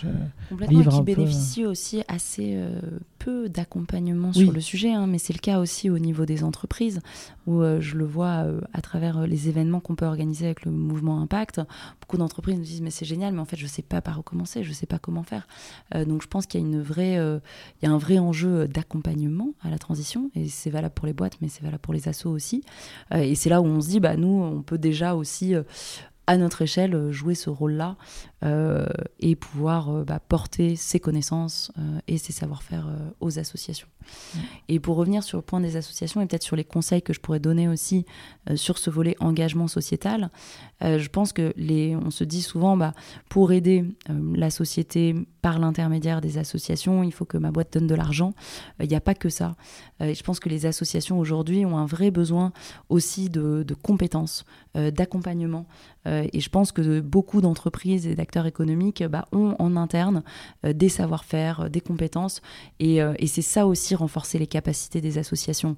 livre 0.68 0.98
qui 0.98 1.02
bénéficie 1.02 1.64
aussi 1.64 2.02
assez 2.08 2.54
euh, 2.54 2.80
peu 3.18 3.48
d'accompagnement 3.48 4.32
sur 4.32 4.52
le 4.52 4.60
sujet, 4.60 4.92
hein, 4.92 5.06
mais 5.06 5.18
c'est 5.18 5.32
le 5.32 5.38
cas 5.38 5.58
aussi 5.58 5.90
au 5.90 5.98
niveau 5.98 6.24
des 6.24 6.44
entreprises, 6.44 7.00
où 7.46 7.60
euh, 7.60 7.80
je 7.80 7.96
le 7.96 8.04
vois 8.04 8.44
euh, 8.44 8.60
à 8.72 8.80
travers 8.80 9.26
les 9.26 9.48
événements 9.48 9.80
qu'on 9.80 9.94
peut 9.94 10.06
organiser 10.06 10.46
avec 10.46 10.64
le 10.64 10.70
mouvement 10.70 11.20
Impact. 11.20 11.60
Beaucoup 12.00 12.16
d'entreprises 12.16 12.56
nous 12.56 12.64
disent 12.64 12.80
mais 12.80 12.90
c'est 12.90 13.04
génial, 13.04 13.34
mais 13.34 13.40
en 13.40 13.44
fait 13.44 13.56
je 13.56 13.66
sais 13.66 13.82
pas 13.82 14.00
par 14.00 14.18
où 14.18 14.22
commencer, 14.22 14.62
je 14.64 14.72
sais 14.72 14.86
pas 14.86 14.98
comment 14.98 15.22
faire. 15.22 15.46
donc 16.06 16.22
je 16.22 16.28
pense 16.28 16.46
qu'il 16.46 16.60
y 16.60 16.62
a 16.62 16.66
une 16.66 16.80
vraie, 16.80 17.14
il 17.14 17.86
y 17.86 17.86
a 17.86 17.90
un 17.90 17.98
vrai 17.98 18.18
enjeu 18.18 18.68
d'accompagnement 18.68 19.54
à 19.62 19.70
la 19.70 19.78
transition, 19.78 20.30
et 20.34 20.48
c'est 20.48 20.70
valable 20.70 20.94
pour 20.94 21.06
les 21.06 21.12
boîtes, 21.12 21.38
mais 21.40 21.48
c'est 21.48 21.62
valable 21.62 21.80
pour 21.80 21.94
les 21.94 22.08
assos 22.08 22.30
aussi. 22.30 22.62
et 23.12 23.34
c'est 23.34 23.50
là 23.50 23.60
où 23.60 23.66
on 23.66 23.80
se 23.80 23.88
dit 23.88 24.00
bah 24.00 24.16
nous 24.16 24.42
on 24.42 24.62
peut 24.62 24.78
déjà 24.78 25.14
aussi 25.14 25.54
à 26.28 26.36
notre 26.36 26.60
échelle, 26.60 26.94
euh, 26.94 27.10
jouer 27.10 27.34
ce 27.34 27.48
rôle-là 27.48 27.96
euh, 28.37 28.37
et 28.42 29.34
pouvoir 29.36 29.90
euh, 29.90 30.04
bah, 30.04 30.20
porter 30.20 30.76
ses 30.76 31.00
connaissances 31.00 31.72
et 32.06 32.18
ses 32.18 32.32
savoir-faire 32.32 32.86
aux 33.20 33.38
associations. 33.38 33.88
Et 34.68 34.80
pour 34.80 34.96
revenir 34.96 35.22
sur 35.22 35.36
le 35.36 35.42
point 35.42 35.60
des 35.60 35.76
associations 35.76 36.20
et 36.20 36.26
peut-être 36.26 36.42
sur 36.42 36.56
les 36.56 36.64
conseils 36.64 37.02
que 37.02 37.12
je 37.12 37.20
pourrais 37.20 37.40
donner 37.40 37.68
aussi 37.68 38.06
sur 38.54 38.78
ce 38.78 38.88
volet 38.88 39.16
engagement 39.20 39.68
sociétal, 39.68 40.30
je 40.80 41.08
pense 41.08 41.34
que 41.34 41.52
les, 41.56 41.94
on 41.94 42.10
se 42.10 42.24
dit 42.24 42.40
souvent, 42.40 42.76
bah, 42.76 42.94
pour 43.28 43.52
aider 43.52 43.84
la 44.08 44.48
société 44.48 45.14
par 45.42 45.58
l'intermédiaire 45.58 46.22
des 46.22 46.38
associations, 46.38 47.02
il 47.02 47.12
faut 47.12 47.26
que 47.26 47.36
ma 47.36 47.50
boîte 47.50 47.74
donne 47.74 47.86
de 47.86 47.94
l'argent. 47.94 48.32
Il 48.80 48.88
n'y 48.88 48.96
a 48.96 49.00
pas 49.00 49.14
que 49.14 49.28
ça. 49.28 49.56
je 50.00 50.22
pense 50.22 50.40
que 50.40 50.48
les 50.48 50.64
associations 50.64 51.18
aujourd'hui 51.18 51.66
ont 51.66 51.76
un 51.76 51.86
vrai 51.86 52.10
besoin 52.10 52.52
aussi 52.88 53.28
de, 53.28 53.62
de 53.62 53.74
compétences, 53.74 54.46
d'accompagnement. 54.74 55.66
et 56.06 56.40
je 56.40 56.48
pense 56.48 56.72
que 56.72 57.00
beaucoup 57.00 57.42
d'entreprises 57.42 58.06
et 58.06 58.14
d'acteurs 58.14 58.27
économiques 58.46 59.02
bah, 59.04 59.26
ont 59.32 59.54
en 59.58 59.76
interne 59.76 60.22
des 60.64 60.88
savoir-faire, 60.88 61.70
des 61.70 61.80
compétences. 61.80 62.40
Et, 62.80 62.96
et 62.96 63.26
c'est 63.26 63.42
ça 63.42 63.66
aussi 63.66 63.94
renforcer 63.94 64.38
les 64.38 64.46
capacités 64.46 65.00
des 65.00 65.18
associations. 65.18 65.76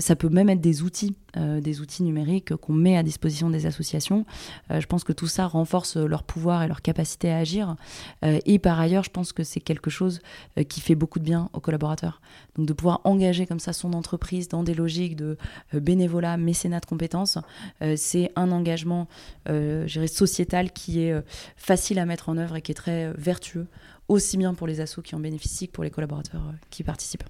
ça 0.00 0.16
peut 0.16 0.28
même 0.28 0.48
être 0.48 0.60
des 0.60 0.82
outils, 0.82 1.14
des 1.36 1.80
outils 1.80 2.02
numériques 2.02 2.54
qu'on 2.56 2.72
met 2.72 2.96
à 2.96 3.02
disposition 3.02 3.50
des 3.50 3.66
associations. 3.66 4.26
je 4.70 4.86
pense 4.86 5.04
que 5.04 5.12
tout 5.12 5.26
ça 5.26 5.46
renforce 5.46 5.96
leur 5.96 6.22
pouvoir 6.22 6.62
et 6.62 6.68
leur 6.68 6.82
capacité 6.82 7.30
à 7.30 7.38
agir. 7.38 7.76
et 8.22 8.58
par 8.58 8.80
ailleurs, 8.80 9.04
je 9.04 9.10
pense 9.10 9.32
que 9.32 9.42
c'est 9.42 9.60
quelque 9.60 9.90
chose 9.90 10.20
euh, 10.58 10.64
qui 10.64 10.80
fait 10.80 10.94
beaucoup 10.94 11.18
de 11.18 11.24
bien 11.24 11.48
aux 11.52 11.60
collaborateurs. 11.60 12.20
Donc 12.56 12.66
de 12.66 12.72
pouvoir 12.72 13.00
engager 13.04 13.46
comme 13.46 13.60
ça 13.60 13.72
son 13.72 13.92
entreprise 13.94 14.48
dans 14.48 14.62
des 14.62 14.74
logiques 14.74 15.16
de 15.16 15.38
euh, 15.74 15.80
bénévolat, 15.80 16.36
mécénat 16.36 16.80
de 16.80 16.86
compétences, 16.86 17.38
euh, 17.82 17.94
c'est 17.96 18.30
un 18.36 18.50
engagement 18.52 19.08
euh, 19.48 19.86
sociétal 20.06 20.72
qui 20.72 21.00
est 21.00 21.14
facile 21.56 21.91
à 21.98 22.06
mettre 22.06 22.28
en 22.28 22.36
œuvre 22.36 22.56
et 22.56 22.62
qui 22.62 22.72
est 22.72 22.76
très 22.76 23.12
vertueux, 23.12 23.66
aussi 24.08 24.36
bien 24.36 24.54
pour 24.54 24.66
les 24.66 24.80
assos 24.80 25.02
qui 25.02 25.14
en 25.14 25.20
bénéficient 25.20 25.68
que 25.68 25.72
pour 25.72 25.84
les 25.84 25.90
collaborateurs 25.90 26.42
qui 26.70 26.82
participent. 26.82 27.24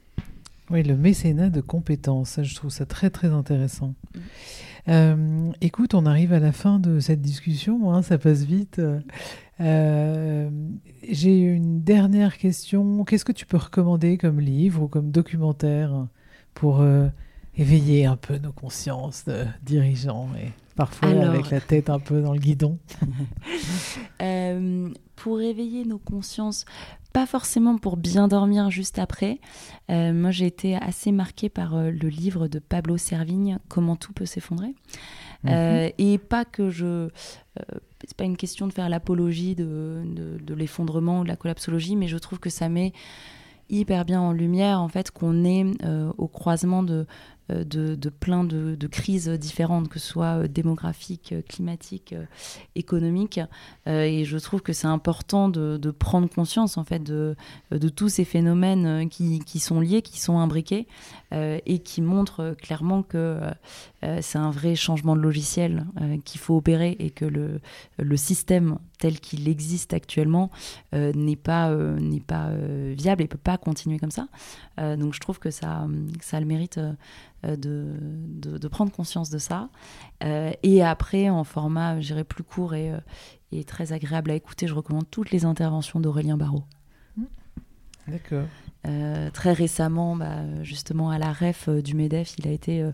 Oui, 0.70 0.82
le 0.82 0.96
mécénat 0.96 1.50
de 1.50 1.60
compétences, 1.60 2.38
je 2.42 2.54
trouve 2.54 2.70
ça 2.70 2.86
très 2.86 3.10
très 3.10 3.28
intéressant. 3.28 3.94
Mm. 4.88 5.52
écoute, 5.60 5.94
on 5.94 6.06
arrive 6.06 6.32
à 6.32 6.38
la 6.40 6.52
fin 6.52 6.78
de 6.78 6.98
cette 6.98 7.20
discussion, 7.20 7.92
hein, 7.92 8.02
ça 8.02 8.18
passe 8.18 8.44
vite. 8.44 8.80
Euh, 9.60 10.50
j'ai 11.08 11.38
une 11.38 11.82
dernière 11.82 12.38
question. 12.38 13.04
Qu'est-ce 13.04 13.24
que 13.24 13.32
tu 13.32 13.46
peux 13.46 13.58
recommander 13.58 14.18
comme 14.18 14.40
livre 14.40 14.82
ou 14.82 14.88
comme 14.88 15.10
documentaire 15.10 16.06
pour 16.54 16.80
euh, 16.80 17.08
éveiller 17.56 18.06
un 18.06 18.16
peu 18.16 18.38
nos 18.38 18.52
consciences 18.52 19.24
de 19.24 19.44
dirigeants 19.62 20.28
et 20.38 20.50
parfois 20.76 21.08
avec 21.08 21.50
la 21.50 21.60
tête 21.60 21.90
un 21.90 21.98
peu 21.98 22.22
dans 22.22 22.32
le 22.32 22.38
guidon 22.38 22.78
euh, 24.22 24.88
Pour 25.16 25.40
éveiller 25.40 25.84
nos 25.84 25.98
consciences, 25.98 26.64
pas 27.12 27.26
forcément 27.26 27.78
pour 27.78 27.96
bien 27.96 28.28
dormir 28.28 28.70
juste 28.70 28.98
après. 28.98 29.40
moi, 29.88 30.30
j'ai 30.30 30.46
été 30.46 30.76
assez 30.76 31.12
marquée 31.12 31.48
par 31.48 31.76
le 31.76 32.08
livre 32.08 32.48
de 32.48 32.58
Pablo 32.58 32.96
Servigne, 32.96 33.58
Comment 33.68 33.96
tout 33.96 34.12
peut 34.12 34.26
s'effondrer. 34.26 34.74
Mhm. 35.44 35.90
et 35.98 36.18
pas 36.18 36.44
que 36.44 36.70
je 36.70 37.08
c'est 38.06 38.16
pas 38.16 38.24
une 38.24 38.36
question 38.36 38.66
de 38.66 38.72
faire 38.72 38.88
l'apologie 38.88 39.54
de, 39.54 40.02
de, 40.40 40.54
l'effondrement 40.54 41.20
ou 41.20 41.22
de 41.24 41.28
la 41.28 41.36
collapsologie, 41.36 41.96
mais 41.96 42.08
je 42.08 42.18
trouve 42.18 42.38
que 42.38 42.50
ça 42.50 42.68
met 42.68 42.92
hyper 43.70 44.04
bien 44.04 44.20
en 44.20 44.32
lumière 44.32 44.80
en 44.80 44.88
fait 44.88 45.10
qu'on 45.10 45.44
est 45.44 45.64
euh, 45.84 46.12
au 46.18 46.28
croisement 46.28 46.82
de 46.82 47.06
de, 47.64 48.08
plein 48.08 48.44
de, 48.44 48.86
crises 48.86 49.28
différentes, 49.28 49.88
que 49.88 49.98
ce 49.98 50.08
soit 50.08 50.48
démographiques, 50.48 51.34
climatiques, 51.48 52.14
économiques. 52.74 53.40
et 53.86 54.24
je 54.24 54.38
trouve 54.38 54.62
que 54.62 54.72
c'est 54.72 54.86
important 54.86 55.48
de, 55.48 55.90
prendre 55.90 56.28
conscience 56.28 56.78
en 56.78 56.84
fait 56.84 57.02
de, 57.02 57.36
tous 57.94 58.08
ces 58.08 58.24
phénomènes 58.24 59.08
qui, 59.08 59.58
sont 59.58 59.80
liés, 59.80 60.02
qui 60.02 60.20
sont 60.20 60.38
imbriqués 60.38 60.86
et 61.32 61.78
qui 61.78 62.02
montrent 62.02 62.54
clairement 62.60 63.02
que 63.02 63.40
c'est 64.20 64.38
un 64.38 64.50
vrai 64.50 64.74
changement 64.74 65.16
de 65.16 65.20
logiciel 65.20 65.86
qu'il 66.24 66.40
faut 66.40 66.56
opérer 66.56 66.96
et 66.98 67.10
que 67.10 67.24
le, 67.24 68.16
système 68.16 68.78
tel 68.98 69.18
qu'il 69.20 69.48
existe 69.48 69.94
actuellement 69.94 70.50
n'est 70.92 71.36
pas, 71.36 71.74
pas 72.26 72.50
viable 72.92 73.22
et 73.22 73.28
peut 73.28 73.38
pas 73.38 73.58
continuer 73.58 73.98
comme 73.98 74.10
ça. 74.10 74.28
donc 74.78 75.14
je 75.14 75.20
trouve 75.20 75.38
que 75.38 75.50
ça, 75.50 75.86
ça 76.20 76.36
a 76.36 76.40
le 76.40 76.46
mérite 76.46 76.78
euh, 77.44 77.56
de, 77.56 78.58
de, 78.58 78.68
prendre 78.68 78.92
conscience 78.92 79.28
de 79.28 79.38
ça. 79.38 79.68
Euh, 80.22 80.52
et 80.62 80.82
après, 80.84 81.28
en 81.28 81.42
format, 81.42 82.00
j'irai 82.00 82.22
plus 82.22 82.44
court 82.44 82.74
et, 82.74 82.92
euh, 82.92 82.98
et, 83.50 83.64
très 83.64 83.92
agréable 83.92 84.30
à 84.30 84.34
écouter, 84.34 84.68
je 84.68 84.74
recommande 84.74 85.10
toutes 85.10 85.32
les 85.32 85.44
interventions 85.44 85.98
d'Aurélien 85.98 86.36
Barraud. 86.36 86.62
Mmh. 87.16 87.24
D'accord. 88.06 88.46
très 89.32 89.52
récemment, 89.52 90.14
bah, 90.14 90.62
justement 90.62 91.10
à 91.10 91.18
la 91.18 91.32
ref 91.32 91.68
du 91.68 91.94
MEDEF, 91.94 92.34
il 92.38 92.46
a 92.46 92.52
été 92.52 92.84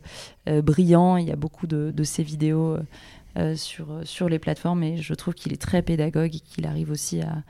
brillant. 0.46 1.18
Il 1.18 1.28
y 1.28 1.32
a 1.32 1.36
beaucoup 1.36 1.66
de, 1.66 1.92
de 1.94 2.04
ses 2.04 2.22
vidéos 2.22 2.78
sur, 3.54 4.00
sur 4.04 4.28
les 4.28 4.38
plateformes 4.38 4.82
et 4.82 4.96
je 4.96 5.14
trouve 5.14 5.34
qu'il 5.34 5.52
est 5.52 5.60
très 5.60 5.82
pédagogue 5.82 6.34
et 6.34 6.40
qu'il 6.40 6.66
arrive 6.66 6.90
aussi 6.90 7.20
à, 7.20 7.42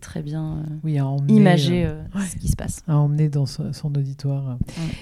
très 0.00 0.22
bien 0.22 0.58
euh, 0.58 0.74
oui, 0.84 0.98
à 0.98 1.06
imager 1.28 1.84
euh, 1.84 2.02
euh, 2.14 2.20
ce 2.20 2.36
qui 2.36 2.48
se 2.48 2.56
passe. 2.56 2.82
À 2.86 2.96
emmener 2.96 3.28
dans 3.28 3.46
son, 3.46 3.72
auditoire. 3.84 4.58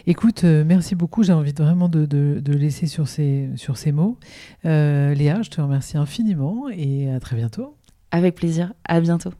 Écoute, 0.06 0.44
merci 0.44 0.94
beaucoup. 0.94 1.22
J'ai 1.22 1.32
envie 1.32 1.52
vraiment 1.52 1.88
de, 1.88 2.06
de, 2.06 2.52
laisser 2.52 2.86
sur 2.86 3.08
ces, 3.08 3.50
sur 3.56 3.76
ces 3.76 3.92
mots. 3.92 4.18
Léa, 4.64 5.42
je 5.42 5.50
te 5.50 5.60
remercie 5.60 5.96
infiniment 5.96 6.68
et 6.70 7.10
à 7.10 7.20
très 7.20 7.36
bientôt. 7.36 7.76
Avec 8.10 8.34
plaisir. 8.36 8.72
À 8.84 9.00
bientôt. 9.00 9.32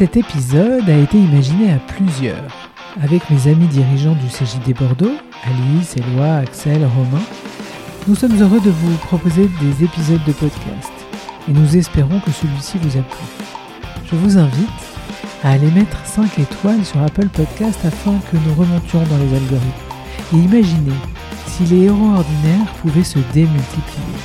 Cet 0.00 0.16
épisode 0.16 0.88
a 0.88 0.96
été 0.96 1.18
imaginé 1.18 1.72
à 1.72 1.78
plusieurs, 1.78 2.69
avec 3.02 3.28
mes 3.30 3.50
amis 3.50 3.66
dirigeants 3.66 4.14
du 4.14 4.26
CJD 4.26 4.76
Bordeaux, 4.76 5.14
Alice, 5.44 5.96
Éloi, 5.96 6.36
Axel, 6.36 6.84
Romain, 6.84 7.22
nous 8.08 8.14
sommes 8.14 8.40
heureux 8.40 8.60
de 8.60 8.70
vous 8.70 8.96
proposer 8.96 9.48
des 9.60 9.84
épisodes 9.84 10.24
de 10.26 10.32
podcast 10.32 10.90
et 11.48 11.52
nous 11.52 11.76
espérons 11.76 12.20
que 12.20 12.30
celui-ci 12.30 12.78
vous 12.78 12.98
a 12.98 13.02
plu. 13.02 13.24
Je 14.10 14.16
vous 14.16 14.38
invite 14.38 14.68
à 15.44 15.52
aller 15.52 15.70
mettre 15.70 16.04
5 16.04 16.38
étoiles 16.38 16.84
sur 16.84 17.00
Apple 17.02 17.28
Podcast 17.28 17.78
afin 17.84 18.18
que 18.30 18.36
nous 18.36 18.54
remontions 18.54 19.02
dans 19.04 19.18
les 19.18 19.36
algorithmes. 19.36 20.34
Et 20.34 20.36
imaginez 20.36 20.96
si 21.46 21.64
les 21.64 21.84
héros 21.84 22.14
ordinaires 22.14 22.72
pouvaient 22.82 23.04
se 23.04 23.18
démultiplier. 23.32 24.18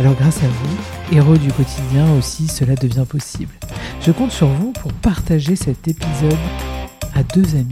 Alors 0.00 0.14
grâce 0.14 0.42
à 0.42 0.48
vous, 0.48 1.16
héros 1.16 1.36
du 1.36 1.52
quotidien 1.52 2.06
aussi, 2.16 2.46
cela 2.46 2.74
devient 2.76 3.04
possible. 3.08 3.52
Je 4.00 4.12
compte 4.12 4.32
sur 4.32 4.48
vous 4.48 4.72
pour 4.72 4.92
partager 4.92 5.56
cet 5.56 5.88
épisode 5.88 6.36
à 7.14 7.22
deux 7.34 7.54
amis. 7.54 7.68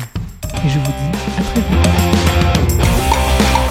Et 0.65 0.69
je 0.69 0.79
vous 0.79 0.85
dis 0.87 1.19
à 1.39 1.43
très 1.43 1.61
vite. 1.61 2.66